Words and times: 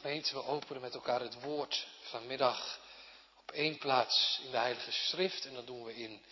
Gemeente, 0.00 0.34
we 0.34 0.44
openen 0.44 0.82
met 0.82 0.94
elkaar 0.94 1.20
het 1.20 1.42
woord 1.42 1.86
vanmiddag 2.00 2.80
op 3.36 3.50
één 3.50 3.78
plaats 3.78 4.40
in 4.44 4.50
de 4.50 4.56
Heilige 4.56 4.92
Schrift. 4.92 5.44
En 5.44 5.54
dat 5.54 5.66
doen 5.66 5.84
we 5.84 5.94
in 5.94 6.22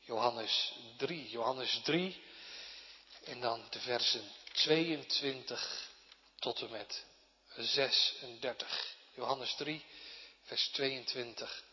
Johannes 0.00 0.72
3. 0.96 1.28
Johannes 1.28 1.80
3 1.84 2.22
en 3.24 3.40
dan 3.40 3.66
de 3.70 3.80
versen 3.80 4.32
22 4.52 5.88
tot 6.38 6.60
en 6.60 6.70
met 6.70 7.04
36. 7.56 8.96
Johannes 9.14 9.54
3, 9.54 9.84
vers 10.42 10.68
22 10.68 11.64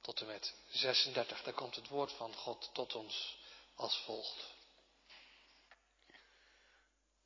tot 0.00 0.20
en 0.20 0.26
met 0.26 0.54
36. 0.70 1.42
Daar 1.42 1.54
komt 1.54 1.76
het 1.76 1.88
woord 1.88 2.12
van 2.12 2.34
God 2.34 2.70
tot 2.72 2.94
ons 2.94 3.36
als 3.74 3.96
volgt. 4.04 4.44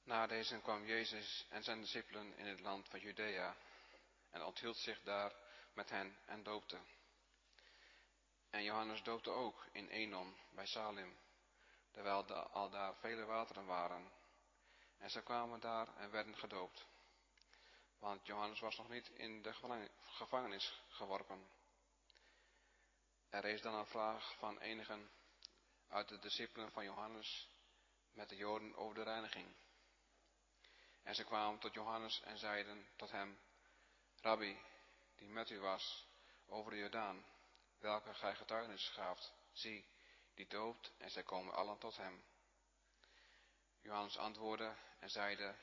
Na 0.07 0.27
deze 0.27 0.61
kwam 0.61 0.85
Jezus 0.85 1.47
en 1.49 1.63
zijn 1.63 1.81
discipelen 1.81 2.37
in 2.37 2.47
het 2.47 2.61
land 2.61 2.89
van 2.89 3.01
Judea 3.01 3.57
en 4.31 4.43
onthield 4.43 4.77
zich 4.77 5.03
daar 5.03 5.33
met 5.73 5.91
hen 5.91 6.19
en 6.27 6.43
doopte. 6.43 6.79
En 8.51 8.63
Johannes 8.63 9.03
doopte 9.03 9.31
ook 9.31 9.67
in 9.73 9.89
Enon 9.89 10.37
bij 10.51 10.67
Salim, 10.67 11.19
terwijl 11.91 12.35
al 12.35 12.71
daar 12.71 12.95
vele 12.95 13.25
wateren 13.25 13.67
waren. 13.67 14.13
En 14.99 15.11
ze 15.11 15.23
kwamen 15.23 15.61
daar 15.61 15.97
en 15.97 16.11
werden 16.11 16.37
gedoopt. 16.37 16.87
Want 17.99 18.27
Johannes 18.27 18.61
was 18.61 18.77
nog 18.77 18.89
niet 18.89 19.09
in 19.09 19.43
de 19.43 19.53
gevangenis 20.01 20.83
geworpen. 20.89 21.49
Er 23.29 23.45
is 23.45 23.63
dan 23.63 23.75
een 23.75 23.87
vraag 23.87 24.35
van 24.39 24.59
enigen 24.59 25.11
uit 25.89 26.09
de 26.09 26.19
discipelen 26.19 26.73
van 26.73 26.85
Johannes 26.85 27.49
met 28.13 28.29
de 28.29 28.37
Joden 28.37 28.77
over 28.77 28.95
de 28.95 29.03
reiniging. 29.03 29.55
En 31.07 31.15
ze 31.15 31.25
kwamen 31.25 31.59
tot 31.59 31.75
Johannes 31.75 32.21
en 32.23 32.39
zeiden 32.39 32.89
tot 32.97 33.11
hem, 33.11 33.39
Rabbi, 34.21 34.59
die 35.17 35.29
met 35.29 35.51
u 35.51 35.61
was 35.61 36.07
over 36.47 36.71
de 36.71 36.79
Jordaan, 36.79 37.25
welke 37.79 38.15
gij 38.15 38.35
getuigenis 38.35 38.89
gaaft, 38.89 39.33
zie, 39.53 39.89
die 40.35 40.47
doopt 40.47 40.93
en 40.99 41.11
zij 41.11 41.23
komen 41.23 41.55
allen 41.55 41.79
tot 41.79 41.97
hem. 41.97 42.25
Johannes 43.81 44.19
antwoordde 44.19 44.75
en 44.99 45.11
zeide, 45.11 45.55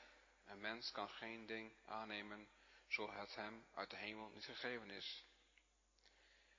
een 0.44 0.60
mens 0.60 0.90
kan 0.90 1.08
geen 1.08 1.46
ding 1.46 1.72
aannemen, 1.84 2.48
zo 2.88 3.12
het 3.12 3.34
hem 3.34 3.66
uit 3.74 3.90
de 3.90 3.96
hemel 3.96 4.28
niet 4.28 4.44
gegeven 4.44 4.90
is. 4.90 5.24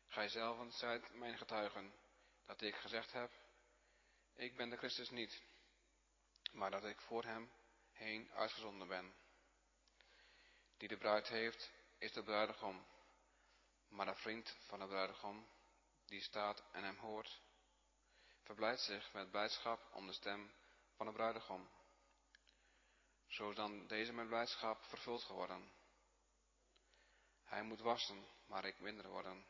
Gij 0.07 0.27
zelven 0.27 0.71
zijt 0.71 1.13
mijn 1.13 1.37
getuigen, 1.37 1.93
dat 2.45 2.61
ik 2.61 2.75
gezegd 2.75 3.11
heb, 3.11 3.31
ik 4.33 4.57
ben 4.57 4.69
de 4.69 4.77
Christus 4.77 5.09
niet, 5.09 5.43
maar 6.51 6.71
dat 6.71 6.85
ik 6.85 7.01
voor 7.01 7.23
hem 7.23 7.51
heen 7.95 8.31
uitgezonden 8.31 8.87
ben. 8.87 9.13
Die 10.77 10.87
de 10.87 10.97
bruid 10.97 11.27
heeft, 11.27 11.71
is 11.97 12.13
de 12.13 12.23
bruidegom, 12.23 12.85
maar 13.87 14.05
de 14.05 14.15
vriend 14.15 14.57
van 14.67 14.79
de 14.79 14.87
bruidegom, 14.87 15.47
die 16.05 16.21
staat 16.21 16.63
en 16.71 16.83
hem 16.83 16.97
hoort, 16.97 17.41
verblijdt 18.43 18.81
zich 18.81 19.13
met 19.13 19.31
blijdschap 19.31 19.89
om 19.93 20.07
de 20.07 20.13
stem 20.13 20.51
van 20.95 21.05
de 21.05 21.11
bruidegom. 21.11 21.69
Zo 23.27 23.49
is 23.49 23.55
dan 23.55 23.87
deze 23.87 24.13
met 24.13 24.27
blijdschap 24.27 24.83
vervuld 24.83 25.23
geworden. 25.23 25.71
Hij 27.43 27.63
moet 27.63 27.79
wassen, 27.79 28.27
maar 28.45 28.65
ik 28.65 28.79
minder 28.79 29.07
worden. 29.07 29.45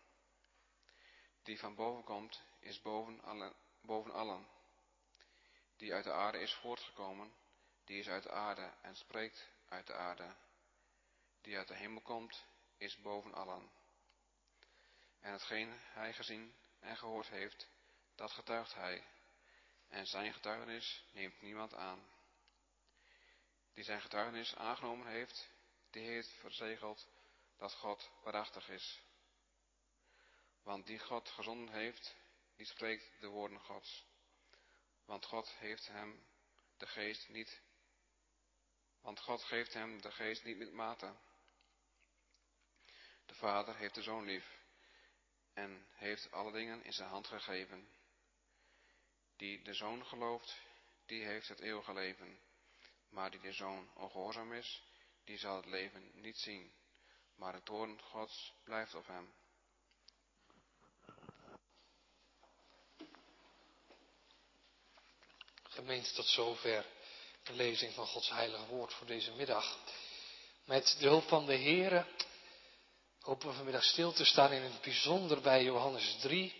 Die 1.43 1.59
van 1.59 1.75
boven 1.75 2.03
komt, 2.03 2.43
is 2.59 2.81
boven 2.81 3.21
allen, 3.21 3.55
boven 3.81 4.11
allen. 4.11 4.47
Die 5.77 5.93
uit 5.93 6.03
de 6.03 6.11
aarde 6.11 6.39
is 6.39 6.53
voortgekomen, 6.53 7.33
die 7.85 7.99
is 7.99 8.07
uit 8.07 8.23
de 8.23 8.31
aarde 8.31 8.73
en 8.81 8.95
spreekt 8.95 9.49
uit 9.67 9.87
de 9.87 9.93
aarde. 9.93 10.35
Die 11.41 11.57
uit 11.57 11.67
de 11.67 11.75
hemel 11.75 12.01
komt, 12.01 12.45
is 12.77 12.97
boven 12.97 13.33
allen. 13.33 13.71
En 15.19 15.31
hetgeen 15.31 15.73
hij 15.79 16.13
gezien 16.13 16.55
en 16.79 16.97
gehoord 16.97 17.27
heeft, 17.27 17.67
dat 18.15 18.31
getuigt 18.31 18.73
hij. 18.73 19.03
En 19.87 20.07
zijn 20.07 20.33
getuigenis 20.33 21.05
neemt 21.11 21.41
niemand 21.41 21.73
aan. 21.73 22.07
Die 23.73 23.83
zijn 23.83 24.01
getuigenis 24.01 24.55
aangenomen 24.55 25.07
heeft, 25.07 25.49
die 25.89 26.07
heeft 26.07 26.29
verzegeld 26.29 27.07
dat 27.57 27.73
God 27.73 28.09
waarachtig 28.23 28.69
is. 28.69 29.01
Want 30.63 30.85
die 30.85 30.99
God 30.99 31.29
gezonden 31.29 31.73
heeft, 31.73 32.15
die 32.55 32.65
spreekt 32.65 33.19
de 33.19 33.27
woorden 33.27 33.59
Gods. 33.59 34.05
Want 35.05 35.25
God 35.25 35.49
heeft 35.49 35.87
hem 35.87 36.25
de 36.77 36.87
geest 36.87 37.29
niet, 37.29 37.61
want 39.05 39.19
God 39.19 39.43
geeft 39.43 39.73
hem 39.73 40.01
de 40.01 40.11
geest 40.11 40.43
niet 40.43 40.57
met 40.57 40.71
mate. 40.71 41.15
De 43.25 43.35
Vader 43.35 43.75
heeft 43.75 43.95
de 43.95 44.01
Zoon 44.01 44.25
lief 44.25 44.59
en 45.53 45.87
heeft 45.89 46.31
alle 46.31 46.51
dingen 46.51 46.83
in 46.83 46.93
zijn 46.93 47.09
hand 47.09 47.27
gegeven. 47.27 47.89
Die 49.35 49.61
de 49.63 49.73
Zoon 49.73 50.05
gelooft, 50.05 50.61
die 51.05 51.23
heeft 51.23 51.47
het 51.47 51.59
eeuwige 51.59 51.93
leven. 51.93 52.39
Maar 53.09 53.31
die 53.31 53.39
de 53.39 53.51
Zoon 53.51 53.91
ongehoorzaam 53.93 54.53
is, 54.53 54.83
die 55.23 55.37
zal 55.37 55.55
het 55.55 55.65
leven 55.65 56.11
niet 56.13 56.37
zien. 56.37 56.73
Maar 57.35 57.53
de 57.53 57.63
toorn 57.63 58.01
Gods 58.01 58.53
blijft 58.63 58.95
op 58.95 59.07
hem. 59.07 59.33
Gemeente, 65.63 66.13
tot 66.13 66.25
zover 66.25 66.94
de 67.45 67.53
lezing 67.53 67.93
van 67.93 68.07
Gods 68.07 68.29
heilige 68.29 68.65
woord 68.65 68.93
voor 68.93 69.07
deze 69.07 69.31
middag. 69.31 69.77
Met 70.63 70.95
de 70.99 71.07
hulp 71.07 71.27
van 71.27 71.45
de 71.45 71.57
Here 71.57 72.05
hopen 73.19 73.47
we 73.47 73.53
vanmiddag 73.53 73.83
stil 73.83 74.11
te 74.11 74.25
staan 74.25 74.51
in 74.51 74.61
het 74.61 74.81
bijzonder 74.81 75.41
bij 75.41 75.63
Johannes 75.63 76.15
3. 76.21 76.53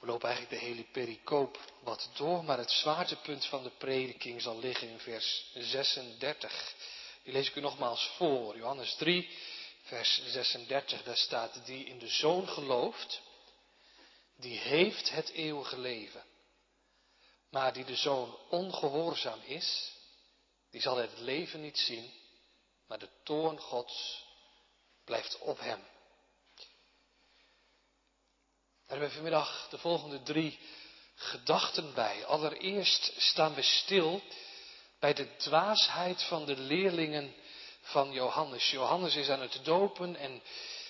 We 0.00 0.06
lopen 0.06 0.28
eigenlijk 0.28 0.60
de 0.60 0.66
hele 0.66 0.84
pericoop 0.92 1.58
wat 1.80 2.10
door, 2.16 2.44
maar 2.44 2.58
het 2.58 2.70
zwaartepunt 2.70 3.44
van 3.44 3.62
de 3.62 3.70
prediking 3.70 4.42
zal 4.42 4.58
liggen 4.58 4.88
in 4.88 4.98
vers 4.98 5.50
36. 5.54 6.74
Die 7.22 7.32
lees 7.32 7.48
ik 7.48 7.56
u 7.56 7.60
nogmaals 7.60 8.10
voor. 8.16 8.56
Johannes 8.56 8.94
3, 8.94 9.28
vers 9.82 10.22
36, 10.26 11.02
daar 11.02 11.16
staat, 11.16 11.66
die 11.66 11.84
in 11.84 11.98
de 11.98 12.08
Zoon 12.08 12.48
gelooft, 12.48 13.20
die 14.36 14.58
heeft 14.58 15.10
het 15.10 15.30
eeuwige 15.30 15.78
leven. 15.78 16.27
Maar 17.50 17.72
die 17.72 17.84
de 17.84 17.96
zoon 17.96 18.38
ongehoorzaam 18.48 19.40
is, 19.44 19.92
die 20.70 20.80
zal 20.80 20.96
het 20.96 21.18
leven 21.18 21.60
niet 21.60 21.78
zien, 21.78 22.12
maar 22.86 22.98
de 22.98 23.08
toorn 23.22 23.58
Gods 23.58 24.24
blijft 25.04 25.38
op 25.38 25.58
hem. 25.58 25.86
Daar 28.86 28.98
hebben 28.98 29.08
we 29.08 29.14
vanmiddag 29.14 29.68
de 29.70 29.78
volgende 29.78 30.22
drie 30.22 30.58
gedachten 31.14 31.94
bij. 31.94 32.26
Allereerst 32.26 33.12
staan 33.16 33.54
we 33.54 33.62
stil 33.62 34.22
bij 34.98 35.14
de 35.14 35.36
dwaasheid 35.36 36.22
van 36.22 36.44
de 36.44 36.56
leerlingen 36.56 37.34
van 37.80 38.12
Johannes. 38.12 38.70
Johannes 38.70 39.16
is 39.16 39.28
aan 39.28 39.40
het 39.40 39.60
dopen 39.64 40.16
en 40.16 40.42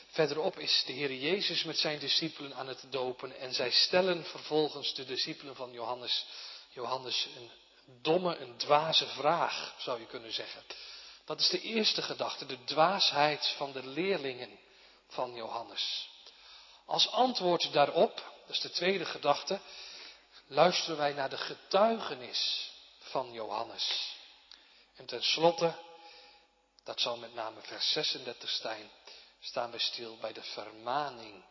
verderop 0.08 0.58
is 0.58 0.84
de 0.86 0.92
Heer 0.92 1.14
Jezus 1.14 1.64
met 1.64 1.78
zijn 1.78 1.98
discipelen 1.98 2.54
aan 2.54 2.68
het 2.68 2.84
dopen 2.90 3.38
en 3.38 3.54
zij 3.54 3.70
stellen 3.70 4.24
vervolgens 4.24 4.94
de 4.94 5.04
discipelen 5.04 5.56
van 5.56 5.72
Johannes 5.72 6.26
Johannes 6.68 7.28
een 7.36 7.50
domme, 8.02 8.36
een 8.36 8.56
dwaze 8.56 9.06
vraag, 9.06 9.74
zou 9.78 10.00
je 10.00 10.06
kunnen 10.06 10.32
zeggen. 10.32 10.62
Dat 11.24 11.40
is 11.40 11.48
de 11.48 11.60
eerste 11.60 12.02
gedachte, 12.02 12.46
de 12.46 12.64
dwaasheid 12.64 13.54
van 13.56 13.72
de 13.72 13.86
leerlingen 13.86 14.58
van 15.08 15.34
Johannes. 15.34 16.08
Als 16.86 17.10
antwoord 17.10 17.72
daarop, 17.72 18.16
dat 18.16 18.56
is 18.56 18.60
de 18.60 18.70
tweede 18.70 19.04
gedachte, 19.04 19.60
luisteren 20.46 20.96
wij 20.96 21.12
naar 21.12 21.30
de 21.30 21.36
getuigenis 21.36 22.70
van 22.98 23.32
Johannes. 23.32 24.16
En 24.96 25.06
tenslotte, 25.06 25.74
dat 26.84 27.00
zal 27.00 27.16
met 27.16 27.34
name 27.34 27.60
vers 27.60 27.92
36 27.92 28.50
zijn, 28.50 28.90
staan 29.40 29.70
we 29.70 29.78
stil 29.78 30.16
bij 30.20 30.32
de 30.32 30.42
vermaning 30.42 31.44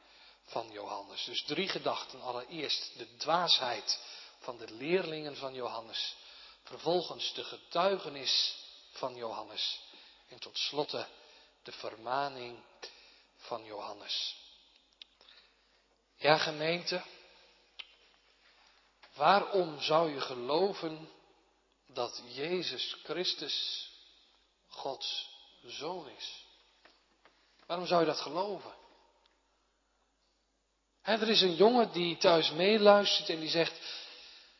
van 0.46 0.72
Johannes. 0.72 1.24
Dus 1.24 1.44
drie 1.44 1.68
gedachten. 1.68 2.22
Allereerst 2.22 2.98
de 2.98 3.16
dwaasheid 3.18 4.00
van 4.40 4.58
de 4.58 4.74
leerlingen 4.74 5.36
van 5.36 5.54
Johannes. 5.54 6.16
Vervolgens 6.64 7.34
de 7.34 7.44
getuigenis 7.44 8.56
van 8.92 9.16
Johannes. 9.16 9.80
En 10.30 10.40
tot 10.40 10.58
slotte 10.58 11.08
de 11.64 11.72
vermaning 11.72 12.64
van 13.36 13.66
Johannes. 13.66 14.36
Ja, 16.16 16.38
gemeente, 16.38 17.04
waarom 19.14 19.82
zou 19.82 20.14
je 20.14 20.22
geloven 20.22 21.10
dat 21.88 22.22
Jezus 22.26 22.96
Christus 23.04 23.90
Gods 24.68 25.30
zoon 25.64 26.10
is? 26.10 26.46
Waarom 27.66 27.86
zou 27.86 28.00
je 28.02 28.08
dat 28.08 28.20
geloven? 28.20 28.76
er 31.02 31.30
is 31.30 31.42
een 31.42 31.56
jongen 31.56 31.92
die 31.92 32.18
thuis 32.18 32.52
meeluistert 32.52 33.30
en 33.30 33.40
die 33.40 33.50
zegt, 33.50 33.80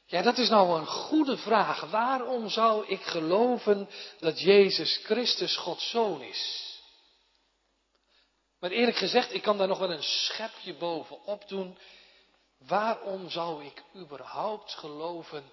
ja, 0.10 0.22
dat 0.22 0.38
is 0.38 0.50
nou 0.50 0.80
een 0.80 0.88
goede 0.88 1.38
vraag. 1.38 1.82
Waarom 1.90 2.50
zou 2.50 2.88
ik 2.88 3.02
geloven 3.02 3.90
dat 4.20 4.40
Jezus 4.40 5.00
Christus 5.04 5.58
Gods 5.58 5.90
zoon 5.90 6.22
is? 6.22 6.66
Maar 8.60 8.72
eerlijk 8.72 8.98
gezegd, 8.98 9.34
ik 9.34 9.42
kan 9.42 9.58
daar 9.58 9.68
nog 9.68 9.80
wel 9.80 9.92
een 9.92 10.04
schepje 10.04 10.74
bovenop 10.74 11.48
doen. 11.48 11.78
Waarom 12.58 13.30
zou 13.30 13.66
ik 13.66 13.84
überhaupt 13.96 14.74
geloven 14.74 15.52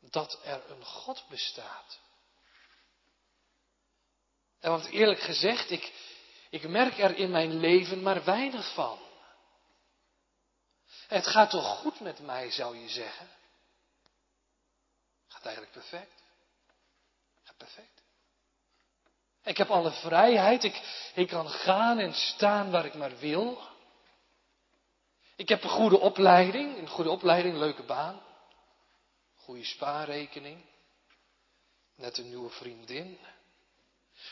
dat 0.00 0.40
er 0.44 0.62
een 0.68 0.84
God 0.84 1.24
bestaat? 1.28 2.00
En 4.60 4.70
want 4.70 4.86
eerlijk 4.86 5.20
gezegd, 5.20 5.70
ik, 5.70 5.92
ik 6.50 6.68
merk 6.68 6.98
er 6.98 7.16
in 7.16 7.30
mijn 7.30 7.60
leven 7.60 8.02
maar 8.02 8.24
weinig 8.24 8.74
van. 8.74 8.98
Het 11.06 11.26
gaat 11.26 11.50
toch 11.50 11.78
goed 11.78 12.00
met 12.00 12.20
mij, 12.20 12.50
zou 12.50 12.78
je 12.78 12.88
zeggen? 12.88 13.28
Eigenlijk 15.44 15.74
perfect. 15.74 16.22
Gaat 17.42 17.56
perfect. 17.56 18.02
Ik 19.44 19.56
heb 19.56 19.68
alle 19.68 19.90
vrijheid. 19.90 20.64
Ik, 20.64 21.10
ik 21.14 21.28
kan 21.28 21.48
gaan 21.48 21.98
en 21.98 22.14
staan 22.14 22.70
waar 22.70 22.84
ik 22.84 22.94
maar 22.94 23.18
wil. 23.18 23.62
Ik 25.36 25.48
heb 25.48 25.62
een 25.62 25.70
goede 25.70 25.98
opleiding. 25.98 26.78
Een 26.78 26.88
goede 26.88 27.10
opleiding, 27.10 27.56
leuke 27.56 27.82
baan. 27.82 28.22
Goede 29.34 29.64
spaarrekening. 29.64 30.64
Net 31.94 32.18
een 32.18 32.28
nieuwe 32.28 32.50
vriendin. 32.50 33.18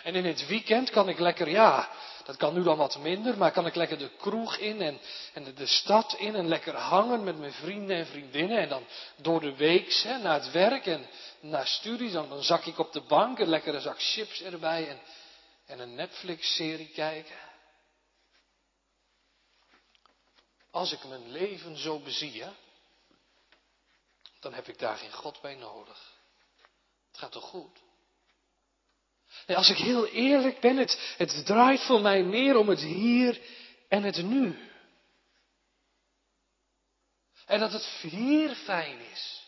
En 0.02 0.14
in 0.14 0.24
het 0.24 0.46
weekend 0.46 0.90
kan 0.90 1.08
ik 1.08 1.18
lekker, 1.18 1.48
ja, 1.48 1.90
dat 2.24 2.36
kan 2.36 2.54
nu 2.54 2.62
dan 2.62 2.76
wat 2.76 2.98
minder, 2.98 3.38
maar 3.38 3.52
kan 3.52 3.66
ik 3.66 3.74
lekker 3.74 3.98
de 3.98 4.10
kroeg 4.16 4.56
in 4.56 4.80
en, 4.80 5.00
en 5.32 5.54
de, 5.54 5.66
stad 5.66 6.14
in 6.18 6.34
en 6.34 6.48
lekker 6.48 6.74
hangen 6.74 7.24
met 7.24 7.38
mijn 7.38 7.52
vrienden 7.52 7.96
en 7.96 8.06
vriendinnen. 8.06 8.58
En 8.58 8.68
dan 8.68 8.86
door 9.16 9.40
de 9.40 9.56
week, 9.56 9.92
hè, 9.92 10.18
naar 10.18 10.42
het 10.42 10.50
werk 10.50 10.86
en 10.86 11.06
naar 11.40 11.66
studies, 11.66 12.12
dan, 12.12 12.28
dan 12.28 12.42
zak 12.42 12.64
ik 12.64 12.78
op 12.78 12.92
de 12.92 13.00
bank, 13.00 13.38
een 13.38 13.48
lekkere 13.48 13.80
zak 13.80 14.02
chips 14.02 14.42
erbij 14.42 14.88
en, 14.88 15.00
en 15.66 15.78
een 15.78 15.94
Netflix-serie 15.94 16.88
kijken. 16.88 17.48
Als 20.70 20.92
ik 20.92 21.04
mijn 21.04 21.30
leven 21.30 21.76
zo 21.78 21.98
bezie, 21.98 22.44
dan 24.40 24.54
heb 24.54 24.68
ik 24.68 24.78
daar 24.78 24.96
geen 24.96 25.12
God 25.12 25.40
bij 25.40 25.54
nodig. 25.54 26.12
Het 27.10 27.18
gaat 27.18 27.32
toch 27.32 27.44
goed? 27.44 27.78
Nee, 29.46 29.56
als 29.56 29.68
ik 29.68 29.76
heel 29.76 30.06
eerlijk 30.06 30.60
ben, 30.60 30.76
het, 30.76 31.14
het 31.16 31.46
draait 31.46 31.80
voor 31.80 32.00
mij 32.00 32.22
meer 32.22 32.56
om 32.56 32.68
het 32.68 32.80
hier 32.80 33.40
en 33.88 34.02
het 34.02 34.22
nu. 34.22 34.68
En 37.46 37.60
dat 37.60 37.72
het 37.72 37.84
hier 37.84 38.54
fijn 38.54 39.00
is. 39.00 39.42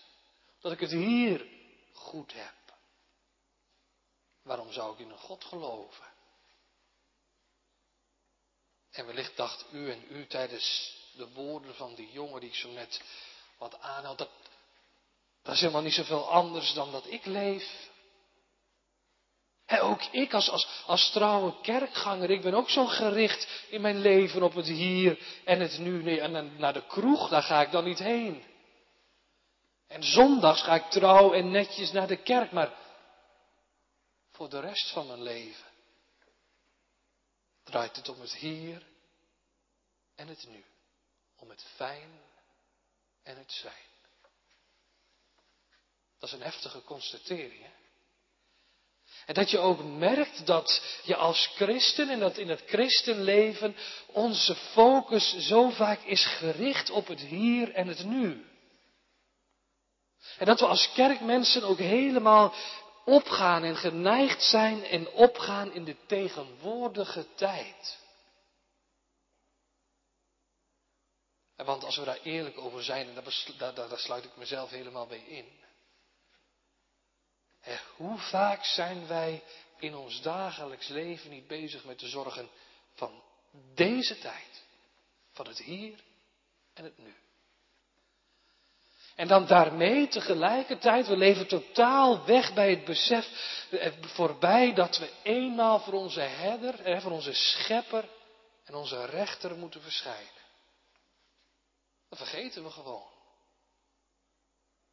Dat 0.60 0.72
ik 0.72 0.80
het 0.80 0.90
hier 0.90 1.46
goed 1.92 2.32
heb. 2.32 2.54
Waarom 4.42 4.72
zou 4.72 4.92
ik 4.92 4.98
in 4.98 5.10
een 5.10 5.18
God 5.18 5.44
geloven? 5.44 6.04
En 8.90 9.06
wellicht 9.06 9.36
dacht 9.36 9.64
u 9.72 9.90
en 9.90 10.04
u 10.08 10.26
tijdens 10.26 10.96
de 11.16 11.28
woorden 11.28 11.74
van 11.74 11.94
die 11.94 12.12
jongen 12.12 12.40
die 12.40 12.48
ik 12.48 12.54
zo 12.54 12.70
net 12.70 13.02
wat 13.58 13.80
aanhad, 13.80 14.18
dat, 14.18 14.30
dat 15.42 15.54
is 15.54 15.60
helemaal 15.60 15.82
niet 15.82 15.94
zoveel 15.94 16.30
anders 16.30 16.72
dan 16.72 16.92
dat 16.92 17.06
ik 17.06 17.24
leef. 17.24 17.90
En 19.72 19.80
ook 19.80 20.02
ik 20.02 20.34
als, 20.34 20.50
als, 20.50 20.68
als 20.86 21.10
trouwe 21.10 21.60
kerkganger, 21.60 22.30
ik 22.30 22.42
ben 22.42 22.54
ook 22.54 22.70
zo 22.70 22.86
gericht 22.86 23.66
in 23.68 23.80
mijn 23.80 23.98
leven 23.98 24.42
op 24.42 24.54
het 24.54 24.66
hier 24.66 25.18
en 25.44 25.60
het 25.60 25.78
nu. 25.78 26.02
Nee, 26.02 26.20
en 26.20 26.56
naar 26.56 26.72
de 26.72 26.86
kroeg, 26.86 27.28
daar 27.28 27.42
ga 27.42 27.60
ik 27.62 27.70
dan 27.70 27.84
niet 27.84 27.98
heen. 27.98 28.44
En 29.86 30.02
zondags 30.02 30.62
ga 30.62 30.74
ik 30.74 30.90
trouw 30.90 31.32
en 31.32 31.50
netjes 31.50 31.92
naar 31.92 32.06
de 32.06 32.22
kerk, 32.22 32.52
maar 32.52 32.72
voor 34.30 34.48
de 34.48 34.60
rest 34.60 34.90
van 34.90 35.06
mijn 35.06 35.22
leven 35.22 35.70
draait 37.64 37.96
het 37.96 38.08
om 38.08 38.20
het 38.20 38.34
hier 38.34 38.86
en 40.14 40.28
het 40.28 40.46
nu. 40.48 40.64
Om 41.36 41.50
het 41.50 41.64
fijn 41.74 42.20
en 43.22 43.36
het 43.36 43.52
zijn. 43.52 43.90
Dat 46.18 46.28
is 46.28 46.32
een 46.32 46.42
heftige 46.42 46.82
constatering. 46.82 47.62
Hè? 47.62 47.81
En 49.26 49.34
dat 49.34 49.50
je 49.50 49.58
ook 49.58 49.84
merkt 49.84 50.46
dat 50.46 50.82
je 51.04 51.16
als 51.16 51.50
christen 51.54 52.08
en 52.08 52.20
dat 52.20 52.38
in 52.38 52.48
het 52.48 52.62
christenleven 52.66 53.76
onze 54.06 54.54
focus 54.54 55.36
zo 55.38 55.70
vaak 55.70 56.02
is 56.02 56.26
gericht 56.26 56.90
op 56.90 57.06
het 57.06 57.20
hier 57.20 57.72
en 57.72 57.88
het 57.88 58.04
nu. 58.04 58.46
En 60.38 60.46
dat 60.46 60.60
we 60.60 60.66
als 60.66 60.92
kerkmensen 60.92 61.62
ook 61.62 61.78
helemaal 61.78 62.54
opgaan 63.04 63.64
en 63.64 63.76
geneigd 63.76 64.42
zijn 64.42 64.84
en 64.84 65.08
opgaan 65.08 65.72
in 65.72 65.84
de 65.84 65.96
tegenwoordige 66.06 67.26
tijd. 67.34 68.00
En 71.56 71.64
want 71.64 71.84
als 71.84 71.96
we 71.96 72.04
daar 72.04 72.20
eerlijk 72.22 72.58
over 72.58 72.84
zijn, 72.84 73.08
en 73.08 73.14
daar, 73.74 73.98
sluit 73.98 74.24
ik 74.24 74.36
mezelf 74.36 74.70
helemaal 74.70 75.06
bij 75.06 75.24
in. 75.26 75.61
En 77.62 77.80
hoe 77.96 78.18
vaak 78.18 78.64
zijn 78.64 79.06
wij 79.06 79.42
in 79.78 79.94
ons 79.94 80.22
dagelijks 80.22 80.88
leven 80.88 81.30
niet 81.30 81.46
bezig 81.46 81.84
met 81.84 81.98
de 81.98 82.08
zorgen 82.08 82.48
van 82.94 83.22
deze 83.74 84.18
tijd, 84.18 84.64
van 85.32 85.46
het 85.46 85.58
hier 85.58 86.04
en 86.74 86.84
het 86.84 86.98
nu. 86.98 87.14
En 89.14 89.28
dan 89.28 89.46
daarmee 89.46 90.08
tegelijkertijd, 90.08 91.06
we 91.06 91.16
leven 91.16 91.48
totaal 91.48 92.24
weg 92.24 92.54
bij 92.54 92.70
het 92.70 92.84
besef, 92.84 93.26
eh, 93.70 93.92
voorbij 94.00 94.74
dat 94.74 94.98
we 94.98 95.12
eenmaal 95.22 95.80
voor 95.80 95.92
onze 95.92 96.20
herder, 96.20 96.84
eh, 96.84 97.00
voor 97.02 97.10
onze 97.10 97.32
schepper 97.32 98.08
en 98.64 98.74
onze 98.74 99.06
rechter 99.06 99.56
moeten 99.56 99.82
verschijnen. 99.82 100.42
Dat 102.08 102.18
vergeten 102.18 102.64
we 102.64 102.70
gewoon. 102.70 103.10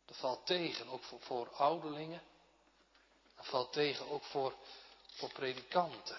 Dat 0.06 0.18
valt 0.18 0.46
tegen, 0.46 0.88
ook 0.88 1.04
voor 1.20 1.50
ouderlingen 1.50 2.22
dat 3.40 3.48
valt 3.48 3.74
tegen 3.74 4.10
ook 4.10 4.24
voor, 4.24 4.54
voor 5.14 5.32
predikanten. 5.32 6.18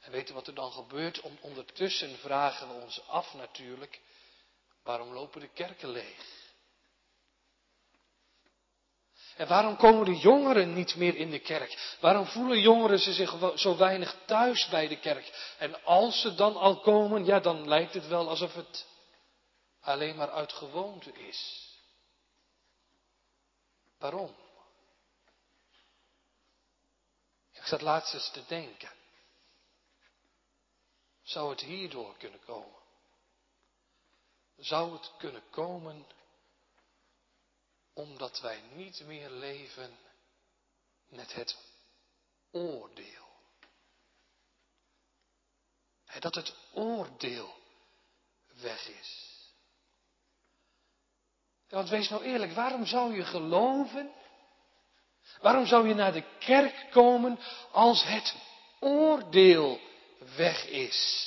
En 0.00 0.10
weten 0.10 0.34
wat 0.34 0.46
er 0.46 0.54
dan 0.54 0.72
gebeurt? 0.72 1.20
Ondertussen 1.40 2.18
vragen 2.18 2.68
we 2.68 2.74
ons 2.74 3.06
af 3.06 3.34
natuurlijk, 3.34 4.00
waarom 4.82 5.12
lopen 5.12 5.40
de 5.40 5.48
kerken 5.48 5.88
leeg? 5.88 6.36
En 9.36 9.48
waarom 9.48 9.76
komen 9.76 10.04
de 10.04 10.16
jongeren 10.16 10.74
niet 10.74 10.96
meer 10.96 11.16
in 11.16 11.30
de 11.30 11.38
kerk? 11.38 11.96
Waarom 12.00 12.26
voelen 12.26 12.60
jongeren 12.60 12.98
ze 12.98 13.12
zich 13.12 13.58
zo 13.58 13.76
weinig 13.76 14.16
thuis 14.26 14.68
bij 14.68 14.88
de 14.88 14.98
kerk? 14.98 15.54
En 15.58 15.84
als 15.84 16.20
ze 16.20 16.34
dan 16.34 16.56
al 16.56 16.80
komen, 16.80 17.24
ja, 17.24 17.40
dan 17.40 17.68
lijkt 17.68 17.94
het 17.94 18.06
wel 18.06 18.28
alsof 18.28 18.54
het 18.54 18.86
alleen 19.80 20.16
maar 20.16 20.30
uit 20.30 20.52
gewoonte 20.52 21.12
is. 21.12 21.68
Waarom? 23.98 24.36
Ik 27.57 27.57
zat 27.68 27.80
laatst 27.80 28.14
eens 28.14 28.30
te 28.30 28.44
denken. 28.46 28.92
Zou 31.22 31.50
het 31.50 31.60
hierdoor 31.60 32.16
kunnen 32.16 32.44
komen? 32.44 32.80
Zou 34.56 34.92
het 34.92 35.12
kunnen 35.18 35.50
komen 35.50 36.06
omdat 37.92 38.40
wij 38.40 38.60
niet 38.60 39.00
meer 39.04 39.30
leven 39.30 39.98
met 41.06 41.32
het 41.32 41.56
oordeel? 42.50 43.26
Dat 46.18 46.34
het 46.34 46.54
oordeel 46.72 47.54
weg 48.46 48.88
is. 48.88 49.26
Want 51.68 51.88
wees 51.88 52.08
nou 52.08 52.24
eerlijk, 52.24 52.52
waarom 52.52 52.86
zou 52.86 53.14
je 53.14 53.24
geloven 53.24 54.12
Waarom 55.40 55.66
zou 55.66 55.88
je 55.88 55.94
naar 55.94 56.12
de 56.12 56.24
kerk 56.38 56.86
komen 56.90 57.38
als 57.72 58.04
het 58.04 58.34
oordeel 58.80 59.80
weg 60.36 60.66
is? 60.66 61.26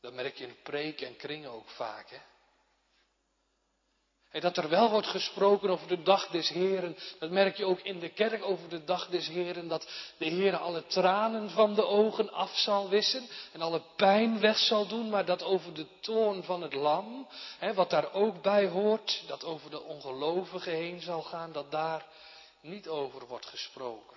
Dat 0.00 0.12
merk 0.12 0.36
je 0.36 0.46
in 0.46 0.62
preek 0.62 1.00
en 1.00 1.16
kringen 1.16 1.50
ook 1.50 1.68
vaak. 1.68 2.20
En 4.32 4.40
dat 4.40 4.56
er 4.56 4.68
wel 4.68 4.90
wordt 4.90 5.06
gesproken 5.06 5.70
over 5.70 5.88
de 5.88 6.02
dag 6.02 6.26
des 6.26 6.48
Heren, 6.48 6.96
dat 7.18 7.30
merk 7.30 7.56
je 7.56 7.64
ook 7.64 7.80
in 7.80 7.98
de 8.00 8.08
kerk 8.08 8.44
over 8.44 8.68
de 8.68 8.84
dag 8.84 9.08
des 9.08 9.28
Heren, 9.28 9.68
dat 9.68 9.88
de 10.16 10.24
Heer 10.24 10.56
alle 10.56 10.86
tranen 10.86 11.50
van 11.50 11.74
de 11.74 11.86
ogen 11.86 12.32
af 12.32 12.58
zal 12.58 12.88
wissen 12.88 13.26
en 13.52 13.60
alle 13.62 13.82
pijn 13.96 14.40
weg 14.40 14.58
zal 14.58 14.86
doen, 14.86 15.08
maar 15.10 15.24
dat 15.24 15.42
over 15.42 15.74
de 15.74 15.86
toorn 16.00 16.44
van 16.44 16.62
het 16.62 16.72
lam, 16.74 17.28
hè, 17.58 17.74
wat 17.74 17.90
daar 17.90 18.12
ook 18.12 18.42
bij 18.42 18.68
hoort, 18.68 19.24
dat 19.26 19.44
over 19.44 19.70
de 19.70 19.82
ongelovigen 19.82 20.72
heen 20.72 21.00
zal 21.00 21.22
gaan, 21.22 21.52
dat 21.52 21.70
daar 21.70 22.06
niet 22.60 22.88
over 22.88 23.26
wordt 23.26 23.46
gesproken. 23.46 24.16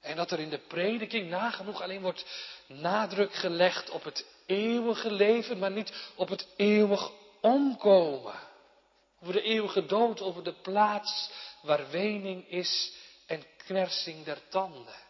En 0.00 0.16
dat 0.16 0.30
er 0.30 0.40
in 0.40 0.50
de 0.50 0.58
prediking 0.58 1.30
nagenoeg 1.30 1.82
alleen 1.82 2.02
wordt 2.02 2.24
nadruk 2.66 3.34
gelegd 3.34 3.90
op 3.90 4.04
het 4.04 4.26
eeuwige 4.46 5.12
leven, 5.12 5.58
maar 5.58 5.70
niet 5.70 5.92
op 6.14 6.28
het 6.28 6.46
eeuwig 6.56 7.10
omkomen. 7.40 8.34
Over 9.20 9.34
de 9.34 9.42
eeuwige 9.42 9.86
dood, 9.86 10.20
over 10.20 10.44
de 10.44 10.54
plaats 10.62 11.30
waar 11.62 11.90
wening 11.90 12.48
is 12.48 12.92
en 13.26 13.44
knersing 13.56 14.24
der 14.24 14.48
tanden. 14.48 15.02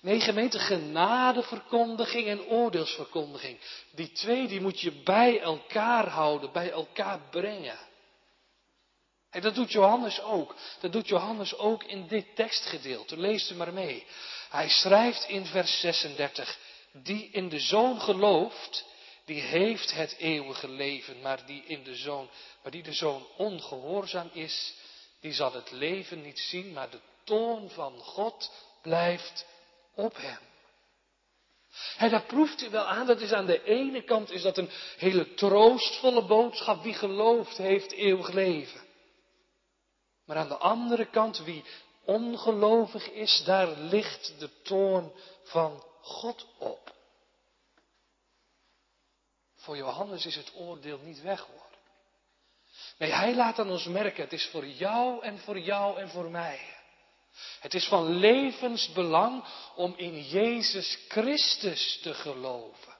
Nee, 0.00 0.20
gemeente, 0.20 0.58
genadeverkondiging 0.58 2.28
en 2.28 2.44
oordeelsverkondiging. 2.44 3.58
Die 3.90 4.12
twee, 4.12 4.48
die 4.48 4.60
moet 4.60 4.80
je 4.80 4.92
bij 4.92 5.40
elkaar 5.40 6.08
houden, 6.08 6.52
bij 6.52 6.70
elkaar 6.70 7.20
brengen. 7.30 7.78
En 9.30 9.40
dat 9.40 9.54
doet 9.54 9.72
Johannes 9.72 10.20
ook. 10.20 10.54
Dat 10.80 10.92
doet 10.92 11.08
Johannes 11.08 11.56
ook 11.56 11.84
in 11.84 12.06
dit 12.06 12.36
tekstgedeelte. 12.36 13.16
Lees 13.16 13.50
er 13.50 13.56
maar 13.56 13.72
mee. 13.72 14.06
Hij 14.50 14.68
schrijft 14.68 15.28
in 15.28 15.46
vers 15.46 15.80
36, 15.80 16.58
die 16.92 17.30
in 17.30 17.48
de 17.48 17.60
zoon 17.60 18.00
gelooft, 18.00 18.84
die 19.24 19.40
heeft 19.40 19.94
het 19.94 20.16
eeuwige 20.18 20.68
leven, 20.68 21.20
maar 21.20 21.46
die 21.46 21.64
in 21.66 21.82
de 21.82 21.94
zoon, 21.94 22.30
maar 22.62 22.72
die 22.72 22.82
de 22.82 22.92
zoon 22.92 23.26
ongehoorzaam 23.36 24.30
is, 24.32 24.74
die 25.20 25.32
zal 25.32 25.52
het 25.52 25.70
leven 25.70 26.22
niet 26.22 26.38
zien, 26.38 26.72
maar 26.72 26.90
de 26.90 27.00
toon 27.24 27.70
van 27.70 27.98
God 27.98 28.52
blijft 28.82 29.46
op 29.94 30.16
hem. 30.16 30.38
En 31.96 32.10
daar 32.10 32.24
proeft 32.24 32.62
u 32.62 32.70
wel 32.70 32.84
aan, 32.84 33.06
dat 33.06 33.20
is 33.20 33.32
aan 33.32 33.46
de 33.46 33.62
ene 33.62 34.02
kant 34.02 34.30
is 34.30 34.42
dat 34.42 34.58
een 34.58 34.70
hele 34.96 35.34
troostvolle 35.34 36.24
boodschap, 36.24 36.82
wie 36.82 36.94
gelooft 36.94 37.56
heeft 37.56 37.92
eeuwig 37.92 38.32
leven. 38.32 38.80
Maar 40.24 40.36
aan 40.36 40.48
de 40.48 40.56
andere 40.56 41.06
kant, 41.06 41.44
wie 41.44 41.64
ongelovig 42.04 43.10
is, 43.10 43.42
daar 43.44 43.68
ligt 43.68 44.34
de 44.38 44.50
toorn 44.62 45.12
van 45.42 45.84
God 46.02 46.46
op. 46.58 46.94
Voor 49.56 49.76
Johannes 49.76 50.26
is 50.26 50.36
het 50.36 50.52
oordeel 50.54 50.98
niet 50.98 51.20
weg 51.20 51.40
hoor. 51.40 51.70
Nee, 52.98 53.12
hij 53.12 53.34
laat 53.34 53.58
aan 53.58 53.70
ons 53.70 53.84
merken, 53.84 54.22
het 54.22 54.32
is 54.32 54.46
voor 54.46 54.66
jou 54.66 55.22
en 55.22 55.38
voor 55.38 55.58
jou 55.58 55.98
en 55.98 56.08
voor 56.08 56.30
mij. 56.30 56.76
Het 57.60 57.74
is 57.74 57.88
van 57.88 58.06
levensbelang 58.06 59.44
om 59.74 59.94
in 59.96 60.22
Jezus 60.22 60.98
Christus 61.08 62.00
te 62.02 62.14
geloven. 62.14 62.96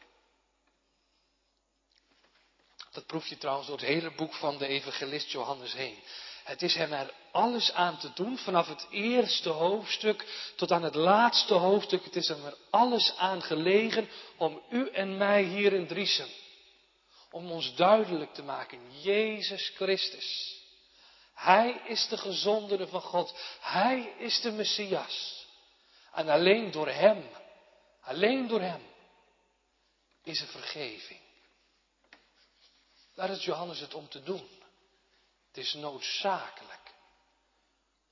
Dat 2.93 3.07
proef 3.07 3.27
je 3.27 3.39
trouwens 3.39 3.69
door 3.69 3.77
het 3.77 3.87
hele 3.87 4.15
boek 4.15 4.35
van 4.35 4.59
de 4.59 4.67
evangelist 4.67 5.31
Johannes 5.31 5.73
heen. 5.73 5.99
Het 6.45 6.63
is 6.63 6.75
hem 6.75 6.93
er 6.93 7.15
alles 7.33 7.73
aan 7.73 7.99
te 7.99 8.13
doen, 8.15 8.39
vanaf 8.39 8.69
het 8.69 8.87
eerste 8.91 9.49
hoofdstuk 9.49 10.51
tot 10.57 10.73
aan 10.73 10.83
het 10.83 10.95
laatste 10.95 11.55
hoofdstuk. 11.55 12.05
Het 12.05 12.17
is 12.17 12.29
er 12.29 12.57
alles 12.71 13.17
aan 13.17 13.43
gelegen 13.43 14.09
om 14.37 14.63
u 14.71 14.89
en 14.89 15.17
mij 15.17 15.43
hier 15.43 15.73
in 15.73 15.87
Driesem, 15.87 16.29
om 17.31 17.51
ons 17.51 17.75
duidelijk 17.75 18.35
te 18.35 18.43
maken, 18.43 19.01
Jezus 19.01 19.73
Christus. 19.75 20.61
Hij 21.35 21.83
is 21.87 22.09
de 22.09 22.17
gezondere 22.17 22.87
van 22.87 23.01
God. 23.01 23.35
Hij 23.61 24.15
is 24.19 24.41
de 24.41 24.51
Messias. 24.51 25.47
En 26.13 26.29
alleen 26.29 26.71
door 26.71 26.89
Hem, 26.89 27.31
alleen 28.01 28.47
door 28.47 28.61
Hem, 28.61 28.83
is 30.23 30.41
er 30.41 30.47
vergeving. 30.47 31.21
Daar 33.15 33.31
is 33.31 33.45
Johannes 33.45 33.81
het 33.81 33.95
om 33.95 34.09
te 34.09 34.23
doen. 34.23 34.49
Het 35.49 35.57
is 35.57 35.75
noodzakelijk 35.75 36.92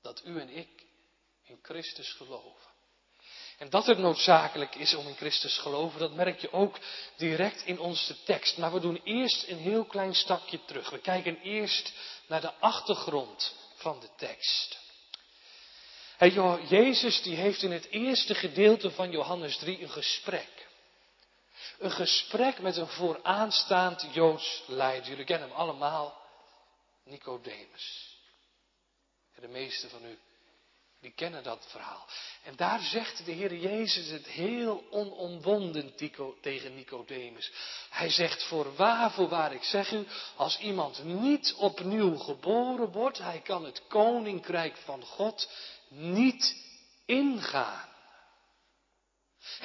dat 0.01 0.21
u 0.25 0.39
en 0.39 0.49
ik 0.49 0.85
in 1.43 1.59
Christus 1.61 2.13
geloven. 2.13 2.69
En 3.57 3.69
dat 3.69 3.85
het 3.85 3.97
noodzakelijk 3.97 4.75
is 4.75 4.93
om 4.93 5.07
in 5.07 5.15
Christus 5.15 5.55
te 5.55 5.61
geloven, 5.61 5.99
dat 5.99 6.13
merk 6.13 6.39
je 6.39 6.53
ook 6.53 6.77
direct 7.17 7.65
in 7.65 7.79
onze 7.79 8.23
tekst. 8.23 8.57
Maar 8.57 8.73
we 8.73 8.79
doen 8.79 9.01
eerst 9.03 9.47
een 9.47 9.57
heel 9.57 9.85
klein 9.85 10.15
stapje 10.15 10.65
terug. 10.65 10.89
We 10.89 10.99
kijken 10.99 11.39
eerst 11.41 11.93
naar 12.27 12.41
de 12.41 12.53
achtergrond 12.53 13.55
van 13.75 13.99
de 13.99 14.09
tekst. 14.17 14.79
Jezus 16.69 17.21
die 17.21 17.35
heeft 17.35 17.61
in 17.61 17.71
het 17.71 17.89
eerste 17.89 18.35
gedeelte 18.35 18.91
van 18.91 19.11
Johannes 19.11 19.57
3 19.57 19.81
een 19.81 19.89
gesprek. 19.89 20.67
Een 21.79 21.91
gesprek 21.91 22.59
met 22.59 22.77
een 22.77 22.87
vooraanstaand 22.87 24.07
Joods 24.11 24.63
leider. 24.67 25.09
Jullie 25.09 25.25
kennen 25.25 25.47
hem 25.47 25.57
allemaal. 25.57 26.21
Nicodemus. 27.03 28.10
De 29.41 29.47
meeste 29.47 29.89
van 29.89 30.05
u, 30.05 30.17
die 31.01 31.13
kennen 31.15 31.43
dat 31.43 31.65
verhaal. 31.69 32.05
En 32.43 32.55
daar 32.55 32.79
zegt 32.79 33.25
de 33.25 33.31
Heer 33.31 33.55
Jezus 33.55 34.09
het 34.09 34.27
heel 34.27 34.83
onomwonden 34.89 35.95
tegen 36.41 36.75
Nicodemus. 36.75 37.51
Hij 37.89 38.09
zegt, 38.09 38.43
voorwaar, 38.43 39.11
voorwaar, 39.11 39.53
ik 39.53 39.63
zeg 39.63 39.91
u, 39.91 40.05
als 40.35 40.59
iemand 40.59 41.03
niet 41.03 41.53
opnieuw 41.53 42.15
geboren 42.17 42.91
wordt, 42.91 43.17
hij 43.17 43.39
kan 43.39 43.65
het 43.65 43.81
koninkrijk 43.87 44.77
van 44.77 45.03
God 45.03 45.49
niet 45.87 46.55
ingaan. 47.05 47.89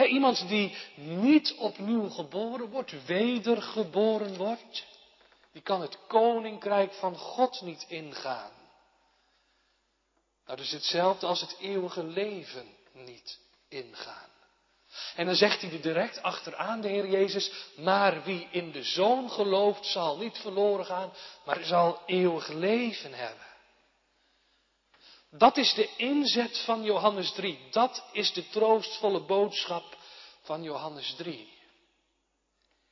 iemand 0.09 0.49
die 0.49 0.77
niet 0.95 1.55
opnieuw 1.55 2.09
geboren 2.09 2.71
wordt, 2.71 3.05
wedergeboren 3.07 4.37
wordt, 4.37 4.85
die 5.53 5.63
kan 5.63 5.81
het 5.81 5.99
koninkrijk 6.07 6.93
van 6.93 7.17
God 7.17 7.61
niet 7.61 7.85
ingaan. 7.89 8.56
Nou, 10.47 10.59
dus 10.59 10.71
hetzelfde 10.71 11.27
als 11.27 11.41
het 11.41 11.57
eeuwige 11.61 12.05
leven 12.05 12.75
niet 12.93 13.39
ingaan. 13.69 14.31
En 15.15 15.27
dan 15.27 15.35
zegt 15.35 15.61
hij 15.61 15.71
er 15.71 15.81
direct 15.81 16.23
achteraan, 16.23 16.81
de 16.81 16.89
Heer 16.89 17.09
Jezus, 17.09 17.51
maar 17.77 18.23
wie 18.23 18.49
in 18.51 18.73
de 18.73 18.83
Zoon 18.83 19.31
gelooft, 19.31 19.87
zal 19.87 20.19
niet 20.19 20.39
verloren 20.39 20.87
gaan, 20.87 21.13
maar 21.45 21.65
zal 21.65 22.03
eeuwig 22.07 22.49
leven 22.49 23.13
hebben. 23.13 23.47
Dat 25.31 25.57
is 25.57 25.75
de 25.75 25.97
inzet 25.97 26.59
van 26.59 26.83
Johannes 26.83 27.33
3. 27.33 27.69
Dat 27.71 28.05
is 28.13 28.33
de 28.33 28.49
troostvolle 28.49 29.21
boodschap 29.21 29.97
van 30.43 30.63
Johannes 30.63 31.15
3. 31.15 31.55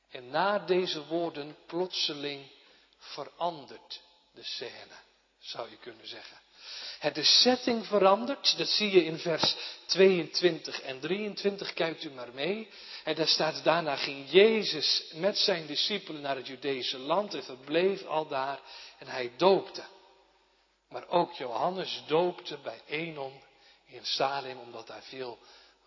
En 0.09 0.29
na 0.29 0.59
deze 0.59 1.05
woorden 1.05 1.57
plotseling 1.65 2.51
verandert 2.97 4.01
de 4.33 4.43
scène, 4.43 4.95
zou 5.39 5.69
je 5.69 5.77
kunnen 5.77 6.07
zeggen. 6.07 6.44
De 7.13 7.23
setting 7.23 7.85
verandert, 7.85 8.57
dat 8.57 8.67
zie 8.67 8.91
je 8.91 9.05
in 9.05 9.17
vers 9.17 9.55
22 9.85 10.81
en 10.81 10.99
23, 10.99 11.73
kijkt 11.73 12.03
u 12.03 12.11
maar 12.11 12.33
mee. 12.33 12.69
En 13.03 13.15
daar 13.15 13.27
staat, 13.27 13.63
daarna 13.63 13.95
ging 13.95 14.31
Jezus 14.31 15.03
met 15.13 15.37
zijn 15.37 15.65
discipelen 15.65 16.21
naar 16.21 16.35
het 16.35 16.47
Judese 16.47 16.97
land 16.97 17.33
en 17.33 17.43
verbleef 17.43 18.05
al 18.05 18.27
daar 18.27 18.59
en 18.99 19.07
hij 19.07 19.31
doopte. 19.37 19.83
Maar 20.89 21.07
ook 21.07 21.33
Johannes 21.33 22.03
doopte 22.07 22.57
bij 22.57 22.81
Enon 22.85 23.41
in 23.85 24.05
Salem, 24.05 24.59
omdat 24.59 24.87
daar 24.87 25.03
veel 25.03 25.39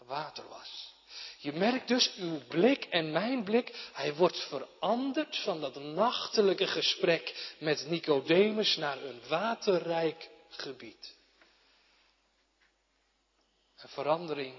water 0.07 0.45
was. 0.49 0.97
Je 1.39 1.53
merkt 1.53 1.89
dus 1.89 2.15
uw 2.17 2.41
blik 2.49 2.85
en 2.85 3.13
mijn 3.13 3.45
blik, 3.45 3.91
hij 3.93 4.15
wordt 4.15 4.49
veranderd 4.49 5.37
van 5.37 5.61
dat 5.61 5.81
nachtelijke 5.81 6.67
gesprek 6.67 7.55
met 7.59 7.87
Nicodemus 7.89 8.77
naar 8.77 9.03
een 9.03 9.21
waterrijk 9.29 10.29
gebied. 10.51 11.17
Een 13.77 13.89
verandering 13.89 14.57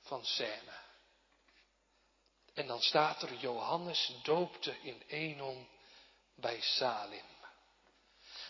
van 0.00 0.24
scène. 0.24 0.78
En 2.54 2.66
dan 2.66 2.80
staat 2.80 3.22
er 3.22 3.34
Johannes 3.34 4.14
doopte 4.22 4.76
in 4.82 5.02
Enon 5.06 5.68
bij 6.34 6.60
Salim. 6.60 7.24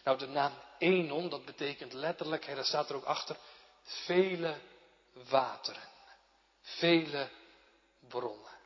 Nou, 0.04 0.18
de 0.18 0.26
naam 0.26 0.52
Enon, 0.78 1.28
dat 1.28 1.44
betekent 1.44 1.92
letterlijk, 1.92 2.46
daar 2.46 2.64
staat 2.64 2.90
er 2.90 2.96
ook 2.96 3.04
achter, 3.04 3.36
vele 3.82 4.60
wateren 5.12 5.90
vele 6.60 7.28
bronnen. 8.08 8.58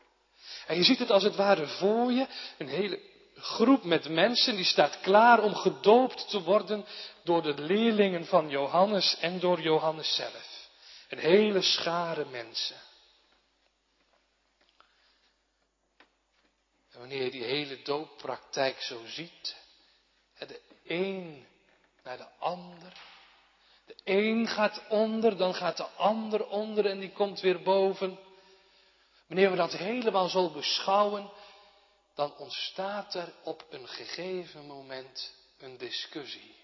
En 0.67 0.76
je 0.76 0.85
ziet 0.85 0.99
het 0.99 1.11
als 1.11 1.23
het 1.23 1.37
ware 1.37 1.67
voor 1.67 2.12
je, 2.12 2.26
een 2.59 2.69
hele 2.69 3.00
groep 3.37 3.85
met 3.85 4.09
mensen 4.09 4.57
die 4.57 4.64
staat 4.64 5.00
klaar 5.00 5.43
om 5.43 5.55
gedoopt 5.55 6.29
te 6.29 6.43
worden 6.43 6.85
door 7.25 7.43
de 7.43 7.55
leerlingen 7.55 8.26
van 8.26 8.49
Johannes 8.49 9.17
en 9.21 9.41
door 9.41 9.61
Johannes 9.61 10.14
zelf. 10.14 10.69
Een 11.09 11.19
hele 11.19 11.62
schare 11.62 12.25
mensen. 12.25 12.76
En 16.93 17.00
wanneer 17.00 17.25
je 17.25 17.31
die 17.31 17.45
hele 17.45 17.83
dooppraktijk 17.83 18.81
zo 18.81 19.00
ziet, 19.07 19.57
de 20.38 20.61
een 20.85 21.47
naar 22.03 22.17
de 22.17 22.29
ander, 22.38 22.93
de 23.87 23.97
een 24.05 24.47
gaat 24.47 24.83
onder, 24.88 25.37
dan 25.37 25.55
gaat 25.55 25.76
de 25.76 25.87
ander 25.87 26.47
onder 26.47 26.87
en 26.87 27.00
die 27.00 27.12
komt 27.12 27.41
weer 27.41 27.62
boven. 27.62 28.19
Wanneer 29.26 29.50
we 29.50 29.57
dat 29.57 29.73
helemaal 29.73 30.29
zo 30.29 30.50
beschouwen, 30.50 31.31
dan 32.14 32.37
ontstaat 32.37 33.14
er 33.14 33.33
op 33.42 33.66
een 33.71 33.88
gegeven 33.88 34.66
moment 34.66 35.33
een 35.59 35.76
discussie. 35.76 36.54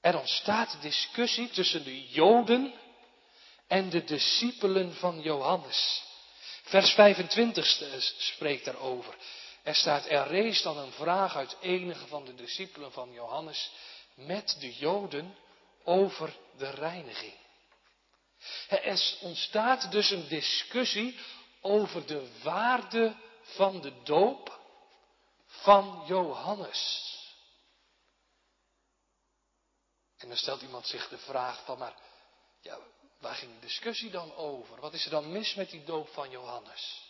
Er 0.00 0.18
ontstaat 0.18 0.78
discussie 0.80 1.50
tussen 1.50 1.84
de 1.84 2.08
Joden 2.08 2.74
en 3.66 3.90
de 3.90 4.04
discipelen 4.04 4.94
van 4.94 5.20
Johannes. 5.20 6.02
Vers 6.62 6.90
25 6.90 7.66
spreekt 8.18 8.64
daarover. 8.64 9.16
Er 9.62 9.74
staat, 9.74 10.06
er 10.06 10.26
rees 10.26 10.62
dan 10.62 10.78
een 10.78 10.92
vraag 10.92 11.36
uit 11.36 11.56
enige 11.60 12.06
van 12.06 12.24
de 12.24 12.34
discipelen 12.34 12.92
van 12.92 13.12
Johannes 13.12 13.70
met 14.14 14.56
de 14.60 14.74
Joden 14.74 15.36
over 15.84 16.36
de 16.56 16.70
reiniging. 16.70 17.34
Er 18.68 19.18
ontstaat 19.20 19.90
dus 19.90 20.10
een 20.10 20.28
discussie 20.28 21.18
over 21.60 22.06
de 22.06 22.28
waarde 22.42 23.16
van 23.48 23.80
de 23.80 24.02
doop 24.02 24.60
van 25.46 26.04
Johannes. 26.06 27.12
En 30.16 30.28
dan 30.28 30.36
stelt 30.36 30.62
iemand 30.62 30.86
zich 30.86 31.08
de 31.08 31.18
vraag 31.18 31.64
van, 31.64 31.78
maar 31.78 31.94
ja, 32.60 32.78
waar 33.18 33.34
ging 33.34 33.54
de 33.54 33.66
discussie 33.66 34.10
dan 34.10 34.34
over? 34.34 34.80
Wat 34.80 34.94
is 34.94 35.04
er 35.04 35.10
dan 35.10 35.32
mis 35.32 35.54
met 35.54 35.70
die 35.70 35.84
doop 35.84 36.08
van 36.08 36.30
Johannes? 36.30 37.06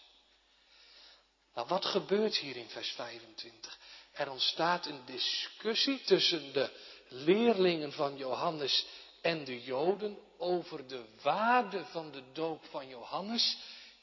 Nou, 1.55 1.69
wat 1.69 1.85
gebeurt 1.85 2.37
hier 2.37 2.57
in 2.57 2.69
vers 2.69 2.91
25? 2.91 3.79
Er 4.13 4.31
ontstaat 4.31 4.87
een 4.87 5.05
discussie 5.05 6.01
tussen 6.03 6.53
de 6.53 6.71
leerlingen 7.09 7.93
van 7.93 8.17
Johannes 8.17 8.87
en 9.23 9.45
de 9.45 9.63
Joden 9.63 10.19
over 10.39 10.87
de 10.87 11.05
waarde 11.23 11.85
van 11.85 12.11
de 12.11 12.33
doop 12.33 12.65
van 12.65 12.89
Johannes 12.89 13.59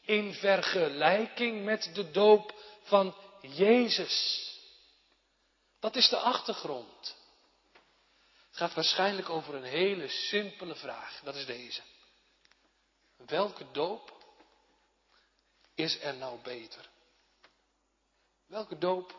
in 0.05 0.33
vergelijking 0.33 1.63
met 1.63 1.89
de 1.93 2.11
doop 2.11 2.53
van 2.83 3.15
Jezus. 3.41 4.43
Dat 5.79 5.95
is 5.95 6.09
de 6.09 6.17
achtergrond. 6.17 7.15
Het 8.47 8.57
gaat 8.57 8.73
waarschijnlijk 8.73 9.29
over 9.29 9.55
een 9.55 9.63
hele 9.63 10.07
simpele 10.07 10.75
vraag. 10.75 11.21
Dat 11.23 11.35
is 11.35 11.45
deze. 11.45 11.81
Welke 13.25 13.65
doop 13.71 14.13
is 15.75 16.01
er 16.01 16.15
nou 16.15 16.39
beter? 16.43 16.89
Welke 18.47 18.77
doop 18.77 19.15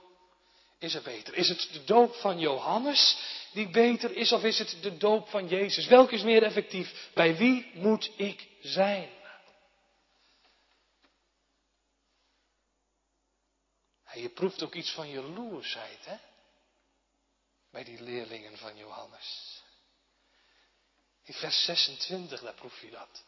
is 0.79 0.95
er 0.95 1.03
beter? 1.03 1.35
Is 1.35 1.49
het 1.49 1.69
de 1.73 1.85
doop 1.85 2.15
van 2.15 2.39
Johannes 2.39 3.19
die 3.53 3.69
beter 3.69 4.17
is 4.17 4.33
of 4.33 4.43
is 4.43 4.59
het 4.59 4.77
de 4.81 4.97
doop 4.97 5.29
van 5.29 5.49
Jezus? 5.49 5.87
Welke 5.87 6.15
is 6.15 6.23
meer 6.23 6.43
effectief? 6.43 7.11
Bij 7.15 7.37
wie 7.37 7.71
moet 7.75 8.11
ik 8.17 8.49
zijn? 8.61 9.09
Je 14.21 14.29
proeft 14.29 14.63
ook 14.63 14.75
iets 14.75 14.91
van 14.91 15.09
jaloersheid, 15.09 16.05
hè? 16.05 16.17
Bij 17.71 17.85
die 17.85 18.03
leerlingen 18.03 18.59
van 18.59 18.77
Johannes. 18.77 19.61
In 21.23 21.35
vers 21.35 21.65
26, 21.65 22.41
daar 22.41 22.55
proef 22.55 22.81
je 22.81 22.91
dat. 22.91 23.25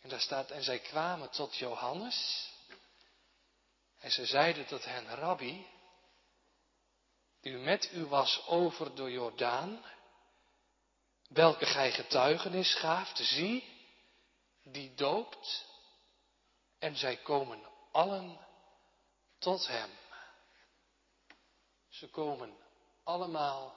En 0.00 0.08
daar 0.08 0.20
staat, 0.20 0.50
en 0.50 0.62
zij 0.62 0.78
kwamen 0.78 1.30
tot 1.30 1.56
Johannes. 1.56 2.50
En 3.98 4.10
ze 4.10 4.26
zeiden 4.26 4.66
tot 4.66 4.84
hen, 4.84 5.14
Rabbi, 5.14 5.66
u 7.42 7.58
met 7.58 7.92
u 7.92 8.04
was 8.04 8.46
over 8.46 8.94
de 8.94 9.10
Jordaan, 9.10 9.84
welke 11.28 11.66
gij 11.66 11.92
getuigenis 11.92 12.74
gaaft, 12.74 13.18
zie, 13.18 13.64
die 14.62 14.94
doopt, 14.94 15.66
en 16.78 16.96
zij 16.96 17.16
komen 17.16 17.62
allen 17.92 18.38
tot 19.42 19.66
hem. 19.66 19.90
Ze 21.88 22.08
komen 22.08 22.56
allemaal 23.04 23.74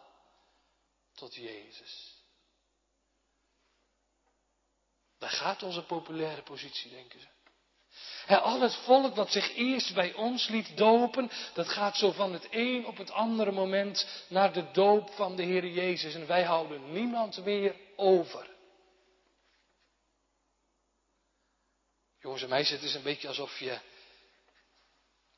tot 1.14 1.36
Jezus. 1.36 2.24
Daar 5.18 5.30
gaat 5.30 5.64
onze 5.64 5.84
populaire 5.84 6.42
positie, 6.42 6.92
denken 6.92 7.20
ze. 7.20 7.28
al 8.36 8.62
het 8.62 8.76
volk 8.76 9.16
dat 9.16 9.32
zich 9.32 9.56
eerst 9.56 9.94
bij 9.94 10.14
ons 10.14 10.48
liet 10.48 10.78
dopen, 10.78 11.32
dat 11.54 11.70
gaat 11.70 11.98
zo 11.98 12.12
van 12.12 12.34
het 12.34 12.48
een 12.52 12.86
op 12.86 12.98
het 12.98 13.12
andere 13.12 13.52
moment 13.52 14.26
naar 14.30 14.54
de 14.54 14.72
doop 14.72 15.10
van 15.10 15.36
de 15.36 15.44
Heer 15.44 15.68
Jezus. 15.68 16.14
En 16.14 16.28
wij 16.28 16.44
houden 16.44 16.92
niemand 16.92 17.44
meer 17.44 17.76
over. 17.96 18.54
Jongens 22.20 22.44
en 22.44 22.50
meisjes, 22.50 22.80
het 22.80 22.90
is 22.90 22.96
een 22.96 23.04
beetje 23.04 23.28
alsof 23.28 23.60
je 23.60 23.80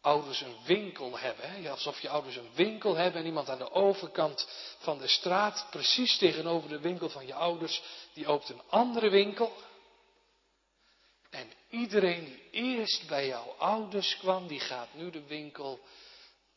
ouders 0.08 0.42
een 0.42 0.58
winkel 0.66 1.18
hebben. 1.18 1.50
Hè? 1.50 1.70
Alsof 1.70 2.00
je 2.00 2.10
ouders 2.10 2.36
een 2.36 2.54
winkel 2.54 2.96
hebben 2.96 3.22
en 3.22 3.28
iemand 3.28 3.50
aan 3.50 3.58
de 3.58 3.72
overkant 3.72 4.48
van 4.78 4.98
de 4.98 5.08
straat, 5.08 5.68
precies 5.70 6.18
tegenover 6.18 6.70
de 6.70 6.80
winkel 6.80 7.10
van 7.10 7.26
je 7.28 7.34
ouders, 7.34 7.82
die 8.14 8.28
opent 8.28 8.50
een 8.50 8.62
andere 8.70 9.10
winkel. 9.10 9.54
En 11.30 11.52
iedereen 11.70 12.26
die 12.26 12.50
eerst 12.52 13.08
bij 13.08 13.28
jouw 13.28 13.56
ouders 13.58 14.18
kwam, 14.18 14.48
die 14.48 14.60
gaat 14.60 14.94
nu 14.94 15.10
de 15.10 15.24
winkel 15.24 15.80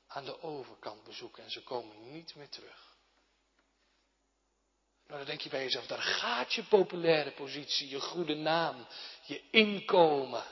aan 0.06 0.24
de 0.24 0.42
overkant 0.42 1.04
bezoeken 1.04 1.42
en 1.42 1.50
ze 1.50 1.62
komen 1.62 2.12
niet 2.12 2.34
meer 2.34 2.48
terug. 2.48 2.88
Nou, 5.06 5.18
dan 5.18 5.26
denk 5.26 5.40
je 5.40 5.48
bij 5.48 5.62
jezelf, 5.62 5.86
daar 5.86 6.02
gaat 6.02 6.52
je 6.52 6.62
populaire 6.62 7.30
positie, 7.30 7.88
je 7.88 8.00
goede 8.00 8.34
naam, 8.34 8.86
je 9.22 9.42
inkomen. 9.50 10.44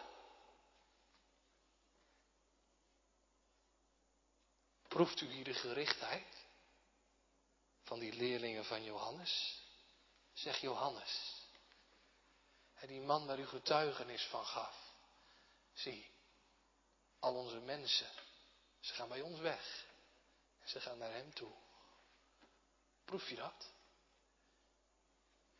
Proeft 4.89 5.21
u 5.21 5.27
hier 5.31 5.45
de 5.45 5.55
gerichtheid 5.55 6.47
van 7.83 7.99
die 7.99 8.13
leerlingen 8.13 8.65
van 8.65 8.85
Johannes? 8.85 9.63
Zeg 10.33 10.61
Johannes, 10.61 11.39
die 12.87 13.01
man 13.01 13.27
waar 13.27 13.39
u 13.39 13.47
getuigenis 13.47 14.23
van 14.23 14.45
gaf. 14.45 14.77
Zie, 15.73 16.11
al 17.19 17.35
onze 17.35 17.59
mensen, 17.59 18.11
ze 18.81 18.95
gaan 18.95 19.09
bij 19.09 19.21
ons 19.21 19.39
weg. 19.41 19.87
En 20.61 20.69
ze 20.69 20.81
gaan 20.81 20.99
naar 20.99 21.13
hem 21.13 21.35
toe. 21.35 21.55
Proef 23.05 23.29
je 23.29 23.35
dat? 23.37 23.71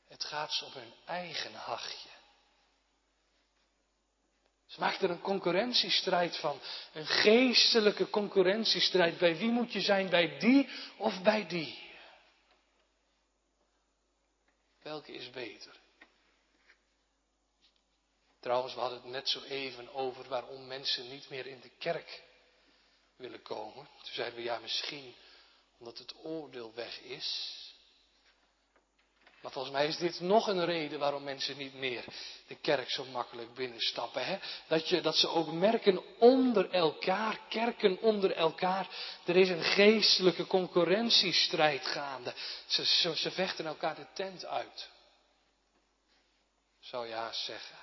Het 0.05 0.25
gaat 0.25 0.53
ze 0.53 0.65
op 0.65 0.73
hun 0.73 0.95
eigen 1.05 1.55
hachje. 1.55 2.18
Ze 4.69 4.81
maakt 4.81 5.03
er 5.03 5.11
een 5.11 5.21
concurrentiestrijd 5.21 6.37
van. 6.37 6.61
Een 6.93 7.07
geestelijke 7.07 8.11
concurrentiestrijd. 8.11 9.19
Bij 9.19 9.37
wie 9.37 9.51
moet 9.51 9.73
je 9.73 9.81
zijn? 9.81 10.09
Bij 10.11 10.39
die 10.39 10.69
of 10.97 11.23
bij 11.23 11.47
die? 11.47 11.87
Welke 14.83 15.13
is 15.13 15.31
beter? 15.31 15.81
Trouwens, 18.41 18.75
we 18.75 18.81
hadden 18.81 18.99
het 19.03 19.11
net 19.11 19.29
zo 19.29 19.43
even 19.43 19.95
over 19.95 20.29
waarom 20.29 20.67
mensen 20.67 21.09
niet 21.09 21.29
meer 21.29 21.47
in 21.47 21.61
de 21.61 21.71
kerk 21.79 22.23
willen 23.17 23.43
komen. 23.43 23.89
Toen 24.03 24.13
zeiden 24.13 24.37
we 24.37 24.43
ja, 24.45 24.59
misschien 24.59 25.15
omdat 25.79 25.99
het 25.99 26.15
oordeel 26.25 26.75
weg 26.75 27.01
is. 27.01 27.57
Maar 29.41 29.53
volgens 29.53 29.75
mij 29.75 29.87
is 29.87 29.97
dit 29.97 30.21
nog 30.21 30.47
een 30.47 30.65
reden 30.65 30.99
waarom 30.99 31.23
mensen 31.23 31.57
niet 31.57 31.75
meer 31.75 32.05
de 32.47 32.55
kerk 32.55 32.91
zo 32.91 33.05
makkelijk 33.05 33.55
binnenstappen. 33.55 34.25
Hè? 34.25 34.39
Dat, 34.67 34.89
je, 34.89 35.01
dat 35.01 35.17
ze 35.17 35.29
ook 35.29 35.53
merken 35.53 36.19
onder 36.19 36.71
elkaar, 36.71 37.41
kerken 37.49 38.01
onder 38.01 38.33
elkaar, 38.33 38.89
er 39.25 39.37
is 39.37 39.49
een 39.49 39.63
geestelijke 39.63 40.47
concurrentiestrijd 40.47 41.87
gaande. 41.87 42.35
Ze, 42.67 43.15
ze, 43.17 43.31
vechten 43.31 43.67
elkaar 43.67 43.95
de 43.95 44.07
tent 44.13 44.45
uit. 44.45 44.89
Zou 46.81 47.11
haast 47.11 47.45
zeggen. 47.45 47.77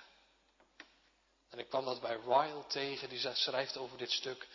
En 1.49 1.59
ik 1.59 1.69
kwam 1.69 1.85
dat 1.85 2.01
bij 2.01 2.19
Ryle 2.25 2.63
tegen, 2.67 3.09
die 3.09 3.33
schrijft 3.33 3.77
over 3.77 3.97
dit 3.97 4.11
stuk. 4.11 4.47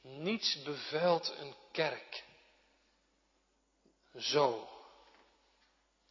Niets 0.00 0.62
bevuilt 0.62 1.34
een 1.38 1.54
kerk 1.72 2.24
zo 4.18 4.73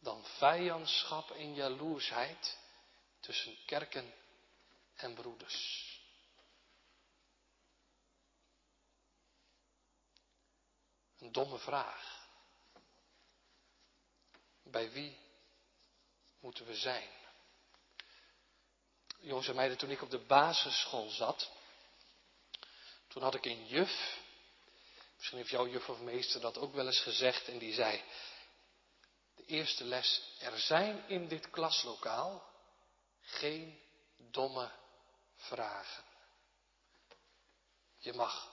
dan 0.04 0.24
vijandschap 0.24 1.30
en 1.30 1.54
jaloersheid 1.54 2.58
tussen 3.20 3.56
kerken 3.66 4.14
en 4.94 5.14
broeders. 5.14 5.92
Een 11.18 11.32
domme 11.32 11.58
vraag. 11.58 12.28
Bij 14.62 14.90
wie 14.90 15.18
moeten 16.40 16.66
we 16.66 16.76
zijn? 16.76 17.08
Jongens 19.20 19.48
en 19.48 19.54
meiden, 19.54 19.78
toen 19.78 19.90
ik 19.90 20.02
op 20.02 20.10
de 20.10 20.18
basisschool 20.18 21.08
zat, 21.08 21.50
toen 23.08 23.22
had 23.22 23.34
ik 23.34 23.44
een 23.44 23.66
juf, 23.66 24.18
misschien 25.16 25.38
heeft 25.38 25.50
jouw 25.50 25.68
juf 25.68 25.88
of 25.88 25.98
meester 25.98 26.40
dat 26.40 26.58
ook 26.58 26.74
wel 26.74 26.86
eens 26.86 27.00
gezegd, 27.00 27.48
en 27.48 27.58
die 27.58 27.74
zei, 27.74 28.02
eerste 29.46 29.84
les, 29.84 30.36
er 30.38 30.58
zijn 30.58 31.08
in 31.08 31.28
dit 31.28 31.50
klaslokaal 31.50 32.52
geen 33.20 33.80
domme 34.16 34.70
vragen. 35.36 36.04
Je 37.98 38.12
mag 38.12 38.52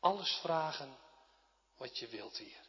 alles 0.00 0.32
vragen 0.32 0.98
wat 1.76 1.98
je 1.98 2.08
wilt 2.08 2.36
hier. 2.36 2.68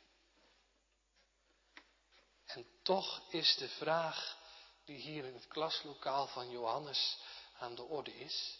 En 2.45 2.65
toch 2.81 3.21
is 3.29 3.55
de 3.55 3.69
vraag 3.69 4.37
die 4.85 4.97
hier 4.97 5.25
in 5.25 5.33
het 5.33 5.47
klaslokaal 5.47 6.27
van 6.27 6.49
Johannes 6.49 7.17
aan 7.59 7.75
de 7.75 7.83
orde 7.83 8.19
is, 8.19 8.59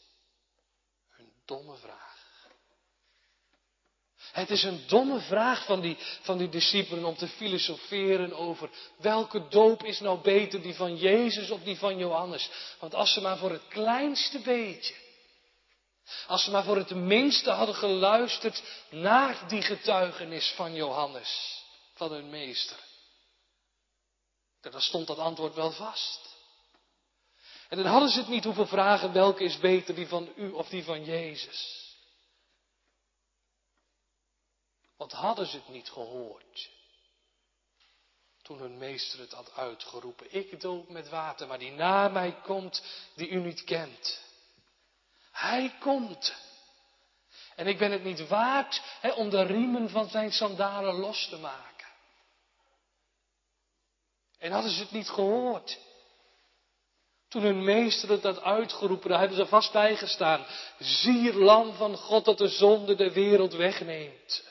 een 1.18 1.34
domme 1.46 1.78
vraag. 1.78 2.21
Het 4.32 4.50
is 4.50 4.64
een 4.64 4.84
domme 4.88 5.20
vraag 5.20 5.66
van 5.66 5.82
die, 5.82 5.98
van 6.22 6.38
die 6.38 6.50
discipelen 6.50 7.06
om 7.06 7.16
te 7.16 7.28
filosoferen 7.28 8.34
over 8.34 8.70
welke 8.98 9.48
doop 9.48 9.84
is 9.84 10.00
nou 10.00 10.22
beter, 10.22 10.62
die 10.62 10.76
van 10.76 10.96
Jezus 10.96 11.50
of 11.50 11.64
die 11.64 11.78
van 11.78 11.98
Johannes. 11.98 12.50
Want 12.80 12.94
als 12.94 13.14
ze 13.14 13.22
maar 13.22 13.38
voor 13.38 13.52
het 13.52 13.68
kleinste 13.68 14.40
beetje, 14.40 14.94
als 16.28 16.44
ze 16.44 16.52
maar 16.52 16.64
voor 16.64 16.78
het 16.78 16.96
minste 16.96 17.52
hadden 17.52 17.76
geluisterd 17.76 18.64
naar 18.90 19.48
die 19.48 19.62
getuigenis 19.62 20.54
van 20.56 20.74
Johannes, 20.74 21.62
van 21.94 22.12
hun 22.12 22.30
meester, 22.30 22.78
dan 24.62 24.82
stond 24.82 25.08
dat 25.08 25.18
antwoord 25.18 25.56
wel 25.56 25.72
vast. 25.72 26.30
En 27.70 27.78
dan 27.78 27.86
hadden 27.86 28.10
ze 28.10 28.20
het 28.20 28.28
niet 28.28 28.44
hoeven 28.44 28.68
vragen 28.68 29.14
welke 29.14 29.44
is 29.44 29.58
beter, 29.58 29.96
die 29.96 30.08
van 30.08 30.32
u 30.36 30.52
of 30.52 30.70
die 30.70 30.84
van 30.84 31.06
Jezus. 31.06 31.81
Want 35.02 35.14
hadden 35.14 35.48
ze 35.48 35.56
het 35.56 35.70
niet 35.70 35.90
gehoord? 35.90 36.70
Toen 38.42 38.58
hun 38.58 38.78
meester 38.78 39.20
het 39.20 39.32
had 39.32 39.52
uitgeroepen. 39.56 40.36
Ik 40.36 40.62
doop 40.62 40.90
met 40.90 41.10
water, 41.10 41.48
maar 41.48 41.60
die 41.60 41.72
na 41.72 42.08
mij 42.08 42.36
komt, 42.44 42.84
die 43.16 43.30
u 43.30 43.40
niet 43.40 43.64
kent. 43.64 44.22
Hij 45.32 45.76
komt. 45.80 46.36
En 47.56 47.68
ik 47.68 47.78
ben 47.78 47.92
het 47.92 48.04
niet 48.04 48.28
waard 48.28 48.82
om 49.16 49.30
de 49.30 49.42
riemen 49.42 49.90
van 49.90 50.10
zijn 50.10 50.32
sandalen 50.32 50.96
los 50.96 51.28
te 51.30 51.38
maken. 51.38 51.88
En 54.38 54.52
hadden 54.52 54.72
ze 54.72 54.82
het 54.82 54.92
niet 54.92 55.10
gehoord? 55.10 55.80
Toen 57.28 57.42
hun 57.42 57.64
meester 57.64 58.10
het 58.10 58.24
had 58.24 58.42
uitgeroepen, 58.42 59.10
daar 59.10 59.20
hebben 59.20 59.38
ze 59.38 59.46
vast 59.46 59.72
bijgestaan. 59.72 60.46
Zie 60.80 61.26
het 61.26 61.36
lam 61.36 61.74
van 61.74 61.98
God 61.98 62.26
dat 62.26 62.38
de 62.38 62.48
zonde 62.48 62.96
de 62.96 63.12
wereld 63.12 63.54
wegneemt. 63.54 64.50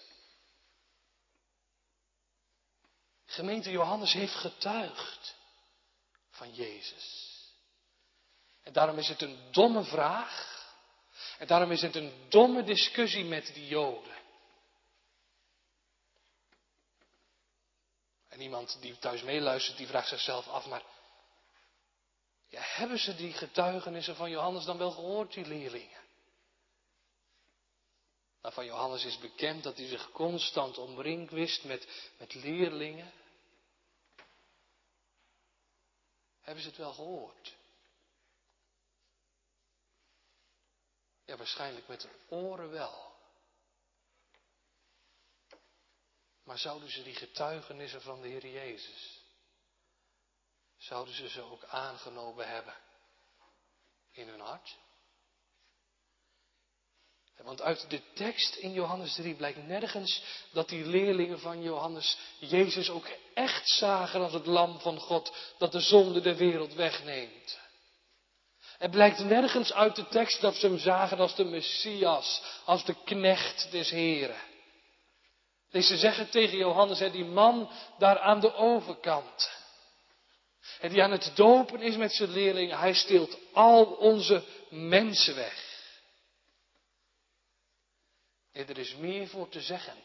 Gemeente 3.40 3.70
Johannes 3.70 4.12
heeft 4.12 4.35
getuigd 4.35 5.35
van 6.31 6.55
Jezus. 6.55 7.29
En 8.62 8.72
daarom 8.72 8.98
is 8.98 9.09
het 9.09 9.22
een 9.22 9.53
domme 9.53 9.85
vraag. 9.85 10.59
En 11.38 11.46
daarom 11.46 11.70
is 11.70 11.83
het 11.83 11.94
een 11.94 12.26
domme 12.29 12.62
discussie 12.62 13.24
met 13.24 13.55
die 13.55 13.66
Joden. 13.66 14.16
En 18.29 18.40
iemand 18.40 18.76
die 18.81 18.98
thuis 18.98 19.22
meeluistert, 19.22 19.76
die 19.76 19.87
vraagt 19.87 20.09
zichzelf 20.09 20.48
af, 20.48 20.66
maar 20.66 20.83
ja, 22.48 22.61
hebben 22.62 22.98
ze 22.98 23.14
die 23.14 23.33
getuigenissen 23.33 24.16
van 24.16 24.31
Johannes 24.31 24.64
dan 24.64 24.79
wel 24.79 24.90
gehoord, 24.90 25.33
die 25.33 25.46
leerlingen? 25.46 26.00
Nou, 28.42 28.55
van 28.55 28.64
Johannes 28.64 29.05
is 29.05 29.18
bekend 29.18 29.62
dat 29.62 29.76
hij 29.76 29.87
zich 29.87 30.11
constant 30.11 30.79
omringd 30.79 31.31
wist 31.31 31.64
met, 31.64 32.11
met 32.18 32.35
leerlingen. 32.35 33.12
Hebben 36.40 36.62
ze 36.62 36.68
het 36.68 36.79
wel 36.79 36.92
gehoord? 36.92 37.57
Ja, 41.24 41.37
waarschijnlijk 41.37 41.88
met 41.88 42.03
hun 42.03 42.16
oren 42.29 42.70
wel. 42.70 43.11
Maar 46.42 46.59
zouden 46.59 46.90
ze 46.90 47.03
die 47.03 47.14
getuigenissen 47.14 48.03
van 48.03 48.20
de 48.20 48.29
Heer 48.29 48.46
Jezus, 48.46 49.24
zouden 50.76 51.14
ze 51.14 51.29
ze 51.29 51.42
ook 51.42 51.64
aangenomen 51.64 52.48
hebben 52.48 52.74
in 54.11 54.29
hun 54.29 54.40
hart? 54.40 54.79
Want 57.44 57.62
uit 57.62 57.90
de 57.90 58.00
tekst 58.14 58.55
in 58.55 58.72
Johannes 58.72 59.14
3 59.14 59.35
blijkt 59.35 59.66
nergens 59.66 60.22
dat 60.53 60.68
die 60.68 60.87
leerlingen 60.87 61.40
van 61.40 61.62
Johannes 61.62 62.18
Jezus 62.38 62.90
ook 62.90 63.07
echt 63.35 63.68
zagen 63.68 64.20
als 64.20 64.33
het 64.33 64.46
lam 64.46 64.81
van 64.81 64.98
God 64.98 65.33
dat 65.59 65.72
de 65.72 65.81
zonde 65.81 66.20
de 66.20 66.37
wereld 66.37 66.74
wegneemt. 66.74 67.59
Het 68.79 68.90
blijkt 68.90 69.18
nergens 69.18 69.72
uit 69.72 69.96
de 69.96 70.09
tekst 70.09 70.40
dat 70.40 70.55
ze 70.55 70.66
hem 70.66 70.79
zagen 70.79 71.18
als 71.18 71.35
de 71.35 71.44
Messias, 71.44 72.42
als 72.64 72.85
de 72.85 72.94
knecht 73.05 73.70
des 73.70 73.90
Heren. 73.90 74.40
Deze 75.70 75.96
zeggen 75.96 76.31
tegen 76.31 76.59
Johannes, 76.59 76.98
die 76.98 77.24
man 77.24 77.70
daar 77.98 78.18
aan 78.18 78.40
de 78.40 78.55
overkant. 78.55 79.50
Die 80.81 81.03
aan 81.03 81.11
het 81.11 81.33
dopen 81.35 81.83
is 81.83 81.96
met 81.96 82.12
zijn 82.12 82.31
leerlingen, 82.31 82.79
hij 82.79 82.94
steelt 82.94 83.37
al 83.53 83.85
onze 83.85 84.44
mensen 84.70 85.35
weg. 85.35 85.69
Er 88.52 88.78
is 88.78 88.94
meer 88.94 89.28
voor 89.28 89.48
te 89.48 89.60
zeggen. 89.60 89.96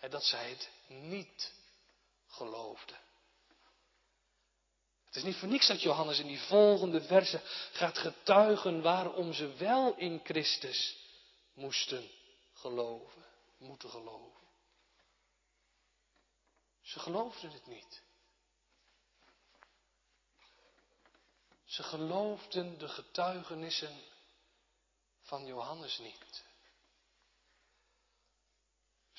En 0.00 0.10
dat 0.10 0.24
zij 0.24 0.50
het 0.50 0.70
niet 0.86 1.52
geloofden. 2.26 3.00
Het 5.04 5.16
is 5.16 5.22
niet 5.22 5.36
voor 5.36 5.48
niks 5.48 5.66
dat 5.66 5.82
Johannes 5.82 6.18
in 6.18 6.26
die 6.26 6.40
volgende 6.40 7.02
verse 7.02 7.40
gaat 7.72 7.98
getuigen 7.98 8.82
waarom 8.82 9.32
ze 9.32 9.52
wel 9.52 9.96
in 9.96 10.20
Christus 10.24 10.96
moesten 11.52 12.10
geloven, 12.52 13.24
moeten 13.58 13.90
geloven. 13.90 14.40
Ze 16.80 16.98
geloofden 16.98 17.50
het 17.50 17.66
niet. 17.66 18.02
Ze 21.64 21.82
geloofden 21.82 22.78
de 22.78 22.88
getuigenissen 22.88 24.02
van 25.22 25.46
Johannes 25.46 25.98
niet. 25.98 26.44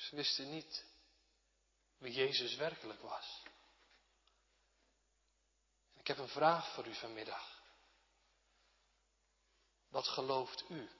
Ze 0.08 0.16
wisten 0.16 0.50
niet 0.50 0.84
wie 1.98 2.12
Jezus 2.12 2.54
werkelijk 2.54 3.00
was. 3.00 3.42
Ik 5.96 6.06
heb 6.06 6.18
een 6.18 6.28
vraag 6.28 6.74
voor 6.74 6.86
u 6.86 6.94
vanmiddag. 6.94 7.62
Wat 9.88 10.08
gelooft 10.08 10.64
u 10.68 10.90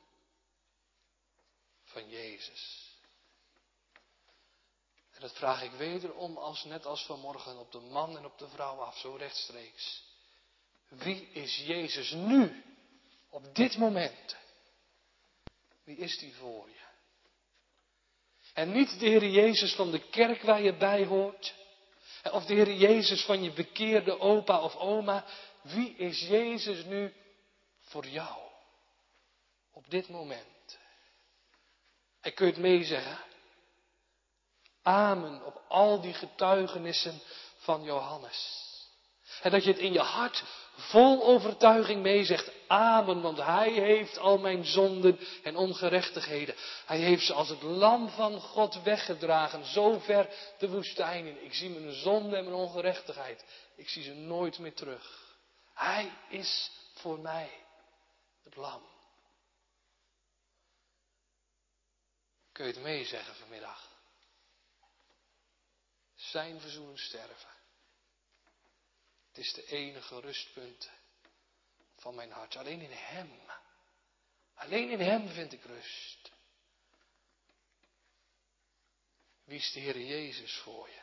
van 1.82 2.08
Jezus? 2.08 2.92
En 5.10 5.20
dat 5.20 5.32
vraag 5.32 5.62
ik 5.62 5.72
wederom 5.72 6.36
als 6.36 6.64
net 6.64 6.86
als 6.86 7.04
vanmorgen 7.06 7.58
op 7.58 7.72
de 7.72 7.80
man 7.80 8.16
en 8.16 8.24
op 8.24 8.38
de 8.38 8.48
vrouw 8.48 8.80
af, 8.80 8.98
zo 8.98 9.14
rechtstreeks. 9.14 10.02
Wie 10.88 11.30
is 11.30 11.56
Jezus 11.56 12.10
nu, 12.10 12.64
op 13.28 13.54
dit 13.54 13.76
moment? 13.76 14.36
Wie 15.84 15.96
is 15.96 16.18
die 16.18 16.34
voor 16.34 16.68
je? 16.68 16.83
En 18.54 18.72
niet 18.72 18.98
de 18.98 19.06
Heer 19.06 19.28
Jezus 19.28 19.74
van 19.74 19.90
de 19.90 19.98
kerk 19.98 20.42
waar 20.42 20.62
je 20.62 20.76
bij 20.76 21.04
hoort. 21.04 21.54
Of 22.32 22.44
de 22.44 22.54
Heer 22.54 22.72
Jezus 22.72 23.24
van 23.24 23.42
je 23.42 23.52
bekeerde 23.52 24.20
opa 24.20 24.60
of 24.60 24.76
oma. 24.76 25.24
Wie 25.62 25.94
is 25.96 26.20
Jezus 26.20 26.84
nu 26.84 27.14
voor 27.80 28.06
jou? 28.06 28.38
Op 29.72 29.90
dit 29.90 30.08
moment. 30.08 30.78
En 32.20 32.34
kun 32.34 32.46
je 32.46 32.52
het 32.52 32.60
meezeggen? 32.60 33.18
Amen 34.82 35.44
op 35.44 35.62
al 35.68 36.00
die 36.00 36.14
getuigenissen 36.14 37.20
van 37.56 37.82
Johannes. 37.82 38.62
En 39.42 39.50
dat 39.50 39.64
je 39.64 39.70
het 39.70 39.80
in 39.80 39.92
je 39.92 40.00
hart 40.00 40.44
vol 40.76 41.24
overtuiging 41.24 42.02
meezegt. 42.02 42.50
Amen, 42.66 43.20
want 43.20 43.38
Hij 43.38 43.70
heeft 43.70 44.18
al 44.18 44.38
mijn 44.38 44.64
zonden 44.64 45.18
en 45.42 45.56
ongerechtigheden. 45.56 46.54
Hij 46.86 46.98
heeft 46.98 47.26
ze 47.26 47.32
als 47.32 47.48
het 47.48 47.62
lam 47.62 48.08
van 48.08 48.40
God 48.40 48.82
weggedragen, 48.82 49.64
zo 49.64 49.98
ver 49.98 50.28
de 50.58 50.68
woestijn 50.68 51.26
in. 51.26 51.44
Ik 51.44 51.54
zie 51.54 51.70
mijn 51.70 51.92
zonde 51.92 52.36
en 52.36 52.44
mijn 52.44 52.56
ongerechtigheid. 52.56 53.44
Ik 53.76 53.88
zie 53.88 54.02
ze 54.02 54.12
nooit 54.12 54.58
meer 54.58 54.74
terug. 54.74 55.36
Hij 55.74 56.12
is 56.28 56.70
voor 56.94 57.18
mij 57.18 57.50
het 58.42 58.56
lam. 58.56 58.82
Kun 62.52 62.66
je 62.66 62.72
het 62.72 62.82
meezeggen 62.82 63.34
vanmiddag? 63.34 63.88
Zijn 66.14 66.60
verzoenen 66.60 66.98
sterven. 66.98 67.53
Het 69.34 69.44
is 69.44 69.52
de 69.52 69.66
enige 69.66 70.20
rustpunt 70.20 70.90
van 71.96 72.14
mijn 72.14 72.30
hart. 72.30 72.56
Alleen 72.56 72.80
in 72.80 72.92
Hem. 72.92 73.40
Alleen 74.54 74.90
in 74.90 75.00
Hem 75.00 75.28
vind 75.28 75.52
ik 75.52 75.64
rust. 75.64 76.30
Wie 79.44 79.58
is 79.58 79.72
de 79.72 79.80
Heer 79.80 80.00
Jezus 80.00 80.56
voor 80.56 80.88
je? 80.88 81.00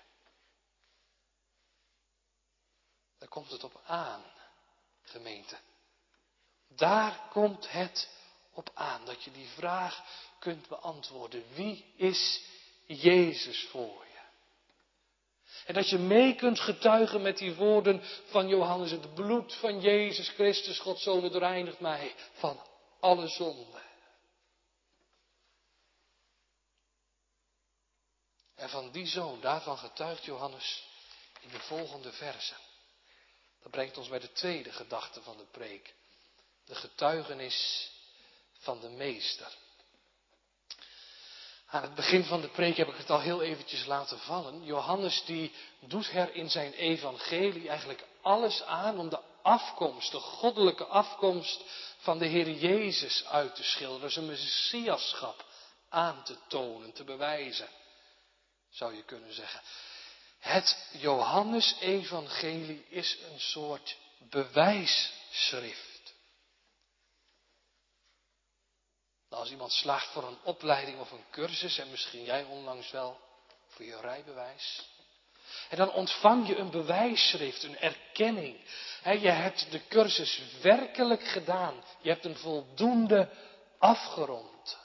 Daar 3.17 3.29
komt 3.29 3.51
het 3.51 3.63
op 3.63 3.81
aan, 3.85 4.23
gemeente. 5.01 5.59
Daar 6.67 7.27
komt 7.29 7.71
het 7.71 8.09
op 8.51 8.71
aan 8.73 9.05
dat 9.05 9.23
je 9.23 9.31
die 9.31 9.47
vraag 9.47 10.03
kunt 10.39 10.67
beantwoorden. 10.67 11.53
Wie 11.53 11.93
is 11.95 12.41
Jezus 12.85 13.67
voor 13.67 14.05
je? 14.05 14.10
En 15.65 15.73
dat 15.73 15.89
je 15.89 15.97
mee 15.97 16.35
kunt 16.35 16.59
getuigen 16.59 17.21
met 17.21 17.37
die 17.37 17.55
woorden 17.55 18.01
van 18.25 18.47
Johannes. 18.47 18.91
Het 18.91 19.13
bloed 19.13 19.53
van 19.53 19.81
Jezus 19.81 20.29
Christus, 20.29 20.79
Gods 20.79 21.03
Zoon, 21.03 21.23
het 21.23 21.35
reinigt 21.35 21.79
mij 21.79 22.15
van 22.33 22.61
alle 22.99 23.27
zonde. 23.27 23.81
En 28.55 28.69
van 28.69 28.91
die 28.91 29.07
zoon, 29.07 29.41
daarvan 29.41 29.77
getuigt 29.77 30.25
Johannes 30.25 30.83
in 31.39 31.49
de 31.49 31.59
volgende 31.59 32.11
verse. 32.11 32.53
Dat 33.61 33.71
brengt 33.71 33.97
ons 33.97 34.07
bij 34.07 34.19
de 34.19 34.31
tweede 34.31 34.71
gedachte 34.71 35.21
van 35.21 35.37
de 35.37 35.45
preek. 35.51 35.93
De 36.65 36.75
getuigenis 36.75 37.91
van 38.59 38.79
de 38.79 38.89
meester. 38.89 39.57
Aan 41.71 41.81
het 41.81 41.95
begin 41.95 42.23
van 42.23 42.41
de 42.41 42.47
preek 42.47 42.77
heb 42.77 42.87
ik 42.87 42.97
het 42.97 43.09
al 43.09 43.19
heel 43.19 43.41
eventjes 43.41 43.85
laten 43.85 44.19
vallen. 44.19 44.63
Johannes 44.63 45.23
die 45.25 45.51
doet 45.79 46.11
er 46.13 46.35
in 46.35 46.49
zijn 46.49 46.73
evangelie 46.73 47.69
eigenlijk 47.69 48.03
alles 48.21 48.63
aan 48.63 48.99
om 48.99 49.09
de 49.09 49.19
afkomst, 49.41 50.11
de 50.11 50.19
goddelijke 50.19 50.85
afkomst 50.85 51.63
van 51.97 52.17
de 52.17 52.25
Heer 52.25 52.49
Jezus 52.49 53.25
uit 53.25 53.55
te 53.55 53.63
schilderen, 53.63 54.11
zijn 54.11 54.25
messiaschap 54.25 55.45
aan 55.89 56.23
te 56.23 56.37
tonen, 56.47 56.93
te 56.93 57.03
bewijzen, 57.03 57.69
zou 58.69 58.95
je 58.95 59.03
kunnen 59.03 59.33
zeggen. 59.33 59.61
Het 60.39 60.87
Johannesevangelie 60.91 62.85
is 62.89 63.17
een 63.31 63.39
soort 63.39 63.97
bewijsschrift. 64.29 65.91
Nou, 69.29 69.30
als 69.41 69.51
iemand 69.51 69.71
slaagt 69.71 70.07
voor 70.11 70.23
een 70.23 70.37
opleiding 70.43 70.99
of 70.99 71.11
een 71.11 71.25
cursus, 71.31 71.77
en 71.77 71.89
misschien 71.89 72.23
jij 72.23 72.43
onlangs 72.43 72.91
wel 72.91 73.19
voor 73.67 73.85
je 73.85 73.99
rijbewijs. 74.01 74.89
En 75.69 75.77
dan 75.77 75.91
ontvang 75.91 76.47
je 76.47 76.57
een 76.57 76.69
bewijsschrift, 76.69 77.63
een 77.63 77.79
erkenning. 77.79 78.57
je 79.03 79.29
hebt 79.29 79.71
de 79.71 79.87
cursus 79.87 80.41
werkelijk 80.61 81.23
gedaan. 81.27 81.83
Je 82.01 82.09
hebt 82.09 82.25
een 82.25 82.37
voldoende 82.37 83.29
afgerond. 83.79 84.77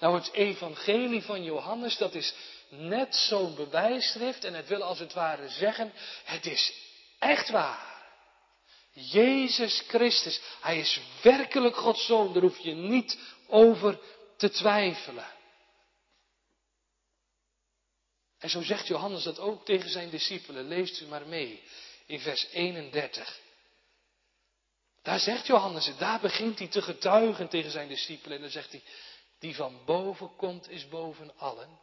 Nou, 0.00 0.14
het 0.14 0.32
evangelie 0.32 1.22
van 1.22 1.44
Johannes, 1.44 1.96
dat 1.96 2.14
is 2.14 2.34
net 2.68 3.16
zo'n 3.16 3.54
bewijsschrift. 3.54 4.44
En 4.44 4.54
het 4.54 4.68
wil 4.68 4.82
als 4.82 4.98
het 4.98 5.12
ware 5.12 5.48
zeggen, 5.48 5.92
het 6.24 6.46
is 6.46 6.72
echt 7.18 7.50
waar. 7.50 7.96
Jezus 8.92 9.84
Christus, 9.88 10.40
Hij 10.60 10.78
is 10.78 11.00
werkelijk 11.22 11.76
Gods 11.76 12.06
Zoon, 12.06 12.32
daar 12.32 12.42
hoef 12.42 12.58
je 12.58 12.74
niet 12.74 13.18
over 13.48 14.00
te 14.36 14.50
twijfelen. 14.50 15.34
En 18.38 18.50
zo 18.50 18.62
zegt 18.62 18.86
Johannes 18.86 19.22
dat 19.22 19.38
ook 19.38 19.64
tegen 19.64 19.90
zijn 19.90 20.10
discipelen. 20.10 20.68
Leest 20.68 21.00
u 21.00 21.06
maar 21.06 21.26
mee 21.26 21.62
in 22.06 22.20
vers 22.20 22.46
31. 22.46 23.40
Daar 25.02 25.20
zegt 25.20 25.46
Johannes 25.46 25.86
het, 25.86 25.98
daar 25.98 26.20
begint 26.20 26.58
hij 26.58 26.68
te 26.68 26.82
getuigen 26.82 27.48
tegen 27.48 27.70
zijn 27.70 27.88
discipelen. 27.88 28.36
En 28.36 28.42
dan 28.42 28.50
zegt 28.50 28.70
hij, 28.70 28.82
die 29.38 29.54
van 29.54 29.84
boven 29.84 30.36
komt 30.36 30.68
is 30.70 30.88
boven 30.88 31.38
allen. 31.38 31.78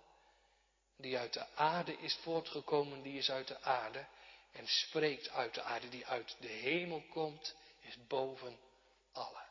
Die 0.97 1.17
uit 1.17 1.33
de 1.33 1.45
aarde 1.55 1.97
is 1.97 2.17
voortgekomen, 2.21 3.01
die 3.01 3.17
is 3.17 3.31
uit 3.31 3.47
de 3.47 3.61
aarde. 3.61 4.05
En 4.51 4.67
spreekt 4.67 5.29
uit 5.29 5.53
de 5.53 5.61
aarde, 5.61 5.89
die 5.89 6.05
uit 6.05 6.35
de 6.39 6.47
hemel 6.47 7.03
komt, 7.09 7.55
is 7.81 7.97
boven 8.07 8.59
allen. 9.11 9.42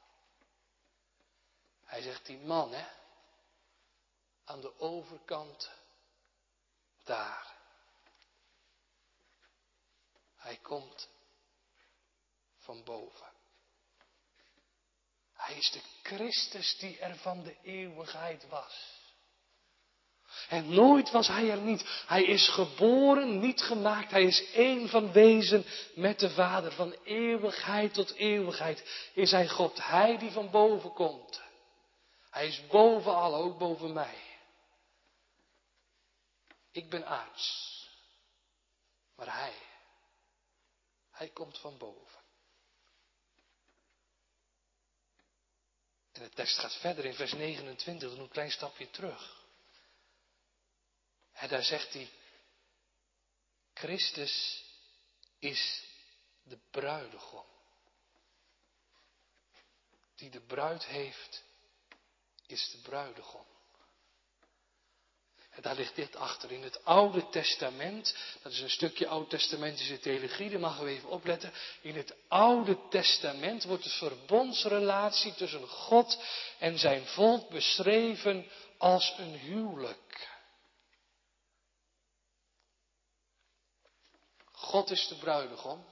Hij 1.93 2.03
zegt, 2.03 2.27
die 2.27 2.39
man, 2.39 2.73
hè, 2.73 2.85
aan 4.45 4.61
de 4.61 4.79
overkant, 4.79 5.71
daar. 7.05 7.55
Hij 10.37 10.57
komt 10.57 11.09
van 12.59 12.85
boven. 12.85 13.27
Hij 15.33 15.57
is 15.57 15.71
de 15.71 15.81
Christus 16.03 16.77
die 16.79 16.99
er 16.99 17.17
van 17.17 17.43
de 17.43 17.57
eeuwigheid 17.63 18.49
was. 18.49 19.01
En 20.49 20.75
nooit 20.75 21.11
was 21.11 21.29
hij 21.29 21.51
er 21.51 21.61
niet. 21.61 22.03
Hij 22.07 22.25
is 22.25 22.49
geboren, 22.49 23.39
niet 23.39 23.63
gemaakt. 23.63 24.11
Hij 24.11 24.25
is 24.25 24.51
één 24.53 24.89
van 24.89 25.13
wezen 25.13 25.65
met 25.95 26.19
de 26.19 26.31
Vader. 26.31 26.73
Van 26.73 26.97
eeuwigheid 27.05 27.95
tot 27.95 28.15
eeuwigheid 28.15 29.11
is 29.13 29.31
hij 29.31 29.49
God. 29.49 29.87
Hij 29.87 30.19
die 30.19 30.31
van 30.31 30.51
boven 30.51 30.93
komt. 30.93 31.51
Hij 32.33 32.47
is 32.47 32.67
boven 32.67 33.15
al, 33.15 33.35
ook 33.35 33.59
boven 33.59 33.93
mij. 33.93 34.39
Ik 36.71 36.91
ben 36.91 37.07
aards. 37.07 37.71
Maar 39.15 39.35
hij, 39.35 39.55
hij 41.11 41.29
komt 41.29 41.59
van 41.59 41.79
boven. 41.79 42.21
En 46.13 46.23
de 46.23 46.29
tekst 46.29 46.59
gaat 46.59 46.75
verder 46.75 47.05
in 47.05 47.15
vers 47.15 47.33
29, 47.33 48.11
dan 48.11 48.19
een 48.21 48.29
klein 48.29 48.51
stapje 48.51 48.91
terug. 48.91 49.45
En 51.33 51.49
daar 51.49 51.65
zegt 51.65 51.93
hij, 51.93 52.11
Christus 53.75 54.65
is 55.39 55.85
de 56.43 56.59
bruidegom. 56.71 57.47
Die 60.15 60.31
de 60.31 60.41
bruid 60.41 60.85
heeft 60.85 61.51
is 62.53 62.71
de 62.71 62.79
bruidegom. 62.79 63.45
En 65.51 65.63
daar 65.63 65.75
ligt 65.75 65.95
dit 65.95 66.17
achter. 66.17 66.53
In 66.53 66.63
het 66.63 66.85
Oude 66.85 67.29
Testament, 67.29 68.17
dat 68.43 68.53
is 68.53 68.61
een 68.61 68.71
stukje 68.71 69.09
Oud-testamentische 69.09 69.99
theologie, 69.99 70.51
daar 70.51 70.61
mag 70.61 70.79
we 70.79 70.89
even 70.89 71.09
opletten. 71.09 71.53
In 71.81 71.97
het 71.97 72.15
Oude 72.29 72.89
Testament 72.89 73.65
wordt 73.65 73.85
de 73.85 73.91
verbondsrelatie 73.91 75.35
tussen 75.35 75.69
God 75.69 76.19
en 76.59 76.79
zijn 76.79 77.07
volk 77.07 77.51
beschreven 77.51 78.51
als 78.79 79.15
een 79.19 79.35
huwelijk. 79.35 80.31
God 84.53 84.91
is 84.91 85.09
de 85.09 85.17
bruidegom 85.17 85.87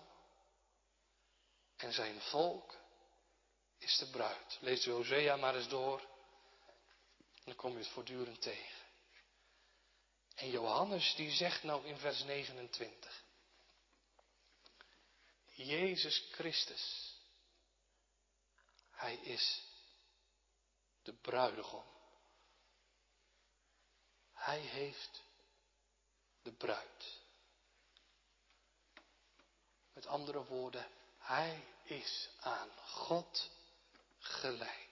en 1.77 1.93
zijn 1.93 2.21
volk 2.21 2.79
is 3.79 3.99
de 3.99 4.07
bruid. 4.07 4.59
Lees 4.61 4.87
Hosea 4.87 5.37
maar 5.37 5.57
eens 5.57 5.69
door 5.69 6.10
dan 7.45 7.55
kom 7.55 7.73
je 7.73 7.79
het 7.79 7.89
voortdurend 7.89 8.43
tegen. 8.43 8.89
En 10.35 10.51
Johannes 10.51 11.15
die 11.15 11.31
zegt 11.31 11.63
nou 11.63 11.87
in 11.87 11.99
vers 11.99 12.23
29. 12.23 13.25
Jezus 15.55 16.29
Christus, 16.31 17.15
Hij 18.91 19.15
is 19.15 19.63
de 21.03 21.13
bruidegom. 21.13 21.85
Hij 24.33 24.61
heeft 24.61 25.23
de 26.43 26.53
bruid. 26.53 27.19
Met 29.93 30.07
andere 30.07 30.45
woorden, 30.45 30.91
Hij 31.19 31.65
is 31.85 32.29
aan 32.41 32.71
God 32.77 33.51
gelijk. 34.19 34.90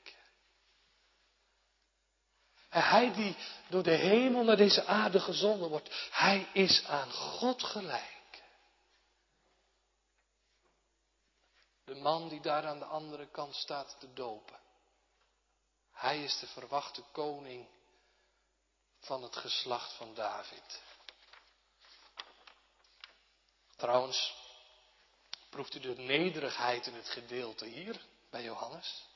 En 2.68 2.82
hij 2.82 3.12
die 3.12 3.36
door 3.68 3.82
de 3.82 3.96
hemel 3.96 4.44
naar 4.44 4.56
deze 4.56 4.84
aarde 4.86 5.20
gezonden 5.20 5.68
wordt, 5.68 6.08
hij 6.10 6.48
is 6.52 6.84
aan 6.84 7.10
God 7.12 7.62
gelijk. 7.62 8.42
De 11.84 11.94
man 11.94 12.28
die 12.28 12.40
daar 12.40 12.66
aan 12.66 12.78
de 12.78 12.84
andere 12.84 13.30
kant 13.30 13.54
staat 13.54 13.96
te 14.00 14.12
dopen. 14.12 14.58
Hij 15.92 16.24
is 16.24 16.38
de 16.38 16.46
verwachte 16.46 17.02
koning 17.12 17.68
van 19.00 19.22
het 19.22 19.36
geslacht 19.36 19.92
van 19.92 20.14
David. 20.14 20.82
Trouwens, 23.76 24.34
proeft 25.50 25.74
u 25.74 25.80
de 25.80 25.96
nederigheid 25.96 26.86
in 26.86 26.94
het 26.94 27.08
gedeelte 27.08 27.66
hier 27.66 28.00
bij 28.30 28.42
Johannes? 28.42 29.06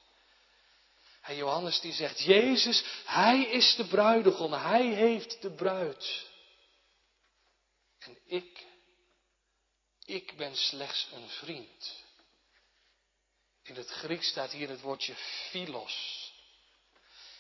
En 1.23 1.37
Johannes 1.37 1.81
die 1.81 1.93
zegt, 1.93 2.21
Jezus, 2.21 2.85
Hij 3.05 3.43
is 3.43 3.75
de 3.75 3.87
bruidegom, 3.87 4.53
Hij 4.53 4.87
heeft 4.87 5.43
de 5.43 5.51
bruid. 5.51 6.31
En 7.99 8.19
ik, 8.27 8.67
ik 10.05 10.37
ben 10.37 10.57
slechts 10.57 11.09
een 11.13 11.29
vriend. 11.29 12.05
In 13.63 13.75
het 13.75 13.89
Grieks 13.89 14.29
staat 14.29 14.51
hier 14.51 14.69
het 14.69 14.81
woordje 14.81 15.15
philos. 15.51 16.21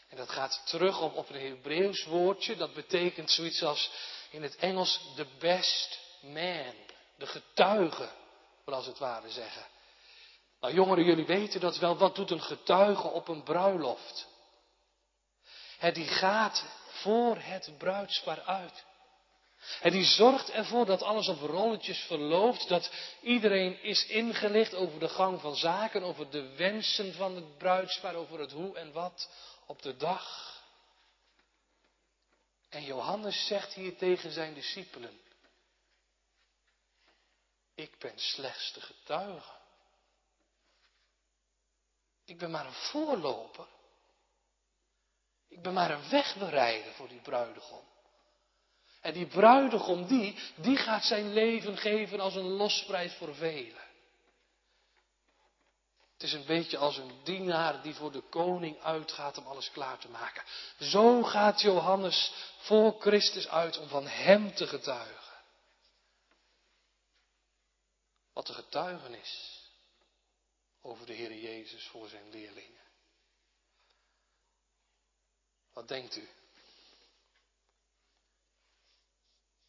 En 0.09 0.17
dat 0.17 0.31
gaat 0.31 0.63
terug 0.67 1.01
op, 1.01 1.15
op 1.15 1.29
een 1.29 1.41
Hebreeuws 1.41 2.05
woordje, 2.05 2.57
dat 2.57 2.75
betekent 2.75 3.31
zoiets 3.31 3.63
als 3.63 3.91
in 4.31 4.43
het 4.43 4.57
Engels 4.57 5.01
the 5.17 5.27
best 5.39 5.99
man, 6.21 6.75
de 7.17 7.27
getuige, 7.27 8.11
wil 8.65 8.75
als 8.75 8.87
het 8.87 8.99
ware 8.99 9.31
zeggen. 9.31 9.67
Nou 10.63 10.75
jongeren, 10.75 11.05
jullie 11.05 11.27
weten 11.27 11.61
dat 11.61 11.79
wel. 11.79 11.97
Wat 11.97 12.15
doet 12.15 12.31
een 12.31 12.43
getuige 12.43 13.09
op 13.09 13.29
een 13.29 13.43
bruiloft? 13.43 14.29
He, 15.79 15.93
die 15.93 16.07
gaat 16.07 16.65
voor 16.87 17.37
het 17.37 17.73
bruidspaar 17.79 18.43
uit. 18.43 18.85
En 19.81 19.93
die 19.93 20.05
zorgt 20.05 20.51
ervoor 20.51 20.87
dat 20.87 21.03
alles 21.03 21.29
op 21.29 21.41
rolletjes 21.41 21.99
verloopt, 21.99 22.69
dat 22.69 22.91
iedereen 23.21 23.83
is 23.83 24.07
ingelicht 24.07 24.75
over 24.75 25.01
de 25.01 25.09
gang 25.09 25.41
van 25.41 25.57
zaken, 25.57 26.03
over 26.03 26.31
de 26.31 26.55
wensen 26.57 27.15
van 27.15 27.35
het 27.35 27.59
bruidspaar, 27.59 28.15
over 28.15 28.41
het 28.41 28.53
hoe 28.53 28.77
en 28.77 28.93
wat 28.93 29.31
op 29.67 29.83
de 29.83 29.97
dag. 29.97 30.61
En 32.69 32.85
Johannes 32.85 33.47
zegt 33.47 33.75
hier 33.75 33.97
tegen 33.97 34.31
zijn 34.31 34.55
discipelen, 34.55 35.21
ik 37.75 37.99
ben 37.99 38.19
slechts 38.19 38.73
de 38.73 38.81
getuige. 38.81 39.61
Ik 42.25 42.39
ben 42.39 42.51
maar 42.51 42.67
een 42.67 42.73
voorloper. 42.73 43.67
Ik 45.49 45.63
ben 45.63 45.73
maar 45.73 45.91
een 45.91 46.09
wegbereider 46.09 46.93
voor 46.93 47.09
die 47.09 47.21
bruidegom. 47.21 47.85
En 49.01 49.13
die 49.13 49.27
bruidegom, 49.27 50.07
die, 50.07 50.39
die 50.57 50.77
gaat 50.77 51.05
zijn 51.05 51.33
leven 51.33 51.77
geven 51.77 52.21
als 52.21 52.35
een 52.35 52.49
losprijs 52.49 53.15
voor 53.15 53.35
velen. 53.35 53.91
Het 56.13 56.23
is 56.23 56.33
een 56.33 56.47
beetje 56.47 56.79
als 56.79 56.97
een 56.97 57.21
dienaar 57.25 57.83
die 57.83 57.95
voor 57.95 58.13
de 58.13 58.21
koning 58.21 58.81
uitgaat 58.81 59.39
om 59.39 59.47
alles 59.47 59.71
klaar 59.71 59.99
te 59.99 60.09
maken. 60.09 60.43
Zo 60.79 61.23
gaat 61.23 61.61
Johannes 61.61 62.33
voor 62.59 63.01
Christus 63.01 63.49
uit 63.49 63.79
om 63.79 63.89
van 63.89 64.07
hem 64.07 64.55
te 64.55 64.67
getuigen. 64.67 65.33
Wat 68.33 68.47
de 68.47 68.53
getuigenis 68.53 69.52
over 70.83 71.07
de 71.07 71.13
Heer 71.13 71.35
Jezus 71.35 71.87
voor 71.87 72.09
zijn 72.09 72.31
leerlingen. 72.31 72.81
Wat 75.73 75.89
denkt 75.89 76.17
u? 76.17 76.29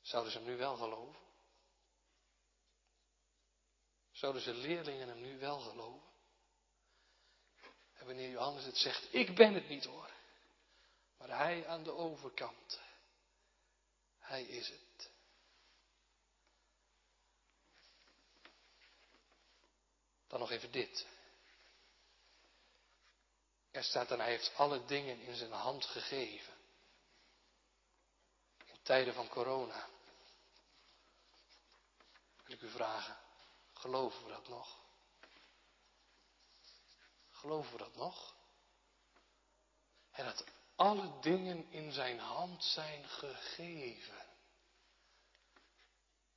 Zouden 0.01 0.31
ze 0.31 0.37
hem 0.37 0.47
nu 0.47 0.57
wel 0.57 0.75
geloven? 0.75 1.21
Zouden 4.11 4.41
ze 4.41 4.53
leerlingen 4.53 5.07
hem 5.07 5.21
nu 5.21 5.39
wel 5.39 5.59
geloven? 5.59 6.11
En 7.93 8.05
wanneer 8.05 8.29
Johannes 8.29 8.63
het 8.63 8.77
zegt, 8.77 9.13
ik 9.13 9.35
ben 9.35 9.53
het 9.53 9.69
niet 9.69 9.85
hoor. 9.85 10.11
Maar 11.17 11.37
hij 11.37 11.67
aan 11.67 11.83
de 11.83 11.91
overkant. 11.91 12.79
Hij 14.17 14.43
is 14.43 14.67
het. 14.67 14.92
Dan 20.33 20.41
nog 20.41 20.51
even 20.51 20.71
dit. 20.71 21.07
Er 23.71 23.83
staat 23.83 24.11
en 24.11 24.19
hij 24.19 24.29
heeft 24.29 24.55
alle 24.55 24.85
dingen 24.85 25.19
in 25.19 25.35
zijn 25.35 25.51
hand 25.51 25.85
gegeven. 25.85 26.53
In 28.65 28.81
tijden 28.83 29.13
van 29.13 29.27
corona. 29.27 29.87
Wil 32.43 32.55
ik 32.55 32.61
u 32.61 32.69
vragen, 32.69 33.17
geloven 33.73 34.25
we 34.25 34.31
dat 34.31 34.47
nog? 34.47 34.77
Geloven 37.31 37.71
we 37.71 37.77
dat 37.77 37.95
nog? 37.95 38.35
En 40.11 40.25
dat 40.25 40.45
alle 40.75 41.19
dingen 41.19 41.71
in 41.71 41.91
zijn 41.91 42.19
hand 42.19 42.63
zijn 42.63 43.09
gegeven. 43.09 44.22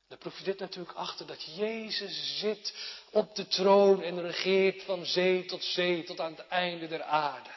Daar 0.08 0.18
proef 0.18 0.38
je 0.38 0.44
dit 0.44 0.58
natuurlijk 0.58 0.96
achter 0.96 1.26
dat 1.26 1.42
Jezus 1.42 2.38
zit 2.38 2.74
op 3.10 3.34
de 3.34 3.46
troon 3.46 4.02
en 4.02 4.20
regeert 4.20 4.82
van 4.82 5.06
zee 5.06 5.44
tot 5.44 5.64
zee 5.64 6.04
tot 6.04 6.20
aan 6.20 6.36
het 6.36 6.46
einde 6.48 6.88
der 6.88 7.02
aarde. 7.02 7.50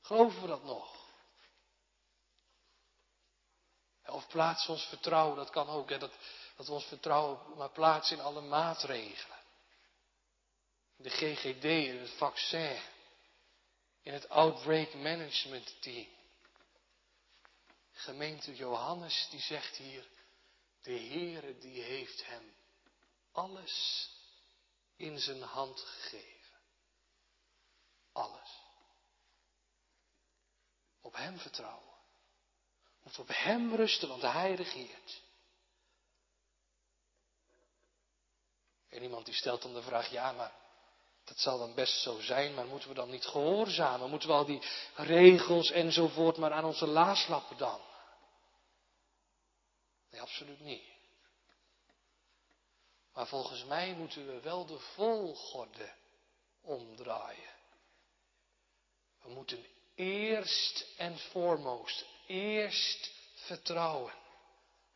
Geloven 0.00 0.40
we 0.40 0.46
dat 0.46 0.64
nog? 0.64 0.98
Of 4.06 4.28
plaatsen 4.28 4.72
ons 4.72 4.84
vertrouwen, 4.84 5.36
dat 5.36 5.50
kan 5.50 5.68
ook, 5.68 5.90
hè, 5.90 5.98
dat, 5.98 6.12
dat 6.56 6.66
we 6.66 6.72
ons 6.72 6.84
vertrouwen 6.84 7.56
maar 7.56 7.70
plaatsen 7.70 8.16
in 8.16 8.22
alle 8.22 8.40
maatregelen. 8.40 9.38
De 10.96 11.10
GGD, 11.10 11.64
in 11.64 11.98
het 11.98 12.10
vaccin, 12.10 12.80
in 14.02 14.12
het 14.12 14.28
Outbreak 14.28 14.94
Management 14.94 15.82
Team. 15.82 16.08
Gemeente 17.92 18.54
Johannes 18.54 19.28
die 19.30 19.40
zegt 19.40 19.76
hier, 19.76 20.08
de 20.82 20.98
Heere 20.98 21.58
die 21.58 21.82
heeft 21.82 22.26
hem 22.26 22.54
alles 23.32 24.08
in 24.96 25.18
zijn 25.18 25.42
hand 25.42 25.80
gegeven. 25.80 26.58
Alles. 28.12 28.58
Op 31.00 31.14
hem 31.14 31.38
vertrouwen. 31.38 31.94
Moet 33.02 33.18
op 33.18 33.28
hem 33.32 33.74
rusten, 33.74 34.08
want 34.08 34.22
hij 34.22 34.54
regeert. 34.54 35.22
En 38.88 39.02
iemand 39.02 39.24
die 39.24 39.34
stelt 39.34 39.62
dan 39.62 39.74
de 39.74 39.82
vraag, 39.82 40.10
ja, 40.10 40.32
maar 40.32 40.52
dat 41.24 41.38
zal 41.38 41.58
dan 41.58 41.74
best 41.74 42.02
zo 42.02 42.20
zijn, 42.20 42.54
maar 42.54 42.66
moeten 42.66 42.88
we 42.88 42.94
dan 42.94 43.10
niet 43.10 43.26
gehoorzamen? 43.26 44.10
Moeten 44.10 44.28
we 44.28 44.34
al 44.34 44.44
die 44.44 44.62
regels 44.94 45.70
enzovoort 45.70 46.36
maar 46.36 46.52
aan 46.52 46.64
onze 46.64 46.86
laars 46.86 47.28
lappen 47.28 47.56
dan? 47.56 47.80
Absoluut 50.30 50.60
niet. 50.60 50.82
Maar 53.12 53.26
volgens 53.26 53.64
mij 53.64 53.94
moeten 53.94 54.26
we 54.26 54.40
wel 54.40 54.66
de 54.66 54.78
volgorde 54.78 55.92
omdraaien. 56.60 57.54
We 59.22 59.30
moeten 59.30 59.66
eerst 59.94 60.86
en 60.96 61.18
foremost, 61.18 62.04
eerst 62.26 63.10
vertrouwen 63.34 64.12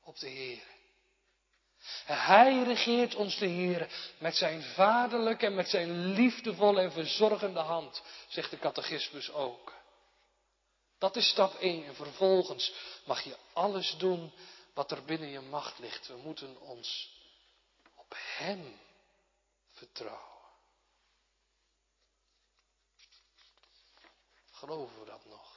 op 0.02 0.18
de 0.18 0.28
Heer. 0.28 0.62
Hij 2.04 2.62
regeert 2.62 3.14
ons 3.14 3.38
de 3.38 3.46
Heer 3.46 4.12
met 4.18 4.36
zijn 4.36 4.62
vaderlijke 4.62 5.46
en 5.46 5.54
met 5.54 5.68
zijn 5.68 6.06
liefdevolle 6.06 6.80
en 6.80 6.92
verzorgende 6.92 7.60
hand, 7.60 8.02
zegt 8.28 8.50
de 8.50 8.58
catechismus 8.58 9.30
ook. 9.30 9.72
Dat 10.98 11.16
is 11.16 11.28
stap 11.28 11.54
1 11.54 11.84
en 11.84 11.94
vervolgens 11.94 12.72
mag 13.04 13.22
je 13.22 13.36
alles 13.52 13.96
doen 13.98 14.32
wat 14.74 14.90
er 14.90 15.04
binnen 15.04 15.28
je 15.28 15.40
macht 15.40 15.78
ligt. 15.78 16.06
We 16.06 16.16
moeten 16.16 16.60
ons 16.60 17.18
op 17.94 18.14
Hem 18.16 18.80
vertrouwen. 19.70 20.32
Geloven 24.50 25.00
we 25.00 25.06
dat 25.06 25.24
nog? 25.24 25.52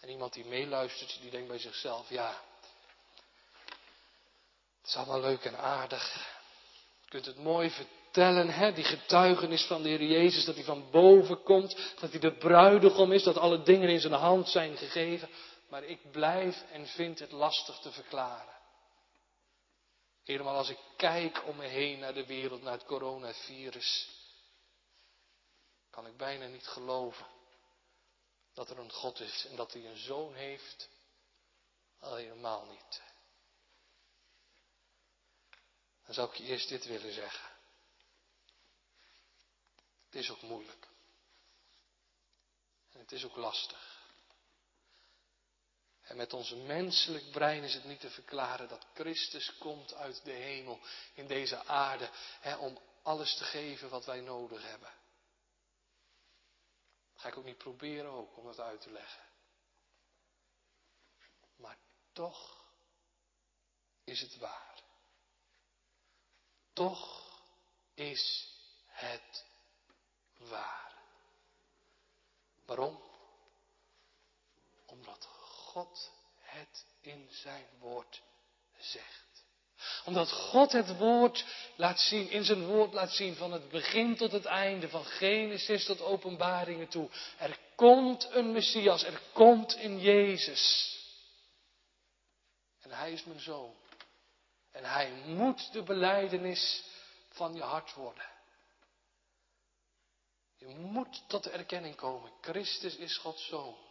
En 0.00 0.08
iemand 0.08 0.32
die 0.32 0.44
meeluistert, 0.44 1.18
die 1.20 1.30
denkt 1.30 1.48
bij 1.48 1.58
zichzelf, 1.58 2.08
ja, 2.08 2.42
het 4.80 4.88
is 4.88 4.96
allemaal 4.96 5.20
leuk 5.20 5.44
en 5.44 5.58
aardig. 5.58 6.14
Je 7.04 7.08
kunt 7.08 7.26
het 7.26 7.38
mooi 7.38 7.70
vertellen, 7.70 8.48
hè? 8.48 8.72
die 8.72 8.84
getuigenis 8.84 9.64
van 9.64 9.82
de 9.82 9.88
Heer 9.88 10.02
Jezus, 10.02 10.44
dat 10.44 10.54
hij 10.54 10.64
van 10.64 10.90
boven 10.90 11.42
komt, 11.42 11.76
dat 12.00 12.10
hij 12.10 12.20
de 12.20 12.36
bruidegom 12.36 13.12
is, 13.12 13.22
dat 13.22 13.36
alle 13.36 13.62
dingen 13.62 13.88
in 13.88 14.00
zijn 14.00 14.12
hand 14.12 14.48
zijn 14.48 14.76
gegeven. 14.76 15.28
Maar 15.74 15.84
ik 15.84 16.10
blijf 16.10 16.62
en 16.70 16.86
vind 16.86 17.18
het 17.18 17.30
lastig 17.30 17.78
te 17.78 17.92
verklaren. 17.92 18.60
Helemaal 20.22 20.56
als 20.56 20.68
ik 20.68 20.78
kijk 20.96 21.46
om 21.46 21.56
me 21.56 21.66
heen 21.66 21.98
naar 21.98 22.14
de 22.14 22.26
wereld, 22.26 22.62
naar 22.62 22.72
het 22.72 22.84
coronavirus, 22.84 24.10
kan 25.90 26.06
ik 26.06 26.16
bijna 26.16 26.46
niet 26.46 26.66
geloven 26.66 27.26
dat 28.52 28.70
er 28.70 28.78
een 28.78 28.92
God 28.92 29.20
is 29.20 29.44
en 29.44 29.56
dat 29.56 29.72
hij 29.72 29.86
een 29.86 29.96
zoon 29.96 30.34
heeft. 30.34 30.88
Al 31.98 32.14
helemaal 32.14 32.64
niet. 32.64 33.02
Dan 36.04 36.14
zou 36.14 36.28
ik 36.28 36.34
je 36.34 36.44
eerst 36.44 36.68
dit 36.68 36.84
willen 36.84 37.12
zeggen. 37.12 37.50
Het 40.04 40.14
is 40.14 40.30
ook 40.30 40.42
moeilijk. 40.42 40.88
En 42.92 43.00
het 43.00 43.12
is 43.12 43.24
ook 43.24 43.36
lastig. 43.36 43.93
En 46.04 46.16
met 46.16 46.32
ons 46.32 46.50
menselijk 46.50 47.30
brein 47.30 47.62
is 47.62 47.74
het 47.74 47.84
niet 47.84 48.00
te 48.00 48.10
verklaren 48.10 48.68
dat 48.68 48.86
Christus 48.94 49.58
komt 49.58 49.94
uit 49.94 50.24
de 50.24 50.32
hemel 50.32 50.80
in 51.14 51.26
deze 51.26 51.64
aarde 51.64 52.10
hè, 52.40 52.56
om 52.56 52.78
alles 53.02 53.36
te 53.36 53.44
geven 53.44 53.88
wat 53.88 54.04
wij 54.04 54.20
nodig 54.20 54.62
hebben. 54.62 54.92
Ga 57.14 57.28
ik 57.28 57.36
ook 57.36 57.44
niet 57.44 57.58
proberen 57.58 58.10
ook 58.10 58.36
om 58.36 58.44
dat 58.44 58.60
uit 58.60 58.80
te 58.80 58.90
leggen. 58.90 59.22
Maar 61.56 61.76
toch 62.12 62.64
is 64.04 64.20
het 64.20 64.36
waar. 64.36 64.82
Toch 66.72 67.24
is 67.94 68.48
het 68.86 69.44
waar. 70.36 70.94
Waarom? 72.64 73.02
Omdat 74.86 75.33
God 75.74 76.12
het 76.40 76.86
in 77.00 77.28
zijn 77.30 77.66
woord 77.78 78.22
zegt. 78.78 79.44
Omdat 80.04 80.30
God 80.30 80.72
het 80.72 80.96
woord 80.96 81.44
laat 81.76 82.00
zien, 82.00 82.30
in 82.30 82.44
zijn 82.44 82.66
woord 82.66 82.92
laat 82.92 83.12
zien, 83.12 83.34
van 83.34 83.52
het 83.52 83.68
begin 83.68 84.16
tot 84.16 84.32
het 84.32 84.44
einde, 84.44 84.88
van 84.88 85.04
Genesis 85.04 85.84
tot 85.84 86.00
openbaringen 86.00 86.88
toe. 86.88 87.10
Er 87.38 87.58
komt 87.74 88.28
een 88.30 88.52
Messias, 88.52 89.02
er 89.02 89.20
komt 89.32 89.76
een 89.76 90.00
Jezus. 90.00 90.92
En 92.80 92.90
hij 92.90 93.12
is 93.12 93.24
mijn 93.24 93.40
zoon. 93.40 93.74
En 94.72 94.84
hij 94.84 95.10
moet 95.26 95.72
de 95.72 95.82
beleidenis 95.82 96.84
van 97.28 97.54
je 97.54 97.62
hart 97.62 97.94
worden. 97.94 98.28
Je 100.56 100.68
moet 100.68 101.28
tot 101.28 101.44
de 101.44 101.50
erkenning 101.50 101.96
komen. 101.96 102.32
Christus 102.40 102.96
is 102.96 103.16
Gods 103.16 103.46
zoon. 103.46 103.83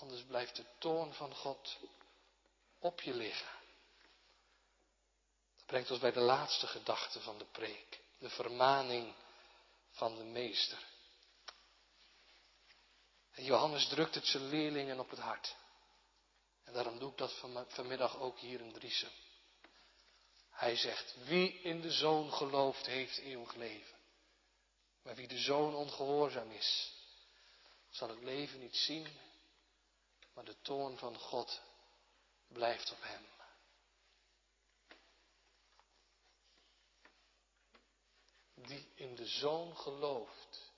Anders 0.00 0.22
blijft 0.22 0.56
de 0.56 0.64
toorn 0.78 1.14
van 1.14 1.34
God 1.34 1.78
op 2.78 3.00
je 3.00 3.14
liggen. 3.14 3.50
Dat 5.56 5.66
brengt 5.66 5.90
ons 5.90 6.00
bij 6.00 6.12
de 6.12 6.20
laatste 6.20 6.66
gedachte 6.66 7.20
van 7.20 7.38
de 7.38 7.44
preek. 7.44 8.00
De 8.18 8.30
vermaning 8.30 9.14
van 9.90 10.16
de 10.16 10.24
meester. 10.24 10.78
En 13.30 13.44
Johannes 13.44 13.88
drukt 13.88 14.14
het 14.14 14.26
zijn 14.26 14.48
leerlingen 14.48 14.98
op 14.98 15.10
het 15.10 15.18
hart. 15.18 15.56
En 16.64 16.72
daarom 16.72 16.98
doe 16.98 17.10
ik 17.10 17.18
dat 17.18 17.32
vanmiddag 17.68 18.18
ook 18.18 18.38
hier 18.38 18.60
in 18.60 18.72
Driesem. 18.72 19.12
Hij 20.50 20.76
zegt, 20.76 21.14
wie 21.24 21.60
in 21.60 21.80
de 21.80 21.90
zoon 21.90 22.32
gelooft, 22.32 22.86
heeft 22.86 23.18
eeuwig 23.18 23.54
leven. 23.54 23.98
Maar 25.02 25.14
wie 25.14 25.28
de 25.28 25.38
zoon 25.38 25.74
ongehoorzaam 25.74 26.50
is, 26.50 26.92
zal 27.90 28.08
het 28.08 28.22
leven 28.22 28.60
niet 28.60 28.76
zien, 28.76 29.06
maar 30.32 30.44
de 30.44 30.60
toorn 30.62 30.98
van 30.98 31.18
God 31.18 31.62
blijft 32.48 32.92
op 32.92 33.02
hem. 33.02 33.28
Die 38.54 38.88
in 38.94 39.14
de 39.14 39.26
zoon 39.26 39.76
gelooft, 39.76 40.72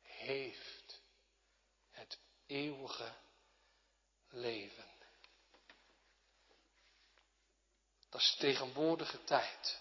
heeft 0.00 1.00
het 1.90 2.18
eeuwige 2.46 3.14
leven. 4.28 4.88
Dat 8.08 8.20
is 8.20 8.36
tegenwoordige 8.38 9.24
tijd. 9.24 9.80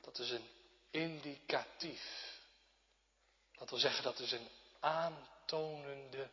Dat 0.00 0.18
is 0.18 0.30
een 0.30 0.48
indicatief. 0.90 2.36
Dat 3.52 3.70
wil 3.70 3.78
zeggen, 3.78 4.02
dat 4.02 4.18
is 4.18 4.32
een 4.32 4.48
aantonende 4.80 6.30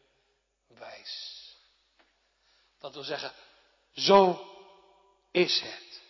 wijs. 0.79 1.43
Dat 2.79 2.93
wil 2.93 3.03
zeggen, 3.03 3.31
zo 3.93 4.49
is 5.31 5.61
het. 5.61 6.01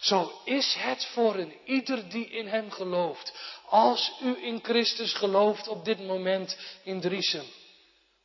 Zo 0.00 0.40
is 0.44 0.74
het 0.74 1.04
voor 1.04 1.34
een 1.34 1.58
ieder 1.64 2.08
die 2.08 2.26
in 2.26 2.46
hem 2.46 2.70
gelooft. 2.70 3.32
Als 3.66 4.12
u 4.22 4.44
in 4.44 4.60
Christus 4.62 5.12
gelooft 5.12 5.68
op 5.68 5.84
dit 5.84 5.98
moment 5.98 6.58
in 6.82 7.00
Driesem, 7.00 7.46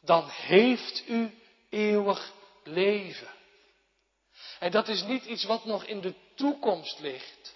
dan 0.02 0.30
heeft 0.30 1.04
u 1.08 1.34
eeuwig 1.70 2.34
leven. 2.64 3.28
En 4.60 4.72
dat 4.72 4.88
is 4.88 5.04
niet 5.04 5.26
iets 5.26 5.43
wat 5.43 5.66
nog 5.66 5.84
in 5.84 6.02
de 6.02 6.14
toekomst 6.36 7.00
ligt. 7.00 7.56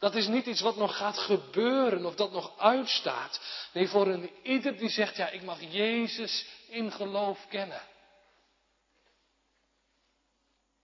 Dat 0.00 0.14
is 0.14 0.26
niet 0.26 0.46
iets 0.46 0.60
wat 0.60 0.76
nog 0.76 0.96
gaat 0.96 1.18
gebeuren 1.18 2.04
of 2.04 2.14
dat 2.14 2.32
nog 2.32 2.58
uitstaat. 2.58 3.40
Nee, 3.72 3.88
voor 3.88 4.06
een 4.06 4.30
ieder 4.42 4.76
die 4.76 4.88
zegt, 4.88 5.16
ja, 5.16 5.28
ik 5.28 5.42
mag 5.42 5.60
Jezus 5.60 6.46
in 6.68 6.92
geloof 6.92 7.46
kennen. 7.48 7.82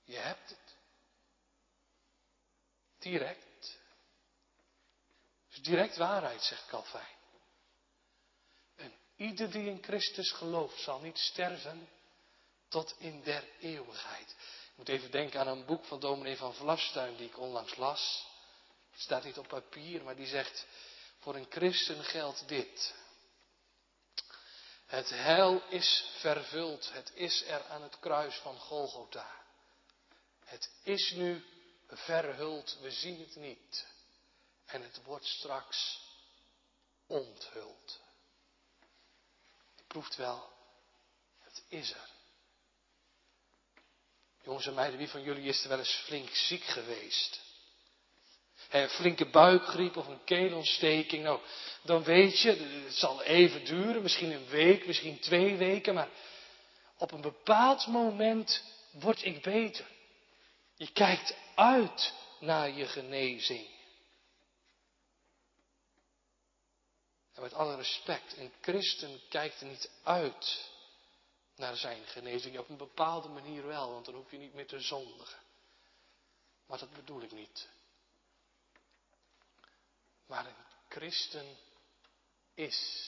Je 0.04 0.16
hebt 0.16 0.48
het. 0.48 0.76
Direct. 2.98 3.78
direct 5.62 5.96
waarheid, 5.96 6.42
zegt 6.42 6.66
Calvijn. 6.66 7.16
En 8.76 8.92
ieder 9.16 9.50
die 9.50 9.68
in 9.68 9.82
Christus 9.82 10.32
gelooft 10.32 10.80
zal 10.80 11.00
niet 11.00 11.18
sterven 11.18 11.88
tot 12.68 12.94
in 12.98 13.22
der 13.22 13.44
eeuwigheid. 13.60 14.30
Ik 14.70 14.76
moet 14.76 14.88
even 14.88 15.10
denken 15.10 15.40
aan 15.40 15.48
een 15.48 15.64
boek 15.64 15.84
van 15.84 16.00
dominee 16.00 16.36
van 16.36 16.54
Vlastuin 16.54 17.16
die 17.16 17.26
ik 17.26 17.38
onlangs 17.38 17.76
las. 17.76 18.34
Het 18.97 19.05
staat 19.05 19.24
niet 19.24 19.38
op 19.38 19.49
papier, 19.49 20.03
maar 20.03 20.16
die 20.16 20.26
zegt, 20.26 20.66
voor 21.18 21.34
een 21.34 21.47
christen 21.51 22.05
geldt 22.05 22.49
dit. 22.49 22.94
Het 24.86 25.09
heil 25.09 25.62
is 25.68 26.11
vervuld, 26.18 26.92
het 26.92 27.11
is 27.14 27.44
er 27.47 27.64
aan 27.64 27.82
het 27.82 27.99
kruis 27.99 28.34
van 28.34 28.59
Golgotha. 28.59 29.44
Het 30.44 30.70
is 30.82 31.11
nu 31.11 31.44
verhuld, 31.86 32.78
we 32.80 32.90
zien 32.90 33.20
het 33.20 33.36
niet. 33.36 33.86
En 34.66 34.82
het 34.82 35.03
wordt 35.03 35.26
straks 35.26 36.01
onthuld. 37.07 38.01
Je 39.76 39.84
proeft 39.86 40.16
wel, 40.16 40.53
het 41.38 41.62
is 41.68 41.92
er. 41.92 42.11
Jongens 44.42 44.66
en 44.66 44.74
meiden, 44.74 44.99
wie 44.99 45.09
van 45.09 45.22
jullie 45.22 45.49
is 45.49 45.62
er 45.62 45.68
wel 45.68 45.78
eens 45.78 46.03
flink 46.05 46.28
ziek 46.28 46.64
geweest? 46.64 47.45
Een 48.70 48.88
flinke 48.88 49.30
buikgriep 49.30 49.96
of 49.96 50.06
een 50.06 50.24
keelontsteking. 50.24 51.22
Nou, 51.22 51.40
dan 51.82 52.02
weet 52.02 52.40
je, 52.40 52.50
het 52.84 52.94
zal 52.94 53.22
even 53.22 53.64
duren, 53.64 54.02
misschien 54.02 54.32
een 54.32 54.46
week, 54.46 54.86
misschien 54.86 55.18
twee 55.18 55.56
weken, 55.56 55.94
maar 55.94 56.08
op 56.98 57.12
een 57.12 57.20
bepaald 57.20 57.86
moment 57.86 58.62
word 58.90 59.24
ik 59.24 59.42
beter. 59.42 59.86
Je 60.74 60.92
kijkt 60.92 61.36
uit 61.54 62.12
naar 62.40 62.70
je 62.70 62.86
genezing. 62.86 63.66
En 67.34 67.42
met 67.42 67.54
alle 67.54 67.76
respect, 67.76 68.36
een 68.36 68.52
christen 68.60 69.20
kijkt 69.28 69.60
niet 69.60 69.90
uit 70.02 70.70
naar 71.56 71.76
zijn 71.76 72.06
genezing. 72.06 72.58
Op 72.58 72.68
een 72.68 72.76
bepaalde 72.76 73.28
manier 73.28 73.66
wel, 73.66 73.92
want 73.92 74.04
dan 74.04 74.14
hoef 74.14 74.30
je 74.30 74.38
niet 74.38 74.54
meer 74.54 74.66
te 74.66 74.80
zondigen. 74.80 75.38
Maar 76.66 76.78
dat 76.78 76.92
bedoel 76.92 77.22
ik 77.22 77.32
niet. 77.32 77.68
Maar 80.26 80.46
een 80.46 80.64
christen 80.88 81.56
is 82.54 83.04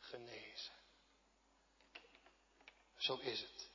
genezen. 0.00 0.72
Zo 2.96 3.18
is 3.22 3.40
het. 3.40 3.68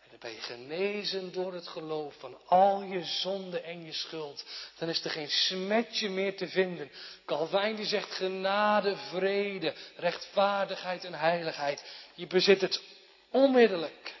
En 0.00 0.08
dan 0.10 0.18
ben 0.18 0.32
je 0.32 0.40
genezen 0.40 1.32
door 1.32 1.52
het 1.52 1.68
geloof 1.68 2.14
van 2.18 2.38
al 2.46 2.82
je 2.82 3.04
zonde 3.04 3.60
en 3.60 3.84
je 3.84 3.92
schuld. 3.92 4.44
Dan 4.78 4.88
is 4.88 5.04
er 5.04 5.10
geen 5.10 5.30
smetje 5.30 6.08
meer 6.08 6.36
te 6.36 6.48
vinden. 6.48 6.90
Calvijn 7.24 7.76
die 7.76 7.86
zegt 7.86 8.10
genade, 8.10 8.96
vrede, 8.96 9.74
rechtvaardigheid 9.96 11.04
en 11.04 11.14
heiligheid. 11.14 11.84
Je 12.14 12.26
bezit 12.26 12.60
het 12.60 12.82
onmiddellijk, 13.30 14.14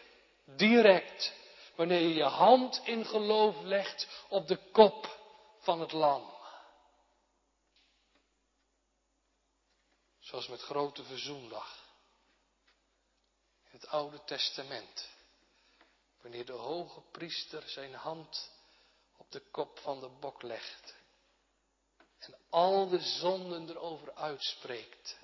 direct, 0.44 1.32
wanneer 1.74 2.00
je 2.00 2.14
je 2.14 2.22
hand 2.22 2.80
in 2.84 3.04
geloof 3.04 3.62
legt 3.62 4.08
op 4.28 4.48
de 4.48 4.58
kop 4.72 5.19
van 5.70 5.80
het 5.80 5.92
lam. 5.92 6.30
Zoals 10.18 10.48
met 10.48 10.60
grote 10.60 11.04
verzoendag. 11.04 11.84
In 13.64 13.70
het 13.70 13.86
Oude 13.86 14.24
Testament. 14.24 15.08
Wanneer 16.20 16.46
de 16.46 16.52
hoge 16.52 17.00
priester 17.00 17.68
zijn 17.68 17.94
hand 17.94 18.50
op 19.16 19.30
de 19.30 19.40
kop 19.50 19.78
van 19.78 20.00
de 20.00 20.08
bok 20.08 20.42
legt. 20.42 20.94
En 22.18 22.38
al 22.48 22.88
de 22.88 23.00
zonden 23.00 23.68
erover 23.68 24.14
uitspreekt. 24.14 25.18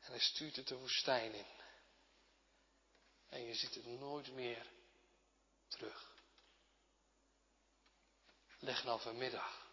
En 0.00 0.10
hij 0.10 0.20
stuurt 0.20 0.56
het 0.56 0.68
de 0.68 0.76
woestijn 0.76 1.34
in. 1.34 1.46
En 3.28 3.44
je 3.44 3.54
ziet 3.54 3.74
het 3.74 3.86
nooit 3.86 4.32
meer 4.32 4.66
terug. 5.68 6.09
Leg 8.60 8.84
nou 8.84 9.00
vanmiddag 9.00 9.68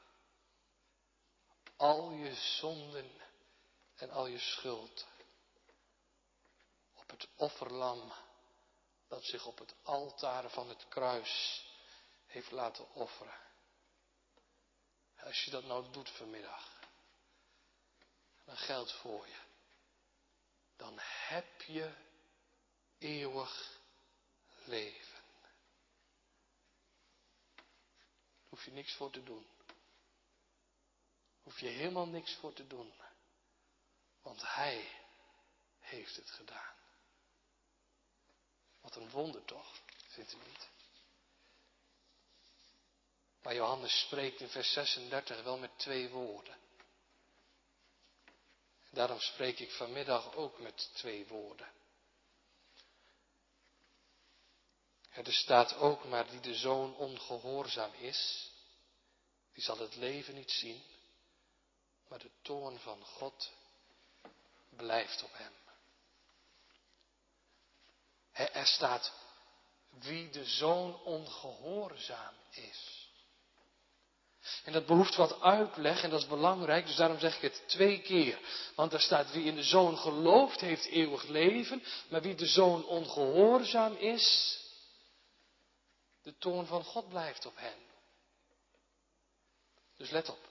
al 1.78 2.12
je 2.12 2.36
zonden 2.36 3.12
en 3.96 4.10
al 4.10 4.28
je 4.28 4.40
schuld 4.40 5.08
op 6.94 7.10
het 7.10 7.28
offerlam 7.36 8.14
dat 9.08 9.24
zich 9.26 9.46
op 9.46 9.58
het 9.58 9.76
altaar 9.84 10.50
van 10.50 10.70
het 10.70 10.88
kruis 10.88 11.66
heeft 12.26 12.52
laten 12.52 12.94
offeren. 12.94 13.40
Als 15.20 15.44
je 15.44 15.52
dat 15.52 15.64
nou 15.64 15.92
doet 15.92 16.10
vanmiddag, 16.10 16.80
dan 18.46 18.58
geldt 18.58 18.92
voor 18.92 19.28
je. 19.28 19.40
Dan 20.76 20.98
heb 21.00 21.62
je 21.62 21.94
eeuwig 22.98 23.80
leven. 24.66 25.17
Hoef 28.58 28.66
je 28.66 28.72
niks 28.72 28.94
voor 28.94 29.12
te 29.12 29.24
doen. 29.24 29.46
Hoef 31.44 31.60
je 31.60 31.68
helemaal 31.68 32.08
niks 32.08 32.36
voor 32.36 32.54
te 32.54 32.68
doen. 32.68 32.94
Want 34.22 34.42
Hij 34.42 34.90
heeft 35.80 36.16
het 36.16 36.30
gedaan. 36.30 36.76
Wat 38.82 38.96
een 38.96 39.10
wonder 39.10 39.46
toch, 39.46 39.82
vindt 40.08 40.34
u 40.34 40.38
niet? 40.38 40.70
Maar 43.42 43.56
Johannes 43.56 44.00
spreekt 44.00 44.40
in 44.40 44.50
vers 44.50 44.74
36 44.74 45.44
wel 45.44 45.58
met 45.58 45.80
twee 45.80 46.10
woorden. 46.10 46.58
En 48.90 48.96
daarom 48.96 49.20
spreek 49.20 49.60
ik 49.60 49.72
vanmiddag 49.72 50.34
ook 50.34 50.60
met 50.60 50.90
twee 50.94 51.28
woorden. 51.28 51.72
Er 55.26 55.34
staat 55.34 55.76
ook 55.76 56.04
maar 56.04 56.30
die 56.30 56.40
de 56.40 56.56
zoon 56.56 56.96
ongehoorzaam 56.96 57.94
is, 57.94 58.47
die 59.58 59.66
zal 59.66 59.78
het 59.78 59.96
leven 59.96 60.36
niet 60.36 60.52
zien, 60.52 60.82
maar 62.08 62.20
de 62.20 62.30
toorn 62.42 62.80
van 62.80 63.04
God 63.06 63.52
blijft 64.76 65.24
op 65.24 65.30
hem. 65.34 65.52
Er 68.32 68.66
staat 68.68 69.14
wie 69.90 70.30
de 70.30 70.46
zoon 70.46 71.04
ongehoorzaam 71.04 72.34
is. 72.50 73.10
En 74.64 74.74
dat 74.74 74.86
behoeft 74.86 75.16
wat 75.16 75.42
uitleg 75.42 76.04
en 76.04 76.10
dat 76.10 76.22
is 76.22 76.28
belangrijk, 76.28 76.86
dus 76.86 76.96
daarom 76.96 77.20
zeg 77.20 77.36
ik 77.36 77.42
het 77.42 77.64
twee 77.68 78.02
keer. 78.02 78.40
Want 78.76 78.94
er 78.94 79.02
staat 79.02 79.32
wie 79.32 79.46
in 79.46 79.56
de 79.56 79.64
zoon 79.64 79.98
gelooft 79.98 80.60
heeft 80.60 80.86
eeuwig 80.86 81.24
leven, 81.24 81.84
maar 82.10 82.22
wie 82.22 82.36
de 82.36 82.48
zoon 82.48 82.86
ongehoorzaam 82.86 83.96
is, 83.96 84.58
de 86.22 86.38
toorn 86.38 86.66
van 86.66 86.84
God 86.84 87.10
blijft 87.10 87.46
op 87.46 87.56
hen. 87.56 87.87
Dus 89.98 90.10
let 90.10 90.30
op. 90.30 90.48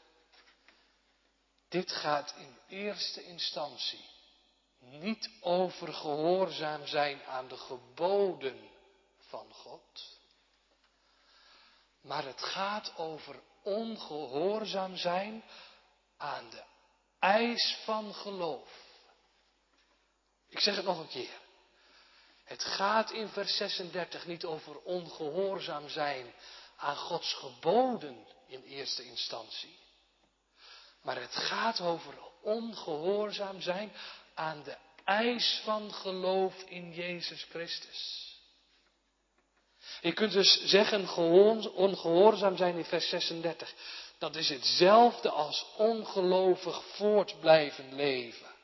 Dit 1.69 1.93
gaat 1.93 2.35
in 2.37 2.59
eerste 2.69 3.25
instantie 3.25 4.05
niet 4.79 5.31
over 5.41 5.95
gehoorzaam 5.95 6.87
zijn 6.87 7.25
aan 7.25 7.49
de 7.49 7.57
geboden 7.57 8.71
van 9.19 9.53
God. 9.53 10.19
Maar 12.01 12.25
het 12.25 12.43
gaat 12.43 12.97
over 12.97 13.43
ongehoorzaam 13.63 14.97
zijn 14.97 15.45
aan 16.17 16.51
de 16.51 16.63
eis 17.19 17.79
van 17.85 18.15
geloof. 18.15 18.85
Ik 20.49 20.61
zeg 20.61 20.77
het 20.77 20.85
nog 20.85 20.99
een 20.99 21.09
keer. 21.09 21.41
Het 22.45 22.65
gaat 22.65 23.11
in 23.11 23.29
vers 23.29 23.57
36 23.57 24.27
niet 24.27 24.45
over 24.45 24.79
ongehoorzaam 24.79 25.89
zijn 25.89 26.35
aan 26.77 26.97
Gods 26.97 27.35
geboden 27.35 28.27
in 28.47 28.63
eerste 28.63 29.05
instantie. 29.05 29.79
Maar 31.03 31.21
het 31.21 31.37
gaat 31.37 31.81
over 31.81 32.15
ongehoorzaam 32.43 33.61
zijn 33.61 33.93
aan 34.35 34.63
de 34.63 34.77
eis 35.05 35.61
van 35.65 35.93
geloof 35.93 36.63
in 36.63 36.93
Jezus 36.93 37.43
Christus. 37.43 38.25
Je 40.01 40.13
kunt 40.13 40.33
dus 40.33 40.65
zeggen 40.65 41.09
ongehoorzaam 41.75 42.57
zijn 42.57 42.77
in 42.77 42.85
vers 42.85 43.09
36. 43.09 43.75
Dat 44.19 44.37
is 44.37 44.49
hetzelfde 44.49 45.31
als 45.31 45.67
ongelovig 45.77 46.85
voortblijven 46.85 47.95
leven. 47.95 48.55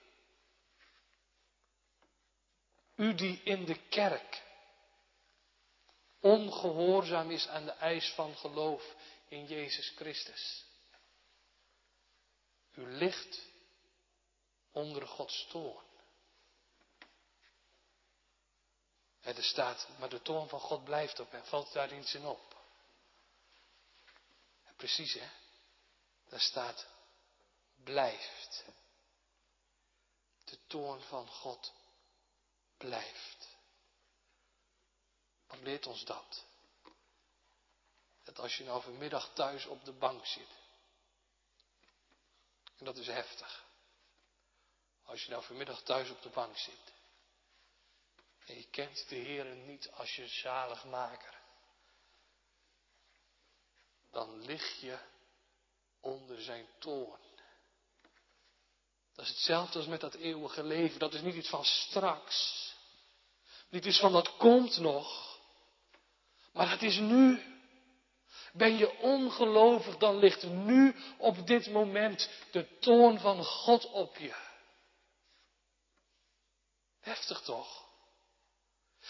U 2.97 3.15
die 3.15 3.41
in 3.45 3.65
de 3.65 3.77
kerk 3.89 4.43
ongehoorzaam 6.21 7.31
is 7.31 7.49
aan 7.49 7.65
de 7.65 7.71
eis 7.71 8.13
van 8.15 8.37
geloof 8.37 8.95
in 9.33 9.47
Jezus 9.47 9.89
Christus. 9.97 10.65
U 12.75 12.87
ligt 12.87 13.41
onder 14.71 15.07
Gods 15.07 15.47
toorn. 15.51 15.91
er 19.23 19.45
staat, 19.45 19.89
maar 19.99 20.09
de 20.09 20.23
toorn 20.23 20.49
van 20.49 20.61
God 20.61 20.85
blijft 20.85 21.21
op 21.21 21.31
hem. 21.31 21.45
Valt 21.45 21.73
daar 21.73 21.99
iets 21.99 22.15
in 22.15 22.27
op? 22.27 22.51
precies 24.77 25.15
hè. 25.15 25.29
Daar 26.29 26.41
staat, 26.41 26.87
blijft. 27.85 28.65
De 30.45 30.59
toorn 30.67 31.01
van 31.01 31.29
God 31.29 31.73
blijft. 32.77 33.57
Wat 35.47 35.61
leert 35.61 35.87
ons 35.87 36.05
dat? 36.05 36.45
Dat 38.25 38.39
als 38.39 38.57
je 38.57 38.65
nou 38.65 38.83
vanmiddag 38.83 39.33
thuis 39.35 39.67
op 39.67 39.85
de 39.85 39.93
bank 39.93 40.27
zit. 40.27 40.61
En 42.79 42.85
dat 42.85 42.97
is 42.97 43.07
heftig. 43.07 43.65
Als 45.05 45.25
je 45.25 45.31
nou 45.31 45.43
vanmiddag 45.45 45.83
thuis 45.83 46.11
op 46.11 46.23
de 46.23 46.29
bank 46.29 46.57
zit. 46.57 46.93
En 48.47 48.55
je 48.55 48.67
kent 48.71 49.09
de 49.09 49.15
Heer 49.17 49.45
niet 49.45 49.91
als 49.91 50.17
je 50.17 50.29
zaligmaker. 50.29 51.41
Dan 54.11 54.45
lig 54.45 54.81
je 54.81 54.99
onder 56.01 56.43
zijn 56.43 56.69
toorn. 56.79 57.21
Dat 59.15 59.25
is 59.25 59.31
hetzelfde 59.31 59.79
als 59.79 59.87
met 59.87 60.01
dat 60.01 60.15
eeuwige 60.15 60.63
leven. 60.63 60.99
Dat 60.99 61.15
is 61.15 61.21
niet 61.21 61.35
iets 61.35 61.49
van 61.49 61.65
straks. 61.65 62.71
Niet 63.69 63.85
iets 63.85 63.99
van 63.99 64.13
dat 64.13 64.37
komt 64.37 64.79
nog. 64.79 65.39
Maar 66.53 66.71
het 66.71 66.83
is 66.83 66.97
nu. 66.97 67.52
Ben 68.53 68.77
je 68.77 68.99
ongelovig, 68.99 69.97
dan 69.97 70.17
ligt 70.17 70.43
nu 70.43 70.95
op 71.19 71.47
dit 71.47 71.71
moment 71.71 72.31
de 72.51 72.79
toorn 72.79 73.19
van 73.19 73.45
God 73.45 73.91
op 73.91 74.17
je. 74.17 74.35
Heftig 77.01 77.41
toch? 77.41 77.91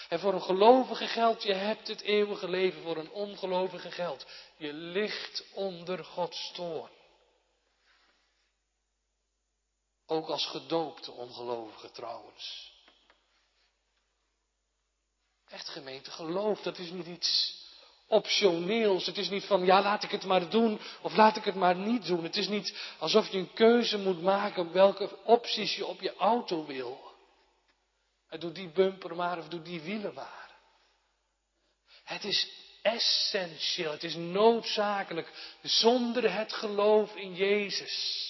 En 0.09 0.21
voor 0.21 0.35
een 0.35 0.43
gelovige 0.43 1.07
geldt, 1.07 1.43
je 1.43 1.55
hebt 1.55 1.89
het 1.89 2.01
eeuwige 2.01 2.49
leven. 2.49 2.83
Voor 2.83 2.97
een 2.97 3.11
ongelovige 3.11 3.91
geldt, 3.91 4.27
je 4.57 4.73
ligt 4.73 5.45
onder 5.53 6.05
Gods 6.05 6.53
toorn. 6.53 6.91
Ook 10.07 10.29
als 10.29 10.47
gedoopte 10.47 11.13
ongelovige 11.13 11.91
trouwens. 11.91 12.73
Echt 15.49 15.69
gemeente, 15.69 16.11
geloof, 16.11 16.61
dat 16.63 16.79
is 16.79 16.91
niet 16.91 17.07
iets 17.07 17.62
optioneels. 18.13 19.07
Het 19.07 19.19
is 19.19 19.29
niet 19.29 19.45
van, 19.45 19.65
ja, 19.65 19.83
laat 19.83 20.03
ik 20.03 20.11
het 20.11 20.25
maar 20.25 20.49
doen 20.49 20.81
of 21.01 21.17
laat 21.17 21.37
ik 21.37 21.45
het 21.45 21.55
maar 21.55 21.77
niet 21.77 22.07
doen. 22.07 22.23
Het 22.23 22.37
is 22.37 22.49
niet 22.49 22.77
alsof 22.99 23.29
je 23.29 23.39
een 23.39 23.53
keuze 23.53 23.99
moet 23.99 24.23
maken 24.23 24.73
welke 24.73 25.25
opties 25.25 25.77
je 25.77 25.87
op 25.87 26.01
je 26.01 26.17
auto 26.17 26.67
wil. 26.67 27.11
Doe 28.39 28.53
die 28.53 28.69
bumper 28.69 29.17
maar 29.17 29.39
of 29.39 29.49
doe 29.49 29.63
die 29.63 29.81
wielen 29.81 30.15
maar. 30.15 30.51
Het 32.05 32.25
is 32.25 32.49
essentieel, 32.83 33.91
het 33.91 34.05
is 34.05 34.15
noodzakelijk. 34.15 35.57
Zonder 35.63 36.35
het 36.35 36.53
geloof 36.53 37.15
in 37.15 37.35
Jezus 37.35 38.29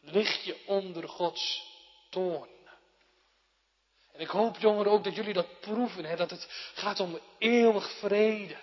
lig 0.00 0.44
je 0.44 0.62
onder 0.66 1.08
Gods 1.08 1.62
toorn. 2.10 2.55
En 4.16 4.22
ik 4.22 4.28
hoop, 4.28 4.56
jongeren, 4.56 4.92
ook 4.92 5.04
dat 5.04 5.14
jullie 5.14 5.32
dat 5.32 5.60
proeven, 5.60 6.04
hè, 6.04 6.16
dat 6.16 6.30
het 6.30 6.46
gaat 6.74 7.00
om 7.00 7.20
eeuwig 7.38 7.98
vrede. 7.98 8.58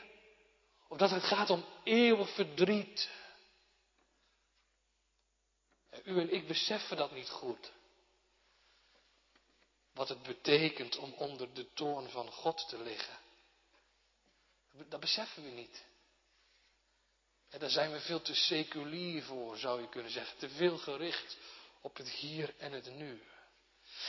Of 0.87 0.97
dat 0.97 1.09
het 1.09 1.23
gaat 1.23 1.49
om 1.49 1.65
eeuwig 1.83 2.29
verdriet. 2.29 3.09
U 6.03 6.19
en 6.19 6.33
ik 6.33 6.47
beseffen 6.47 6.97
dat 6.97 7.11
niet 7.11 7.29
goed. 7.29 7.71
Wat 9.91 10.09
het 10.09 10.23
betekent 10.23 10.97
om 10.97 11.13
onder 11.13 11.53
de 11.53 11.73
toorn 11.73 12.09
van 12.09 12.31
God 12.31 12.69
te 12.69 12.81
liggen. 12.81 13.17
Dat 14.71 14.99
beseffen 14.99 15.43
we 15.43 15.49
niet. 15.49 15.85
En 17.49 17.59
daar 17.59 17.69
zijn 17.69 17.91
we 17.91 17.99
veel 17.99 18.21
te 18.21 18.35
seculier 18.35 19.23
voor, 19.23 19.57
zou 19.57 19.81
je 19.81 19.89
kunnen 19.89 20.11
zeggen. 20.11 20.37
Te 20.37 20.49
veel 20.49 20.77
gericht 20.77 21.37
op 21.81 21.97
het 21.97 22.09
hier 22.09 22.53
en 22.57 22.71
het 22.71 22.95
nu. 22.95 23.21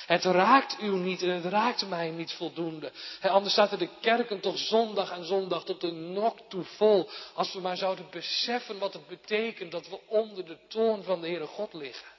Het 0.07 0.25
raakt 0.25 0.81
u 0.81 0.89
niet 0.89 1.23
en 1.23 1.29
het 1.29 1.45
raakt 1.45 1.89
mij 1.89 2.11
niet 2.11 2.33
voldoende. 2.33 2.93
anders 3.21 3.53
staat 3.53 3.79
de 3.79 3.99
kerken 4.01 4.41
toch 4.41 4.59
zondag 4.59 5.11
en 5.11 5.25
zondag 5.25 5.65
tot 5.65 5.81
de 5.81 5.91
nok 5.91 6.39
toe 6.49 6.65
vol. 6.65 7.09
Als 7.35 7.53
we 7.53 7.61
maar 7.61 7.77
zouden 7.77 8.11
beseffen 8.11 8.79
wat 8.79 8.93
het 8.93 9.07
betekent 9.07 9.73
dat 9.73 9.89
we 9.89 10.01
onder 10.07 10.47
de 10.47 10.59
toorn 10.69 11.03
van 11.03 11.21
de 11.21 11.27
Heere 11.27 11.47
God 11.47 11.73
liggen. 11.73 12.13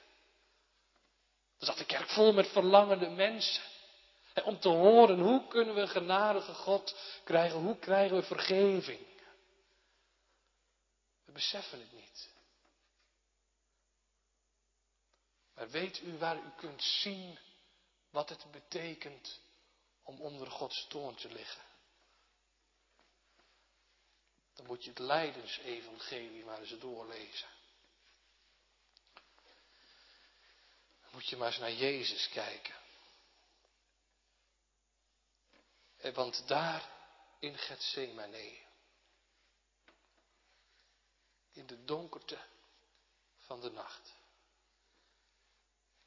Dan 1.58 1.68
zat 1.68 1.78
de 1.78 1.84
kerk 1.84 2.08
vol 2.08 2.32
met 2.32 2.48
verlangende 2.48 3.08
mensen. 3.08 3.62
om 4.44 4.60
te 4.60 4.68
horen 4.68 5.18
hoe 5.18 5.48
kunnen 5.48 5.74
we 5.74 5.86
genadige 5.86 6.54
God 6.54 6.96
krijgen, 7.24 7.58
hoe 7.58 7.78
krijgen 7.78 8.16
we 8.16 8.22
vergeving. 8.22 9.06
We 11.24 11.32
beseffen 11.32 11.78
het 11.78 11.92
niet. 11.92 12.28
Maar 15.54 15.70
weet 15.70 16.02
u 16.02 16.18
waar 16.18 16.36
u 16.36 16.50
kunt 16.56 16.82
zien 16.82 17.38
wat 18.16 18.28
het 18.28 18.50
betekent 18.50 19.40
om 20.02 20.20
onder 20.20 20.50
Gods 20.50 20.86
toorn 20.88 21.14
te 21.14 21.28
liggen? 21.28 21.62
Dan 24.54 24.66
moet 24.66 24.84
je 24.84 24.90
het 24.90 24.98
lijdensevangelie 24.98 26.44
maar 26.44 26.58
eens 26.60 26.78
doorlezen. 26.78 27.48
Dan 31.00 31.10
moet 31.12 31.28
je 31.28 31.36
maar 31.36 31.46
eens 31.46 31.58
naar 31.58 31.72
Jezus 31.72 32.28
kijken. 32.28 32.74
Want 36.14 36.48
daar 36.48 36.90
in 37.38 37.58
Gethsemane, 37.58 38.58
in 41.52 41.66
de 41.66 41.84
donkerte 41.84 42.44
van 43.38 43.60
de 43.60 43.70
nacht, 43.70 44.14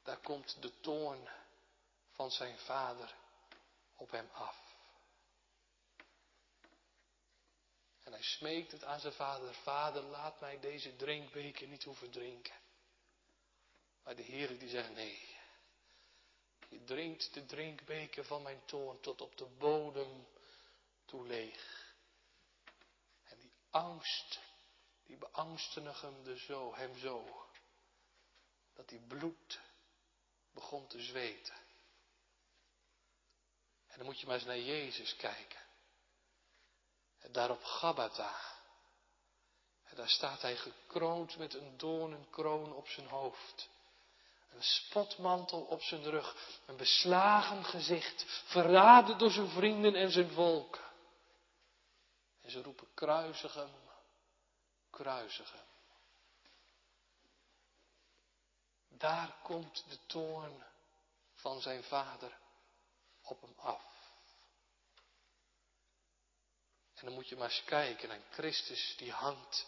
daar 0.02 0.20
komt 0.20 0.62
de 0.62 0.80
toorn 0.80 1.28
van 2.20 2.30
zijn 2.30 2.58
vader 2.58 3.14
op 3.96 4.10
hem 4.10 4.28
af. 4.32 4.58
En 8.02 8.12
hij 8.12 8.22
smeekt 8.22 8.72
het 8.72 8.84
aan 8.84 9.00
zijn 9.00 9.12
vader. 9.12 9.54
Vader, 9.54 10.02
laat 10.02 10.40
mij 10.40 10.60
deze 10.60 10.96
drinkbeker 10.96 11.68
niet 11.68 11.84
hoeven 11.84 12.10
drinken. 12.10 12.54
Maar 14.02 14.16
de 14.16 14.22
Heer 14.22 14.58
die 14.58 14.68
zegt 14.68 14.90
nee. 14.90 15.36
Je 16.68 16.84
drinkt 16.84 17.34
de 17.34 17.46
drinkbeker 17.46 18.24
van 18.24 18.42
mijn 18.42 18.64
toorn 18.64 19.00
tot 19.00 19.20
op 19.20 19.36
de 19.36 19.46
bodem 19.46 20.26
toe 21.04 21.26
leeg. 21.26 21.94
En 23.24 23.38
die 23.38 23.52
angst, 23.70 24.40
die 25.04 25.16
beangstigde 25.16 26.06
hem, 26.06 26.24
de 26.24 26.38
zo, 26.38 26.74
hem 26.74 26.98
zo. 26.98 27.46
Dat 28.72 28.90
hij 28.90 28.98
bloed 28.98 29.60
begon 30.52 30.86
te 30.86 31.00
zweten. 31.00 31.68
En 33.90 33.96
dan 33.96 34.06
moet 34.06 34.20
je 34.20 34.26
maar 34.26 34.34
eens 34.34 34.44
naar 34.44 34.58
Jezus 34.58 35.16
kijken. 35.16 35.60
En 37.18 37.32
daar 37.32 37.50
op 37.50 37.64
Gabbatha. 37.64 38.40
En 39.84 39.96
daar 39.96 40.08
staat 40.08 40.42
hij 40.42 40.56
gekroond 40.56 41.36
met 41.36 41.54
een 41.54 41.78
doornenkroon 41.78 42.72
op 42.72 42.88
zijn 42.88 43.06
hoofd. 43.06 43.68
Een 44.50 44.62
spotmantel 44.62 45.60
op 45.60 45.82
zijn 45.82 46.02
rug. 46.02 46.58
Een 46.66 46.76
beslagen 46.76 47.64
gezicht. 47.64 48.24
Verraden 48.46 49.18
door 49.18 49.30
zijn 49.30 49.48
vrienden 49.48 49.94
en 49.94 50.10
zijn 50.10 50.30
volk. 50.30 50.78
En 52.40 52.50
ze 52.50 52.62
roepen 52.62 52.88
kruisig 52.94 53.54
hem. 53.54 53.70
Kruisig 54.90 55.52
hem. 55.52 55.68
Daar 58.88 59.36
komt 59.42 59.84
de 59.88 59.98
toorn 60.06 60.64
van 61.34 61.60
zijn 61.60 61.82
vader 61.82 62.39
op 63.30 63.40
hem 63.40 63.54
af. 63.56 63.82
En 66.94 67.06
dan 67.06 67.14
moet 67.14 67.28
je 67.28 67.36
maar 67.36 67.50
eens 67.50 67.64
kijken 67.64 68.08
naar 68.08 68.20
Christus 68.30 68.94
die 68.96 69.12
hangt 69.12 69.66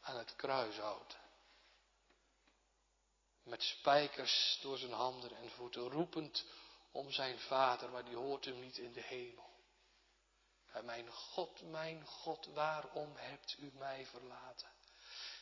aan 0.00 0.16
het 0.16 0.36
kruishout. 0.36 1.16
Met 3.42 3.62
spijkers 3.62 4.58
door 4.62 4.78
zijn 4.78 4.92
handen 4.92 5.36
en 5.36 5.50
voeten, 5.50 5.82
roepend 5.90 6.44
om 6.92 7.10
zijn 7.10 7.38
vader, 7.38 7.90
maar 7.90 8.04
die 8.04 8.16
hoort 8.16 8.44
hem 8.44 8.60
niet 8.60 8.78
in 8.78 8.92
de 8.92 9.02
hemel. 9.02 9.52
Mijn 10.82 11.08
God, 11.10 11.62
mijn 11.62 12.06
God, 12.06 12.46
waarom 12.46 13.16
hebt 13.16 13.56
u 13.58 13.70
mij 13.74 14.06
verlaten? 14.06 14.68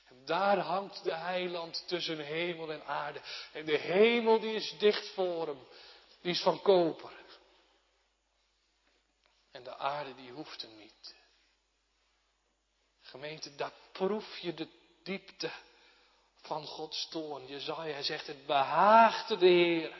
En 0.04 0.24
daar 0.24 0.58
hangt 0.58 1.04
de 1.04 1.14
heiland 1.14 1.84
tussen 1.86 2.18
hemel 2.18 2.72
en 2.72 2.84
aarde. 2.86 3.20
En 3.52 3.64
de 3.64 3.78
hemel 3.78 4.40
die 4.40 4.54
is 4.54 4.74
dicht 4.78 5.08
voor 5.08 5.46
hem. 5.46 5.66
Die 6.22 6.32
is 6.32 6.42
van 6.42 6.62
koper. 6.62 7.12
En 9.50 9.62
de 9.62 9.76
aarde 9.76 10.14
die 10.14 10.30
hoeft 10.30 10.62
hem 10.62 10.76
niet. 10.76 11.14
Gemeente, 13.00 13.54
daar 13.54 13.72
proef 13.92 14.38
je 14.38 14.54
de 14.54 14.68
diepte 15.02 15.52
van 16.36 16.66
Gods 16.66 17.08
toorn. 17.08 17.46
Jezaja, 17.46 18.02
zegt, 18.02 18.26
het 18.26 18.46
behaagde 18.46 19.36
de 19.36 19.46
Heer. 19.46 19.96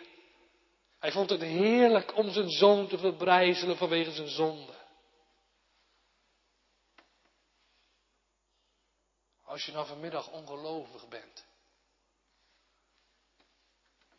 Hij 0.98 1.12
vond 1.12 1.30
het 1.30 1.40
heerlijk 1.40 2.16
om 2.16 2.30
zijn 2.30 2.50
zoon 2.50 2.88
te 2.88 2.98
verbrijzelen 2.98 3.76
vanwege 3.76 4.12
zijn 4.12 4.28
zonde. 4.28 4.80
Als 9.42 9.64
je 9.64 9.72
nou 9.72 9.86
vanmiddag 9.86 10.28
ongelovig 10.30 11.08
bent, 11.08 11.44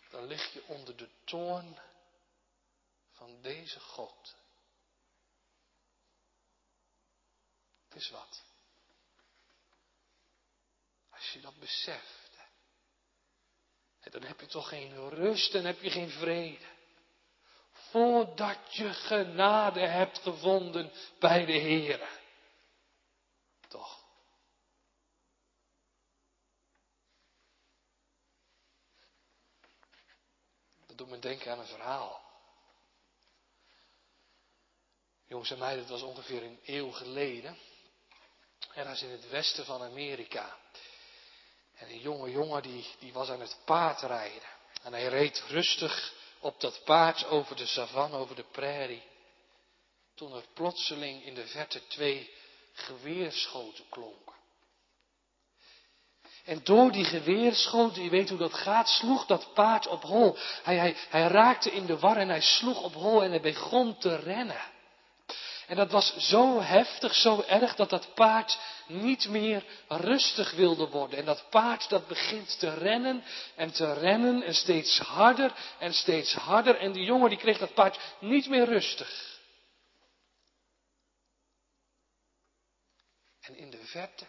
dan 0.10 0.26
lig 0.26 0.54
je 0.54 0.64
onder 0.68 0.98
de 0.98 1.10
toorn 1.24 1.78
van 3.24 3.42
deze 3.42 3.80
God. 3.80 4.36
Het 7.88 7.96
is 8.02 8.10
wat. 8.10 8.44
Als 11.10 11.32
je 11.34 11.42
dat 11.42 11.60
beseft, 11.60 12.32
dan 14.02 14.24
heb 14.24 14.40
je 14.40 14.46
toch 14.46 14.70
geen 14.70 15.10
rust 15.10 15.54
en 15.54 15.66
heb 15.66 15.82
je 15.82 15.90
geen 15.90 16.10
vrede. 16.10 16.72
Voordat 17.72 18.76
je 18.76 18.94
genade 18.94 19.88
hebt 19.88 20.18
gevonden 20.18 20.92
bij 21.20 21.46
de 21.46 21.52
Heer. 21.52 22.20
Toch. 23.68 24.04
Dat 30.86 30.98
doet 30.98 31.10
me 31.10 31.20
denken 31.20 31.52
aan 31.52 31.60
een 31.60 31.66
verhaal. 31.66 32.33
Jongens 35.34 35.52
en 35.52 35.60
meiden, 35.60 35.88
dat 35.88 36.00
was 36.00 36.10
ongeveer 36.10 36.44
een 36.44 36.60
eeuw 36.66 36.92
geleden. 36.92 37.58
Ergens 38.74 39.02
in 39.02 39.10
het 39.10 39.30
westen 39.30 39.66
van 39.66 39.82
Amerika. 39.82 40.58
En 41.76 41.90
een 41.90 42.00
jonge 42.00 42.32
jongen 42.32 42.62
die, 42.62 42.86
die 43.00 43.14
was 43.14 43.30
aan 43.30 43.40
het 43.40 43.58
paardrijden. 43.66 44.48
En 44.84 44.94
hij 44.94 45.08
reed 45.08 45.44
rustig 45.48 46.14
op 46.40 46.60
dat 46.60 46.82
paard 46.84 47.26
over 47.26 47.56
de 47.56 47.66
savanne, 47.66 48.18
over 48.18 48.36
de 48.36 48.46
prairie. 48.52 49.04
Toen 50.16 50.34
er 50.36 50.44
plotseling 50.54 51.26
in 51.26 51.34
de 51.34 51.48
verte 51.48 51.88
twee 51.88 52.34
geweerschoten 52.74 53.86
klonken. 53.90 54.36
En 56.44 56.64
door 56.64 56.92
die 56.92 57.06
geweerschoten, 57.06 58.04
je 58.04 58.10
weet 58.10 58.30
hoe 58.30 58.38
dat 58.38 58.54
gaat, 58.54 58.90
sloeg 58.90 59.26
dat 59.26 59.54
paard 59.54 59.88
op 59.88 60.04
hol. 60.04 60.38
Hij, 60.64 60.78
hij, 60.78 60.96
hij 61.10 61.28
raakte 61.28 61.72
in 61.72 61.86
de 61.86 62.00
war 62.00 62.18
en 62.18 62.30
hij 62.30 62.42
sloeg 62.42 62.84
op 62.84 62.94
hol 62.94 63.24
en 63.24 63.30
hij 63.30 63.42
begon 63.42 63.98
te 63.98 64.16
rennen. 64.16 64.72
En 65.68 65.76
dat 65.76 65.92
was 65.92 66.18
zo 66.18 66.62
heftig, 66.62 67.16
zo 67.16 67.44
erg, 67.48 67.76
dat 67.76 67.90
dat 67.90 68.14
paard 68.14 68.60
niet 68.88 69.28
meer 69.30 69.66
rustig 69.88 70.52
wilde 70.52 70.88
worden. 70.88 71.20
En 71.20 71.26
dat 71.26 71.50
paard 71.50 71.90
dat 71.90 72.08
begint 72.08 72.60
te 72.60 72.74
rennen 72.74 73.24
en 73.56 73.72
te 73.72 73.94
rennen 73.94 74.44
en 74.44 74.56
steeds 74.56 75.00
harder 75.00 75.54
en 75.80 75.94
steeds 75.94 76.34
harder. 76.34 76.76
En 76.76 76.92
die 76.92 77.04
jongen 77.04 77.30
die 77.30 77.38
kreeg 77.38 77.58
dat 77.58 77.74
paard 77.74 78.00
niet 78.20 78.50
meer 78.50 78.66
rustig. 78.66 79.42
En 83.42 83.56
in 83.56 83.70
de 83.70 83.86
verte 83.86 84.26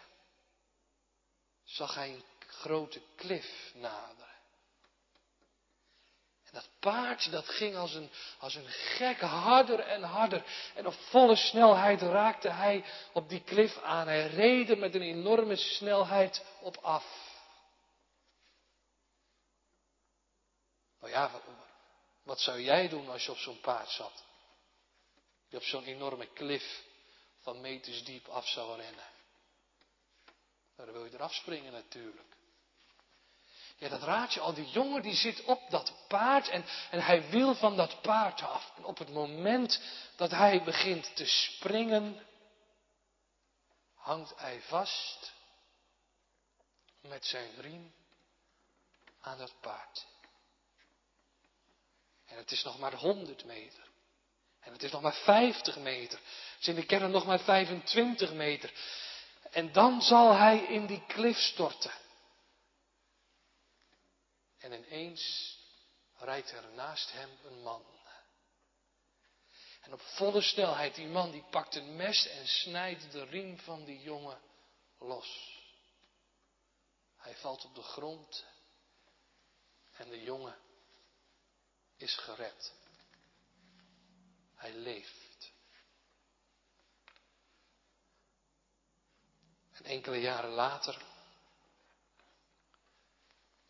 zag 1.63 1.95
hij 1.95 2.09
een 2.09 2.23
grote 2.47 3.01
klif 3.15 3.71
naderen. 3.73 4.34
Dat 6.55 6.69
paard 6.79 7.31
dat 7.31 7.49
ging 7.49 7.75
als 7.75 7.93
een, 7.93 8.09
als 8.39 8.55
een 8.55 8.67
gek 8.67 9.19
harder 9.19 9.79
en 9.79 10.03
harder. 10.03 10.43
En 10.75 10.87
op 10.87 10.93
volle 10.93 11.35
snelheid 11.35 12.01
raakte 12.01 12.49
hij 12.49 12.85
op 13.13 13.29
die 13.29 13.43
klif 13.43 13.77
aan. 13.77 14.07
Hij 14.07 14.27
reed 14.27 14.77
met 14.77 14.95
een 14.95 15.01
enorme 15.01 15.55
snelheid 15.55 16.45
op 16.61 16.77
af. 16.77 17.05
Nou 20.99 21.11
ja, 21.11 21.31
wat, 21.31 21.41
wat 22.23 22.39
zou 22.39 22.61
jij 22.61 22.89
doen 22.89 23.09
als 23.09 23.25
je 23.25 23.31
op 23.31 23.37
zo'n 23.37 23.59
paard 23.59 23.89
zat? 23.89 24.23
Die 25.49 25.59
op 25.59 25.65
zo'n 25.65 25.83
enorme 25.83 26.27
klif 26.33 26.83
van 27.39 27.61
meters 27.61 28.03
diep 28.03 28.27
af 28.27 28.47
zou 28.47 28.75
rennen. 28.81 29.09
Nou, 30.75 30.89
dan 30.89 30.91
wil 30.91 31.05
je 31.05 31.13
eraf 31.13 31.33
springen 31.33 31.71
natuurlijk. 31.71 32.34
Ja, 33.77 33.89
dat 33.89 34.03
raad 34.03 34.33
je 34.33 34.39
al. 34.39 34.53
Die 34.53 34.69
jongen 34.69 35.01
die 35.01 35.15
zit 35.15 35.43
op 35.43 35.69
dat 35.69 35.93
paard 36.07 36.47
en, 36.47 36.65
en 36.91 37.01
hij 37.03 37.29
wil 37.29 37.55
van 37.55 37.75
dat 37.75 38.01
paard 38.01 38.41
af. 38.41 38.71
En 38.77 38.83
op 38.83 38.97
het 38.97 39.09
moment 39.09 39.81
dat 40.15 40.31
hij 40.31 40.63
begint 40.63 41.15
te 41.15 41.25
springen, 41.25 42.25
hangt 43.95 44.33
hij 44.35 44.61
vast 44.61 45.33
met 47.01 47.25
zijn 47.25 47.61
riem 47.61 47.93
aan 49.21 49.37
dat 49.37 49.53
paard. 49.61 50.05
En 52.25 52.37
het 52.37 52.51
is 52.51 52.63
nog 52.63 52.79
maar 52.79 52.93
100 52.93 53.45
meter. 53.45 53.83
En 54.59 54.71
het 54.71 54.83
is 54.83 54.91
nog 54.91 55.01
maar 55.01 55.15
50 55.15 55.77
meter. 55.77 56.19
Het 56.19 56.61
is 56.61 56.67
in 56.67 56.75
de 56.75 56.85
kern 56.85 57.11
nog 57.11 57.25
maar 57.25 57.39
25 57.39 58.33
meter. 58.33 58.73
En 59.51 59.71
dan 59.71 60.01
zal 60.01 60.33
hij 60.33 60.57
in 60.57 60.85
die 60.85 61.03
klif 61.07 61.37
storten. 61.37 61.91
En 64.65 64.73
ineens 64.73 65.55
rijdt 66.15 66.51
er 66.51 66.71
naast 66.73 67.11
hem 67.11 67.29
een 67.43 67.61
man. 67.61 67.85
En 69.81 69.93
op 69.93 70.01
volle 70.01 70.41
snelheid, 70.41 70.95
die 70.95 71.07
man 71.07 71.31
die 71.31 71.43
pakt 71.43 71.75
een 71.75 71.95
mes 71.95 72.27
en 72.27 72.47
snijdt 72.47 73.11
de 73.11 73.23
riem 73.23 73.59
van 73.59 73.83
die 73.83 73.99
jongen 73.99 74.41
los. 74.99 75.59
Hij 77.15 77.35
valt 77.35 77.65
op 77.65 77.75
de 77.75 77.81
grond 77.81 78.45
en 79.91 80.09
de 80.09 80.21
jongen 80.21 80.57
is 81.97 82.15
gered. 82.15 82.73
Hij 84.55 84.73
leeft. 84.73 85.51
En 89.71 89.83
enkele 89.83 90.17
jaren 90.17 90.51
later 90.51 91.14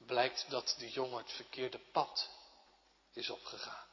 blijkt 0.06 0.50
dat 0.50 0.76
de 0.78 0.90
jongen 0.90 1.18
het 1.18 1.32
verkeerde 1.32 1.80
pad 1.80 2.30
is 3.12 3.30
opgegaan. 3.30 3.88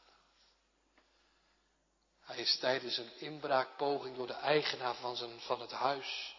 Hij 2.20 2.38
is 2.38 2.58
tijdens 2.58 2.96
een 2.96 3.20
inbraakpoging 3.20 4.16
door 4.16 4.26
de 4.26 4.32
eigenaar 4.32 4.94
van, 4.94 5.16
zijn, 5.16 5.40
van 5.40 5.60
het 5.60 5.70
huis 5.70 6.36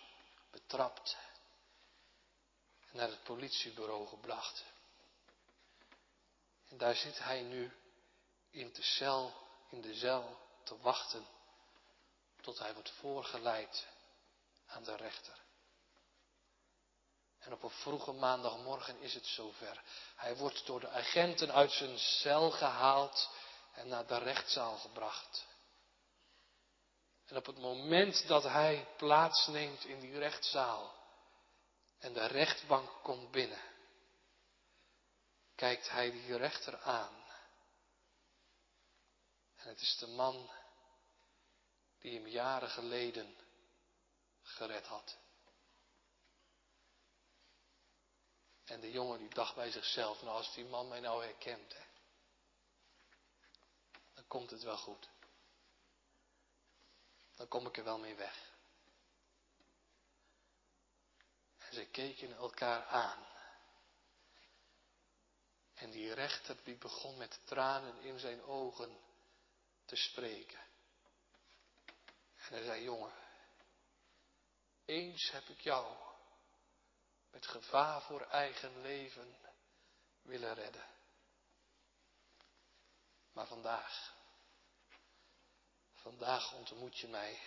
betrapt 0.52 1.18
en 2.92 2.98
naar 2.98 3.10
het 3.10 3.24
politiebureau 3.24 4.08
gebracht. 4.08 4.64
En 6.70 6.78
daar 6.78 6.96
zit 6.96 7.20
hij 7.20 7.42
nu 7.42 7.72
in 8.50 8.74
de 8.74 8.84
cel, 8.84 9.34
in 9.70 9.82
de 9.82 9.94
cel 9.96 10.40
te 10.64 10.78
wachten 10.78 11.28
tot 12.42 12.60
hij 12.60 12.74
wordt 12.74 12.92
voorgeleid 12.92 13.88
aan 14.66 14.84
de 14.84 14.96
rechter. 14.96 15.43
En 17.44 17.54
op 17.54 17.64
een 17.64 17.70
vroege 17.70 18.12
maandagmorgen 18.12 19.02
is 19.02 19.14
het 19.14 19.26
zover. 19.26 19.84
Hij 20.16 20.36
wordt 20.36 20.66
door 20.66 20.80
de 20.80 20.89
agenten 20.89 21.54
uit 21.54 21.72
zijn 21.72 22.00
cel 22.00 22.52
gehaald 22.52 23.30
en 23.74 23.88
naar 23.88 24.08
de 24.08 24.18
rechtszaal 24.18 24.78
gebracht. 24.78 25.46
En 27.26 27.38
op 27.38 27.46
het 27.46 27.58
moment 27.58 28.28
dat 28.28 28.44
hij 28.44 28.88
plaatsneemt 28.98 29.86
in 29.86 30.00
die 30.00 30.18
rechtszaal 30.18 30.94
en 32.00 32.14
de 32.14 32.26
rechtbank 32.26 32.89
komt 33.04 33.32
binnen, 33.32 33.62
kijkt 35.56 35.89
hij 35.89 36.12
die 36.12 36.38
rechter 36.38 36.82
aan. 36.82 37.24
En 39.56 39.70
het 39.70 39.82
is 39.82 39.98
de 39.98 40.08
man 40.08 40.52
die 42.00 42.14
hem 42.14 42.28
jaren 42.28 42.70
geleden 42.70 43.36
gered 44.41 44.86
had. 44.86 45.18
En 48.74 48.80
de 48.80 48.92
jongen 48.92 49.20
die 49.20 49.30
dacht 49.30 49.56
bij 49.56 49.72
zichzelf, 49.72 50.22
nou 50.22 50.38
als 50.38 50.54
die 50.54 50.66
man 50.66 50.88
mij 50.88 51.00
nou 51.00 51.24
herkent, 51.24 51.74
hè, 51.74 51.84
dan 54.14 54.28
komt 54.28 54.50
het 54.50 54.64
wel 54.64 54.78
goed. 54.78 55.10
Dan 57.36 57.48
kom 57.48 57.68
ik 57.68 57.78
er 57.78 57.84
wel 57.84 57.98
mee 57.98 58.16
weg. 58.16 58.52
En 61.58 61.74
ze 61.74 61.86
keken 61.86 62.36
elkaar 62.36 62.86
aan. 62.86 63.26
En 65.74 65.92
die 65.92 66.14
rechter 66.14 66.58
die 66.64 66.78
begon 66.78 67.18
met 67.18 67.40
tranen 67.46 68.02
in 68.02 68.20
zijn 68.20 68.44
ogen 68.44 69.00
te 69.86 69.96
spreken. 69.96 70.60
En 72.36 72.54
hij 72.54 72.64
zei, 72.64 72.84
jongen, 72.84 73.14
eens 74.86 75.32
heb 75.32 75.48
ik 75.48 75.62
jou 75.62 76.12
met 77.34 77.48
gevaar 77.48 78.02
voor 78.02 78.22
eigen 78.22 78.82
leven 78.82 79.36
willen 80.22 80.54
redden. 80.54 80.86
Maar 83.32 83.48
vandaag, 83.48 84.16
vandaag 85.94 86.54
ontmoet 86.54 86.98
je 86.98 87.08
mij 87.08 87.40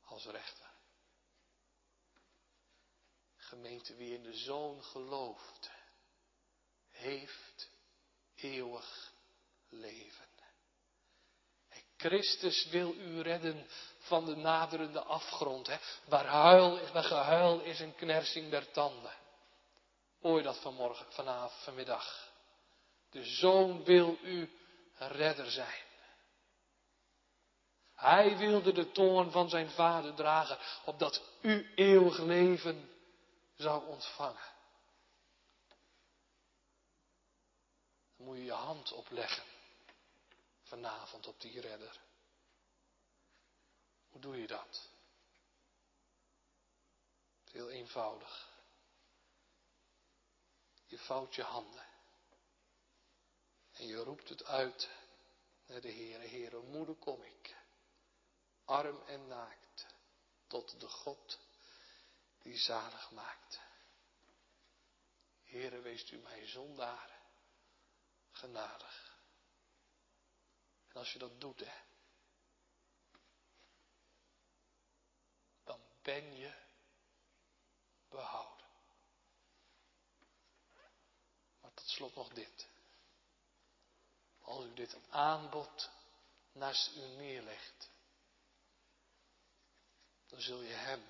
als 0.00 0.24
rechter. 0.24 0.70
Gemeente, 3.36 3.94
wie 3.94 4.14
in 4.14 4.22
de 4.22 4.34
Zoon 4.34 4.84
gelooft, 4.84 5.70
heeft 6.88 7.70
eeuwig 8.34 9.12
leven. 9.68 10.26
Christus 11.96 12.66
wil 12.66 12.94
u 12.94 13.20
redden 13.20 13.66
van 14.06 14.24
de 14.24 14.36
naderende 14.36 15.02
afgrond. 15.02 15.66
Hè? 15.66 15.76
Waar 16.08 16.26
huil 16.26 16.92
waar 16.92 17.04
gehuil 17.04 17.60
is 17.60 17.80
en 17.80 17.94
knersing 17.94 18.50
der 18.50 18.70
tanden. 18.70 19.14
Hoor 20.20 20.36
je 20.36 20.42
dat 20.42 20.58
vanmorgen, 20.58 21.06
vanavond, 21.12 21.62
vanmiddag. 21.62 22.28
De 23.10 23.24
Zoon 23.24 23.84
wil 23.84 24.18
u 24.22 24.50
redder 24.98 25.50
zijn. 25.50 25.84
Hij 27.94 28.36
wilde 28.36 28.72
de 28.72 28.92
toorn 28.92 29.30
van 29.30 29.48
zijn 29.48 29.70
vader 29.70 30.14
dragen, 30.14 30.58
opdat 30.84 31.22
u 31.40 31.72
eeuwig 31.74 32.18
leven 32.18 32.90
zou 33.56 33.86
ontvangen. 33.86 34.54
Dan 38.16 38.26
moet 38.26 38.36
je 38.36 38.44
je 38.44 38.52
hand 38.52 38.92
opleggen 38.92 39.44
vanavond 40.62 41.26
op 41.26 41.40
die 41.40 41.60
redder. 41.60 42.00
Hoe 44.16 44.24
doe 44.24 44.40
je 44.40 44.46
dat? 44.46 44.88
Heel 47.50 47.70
eenvoudig. 47.70 48.48
Je 50.86 50.98
vouwt 50.98 51.34
je 51.34 51.42
handen. 51.42 51.86
En 53.72 53.86
je 53.86 53.96
roept 53.96 54.28
het 54.28 54.44
uit 54.44 54.90
naar 55.66 55.80
de 55.80 55.92
Heere. 55.92 56.26
Heere, 56.26 56.60
moeder 56.60 56.94
kom 56.94 57.22
ik. 57.22 57.56
Arm 58.64 59.02
en 59.06 59.26
naakt. 59.26 59.86
Tot 60.46 60.80
de 60.80 60.88
God 60.88 61.38
die 62.38 62.58
zalig 62.58 63.10
maakt. 63.10 63.60
Heere, 65.42 65.80
wees 65.80 66.10
u 66.10 66.16
mij 66.16 66.46
zondaar 66.46 67.20
genadig. 68.30 69.18
En 70.88 70.96
als 70.96 71.12
je 71.12 71.18
dat 71.18 71.40
doet, 71.40 71.60
hè, 71.60 71.84
dan 75.66 75.80
ben 76.06 76.36
je 76.36 76.54
behouden. 78.08 78.66
Maar 81.60 81.74
tot 81.74 81.88
slot 81.88 82.14
nog 82.14 82.28
dit. 82.28 82.68
Als 84.40 84.64
u 84.64 84.74
dit 84.74 84.96
aanbod 85.10 85.90
naast 86.52 86.96
u 86.96 87.00
neerlegt, 87.00 87.90
dan 90.26 90.40
zul 90.40 90.62
je 90.62 90.74
hem, 90.74 91.04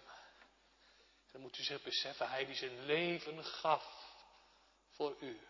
dan 1.31 1.41
moet 1.41 1.59
u 1.59 1.63
zich 1.63 1.83
beseffen, 1.83 2.29
hij 2.29 2.45
die 2.45 2.55
zijn 2.55 2.85
leven 2.85 3.45
gaf 3.45 4.15
voor 4.91 5.17
u, 5.21 5.41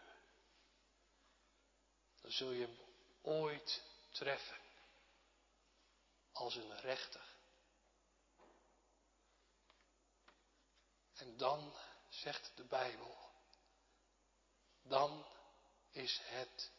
dan 2.21 2.31
zul 2.31 2.51
je 2.51 2.67
hem 2.67 2.79
ooit 3.23 3.83
treffen 4.11 4.61
als 6.33 6.55
een 6.55 6.81
rechter. 6.81 7.26
En 11.17 11.37
dan, 11.37 11.77
zegt 12.09 12.53
de 12.55 12.65
Bijbel, 12.65 13.31
dan 14.83 15.27
is 15.91 16.21
het 16.23 16.71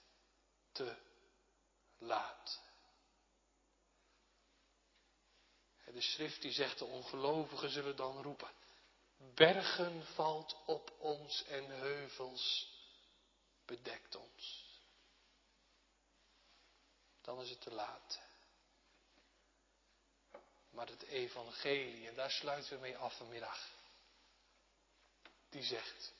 te 0.72 0.96
laat. 1.98 2.62
De 5.86 6.02
schrift 6.02 6.42
die 6.42 6.52
zegt, 6.52 6.80
de 6.80 6.86
ongelovigen 6.86 7.70
zullen 7.70 7.96
dan 7.96 8.22
roepen, 8.22 8.52
bergen 9.18 10.06
valt 10.06 10.56
op 10.66 10.92
ons 11.00 11.44
en 11.44 11.66
heuvels 11.66 12.76
bedekt 13.66 14.16
ons 14.16 14.68
dan 17.28 17.42
is 17.42 17.50
het 17.50 17.62
te 17.62 17.72
laat. 17.72 18.20
Maar 20.70 20.88
het 20.88 21.02
evangelie, 21.02 22.08
en 22.08 22.16
daar 22.16 22.32
sluiten 22.32 22.74
we 22.74 22.80
mee 22.80 22.98
af 22.98 23.18
vanmiddag, 23.18 23.70
die 25.58 25.66
zegt, 25.66 26.14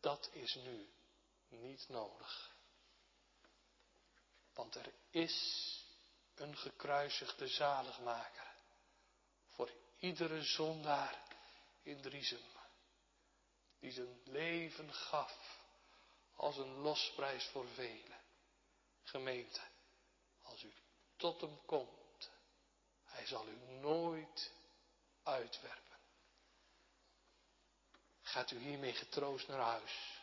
dat 0.00 0.30
is 0.32 0.54
nu 0.54 0.88
niet 1.48 1.88
nodig. 1.88 2.50
Want 4.54 4.74
er 4.74 4.92
is 5.10 5.36
een 6.34 6.56
gekruisigde 6.56 7.48
zaligmaker 7.48 8.54
voor 9.48 9.70
iedere 9.98 10.42
zondaar 10.42 11.22
in 11.82 12.00
Driesem, 12.00 12.42
die 13.78 13.92
zijn 13.92 14.20
leven 14.24 14.92
gaf 14.94 15.60
als 16.34 16.56
een 16.56 16.74
losprijs 16.74 17.44
voor 17.44 17.68
velen. 17.68 18.20
Gemeente, 19.02 19.60
als 20.42 20.62
u 20.62 20.72
tot 21.16 21.40
hem 21.40 21.64
komt, 21.66 22.30
hij 23.04 23.26
zal 23.26 23.46
u 23.48 23.56
nooit 23.80 24.52
uitwerpen. 25.22 25.81
Gaat 28.32 28.50
u 28.50 28.58
hiermee 28.58 28.92
getroost 28.92 29.48
naar 29.48 29.60
huis. 29.60 30.20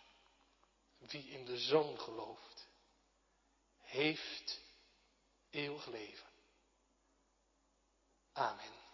Wie 0.97 1.29
in 1.29 1.45
de 1.45 1.57
zoon 1.57 1.99
gelooft, 1.99 2.67
heeft 3.77 4.61
eeuwig 5.49 5.85
leven. 5.85 6.27
Amen. 8.33 8.88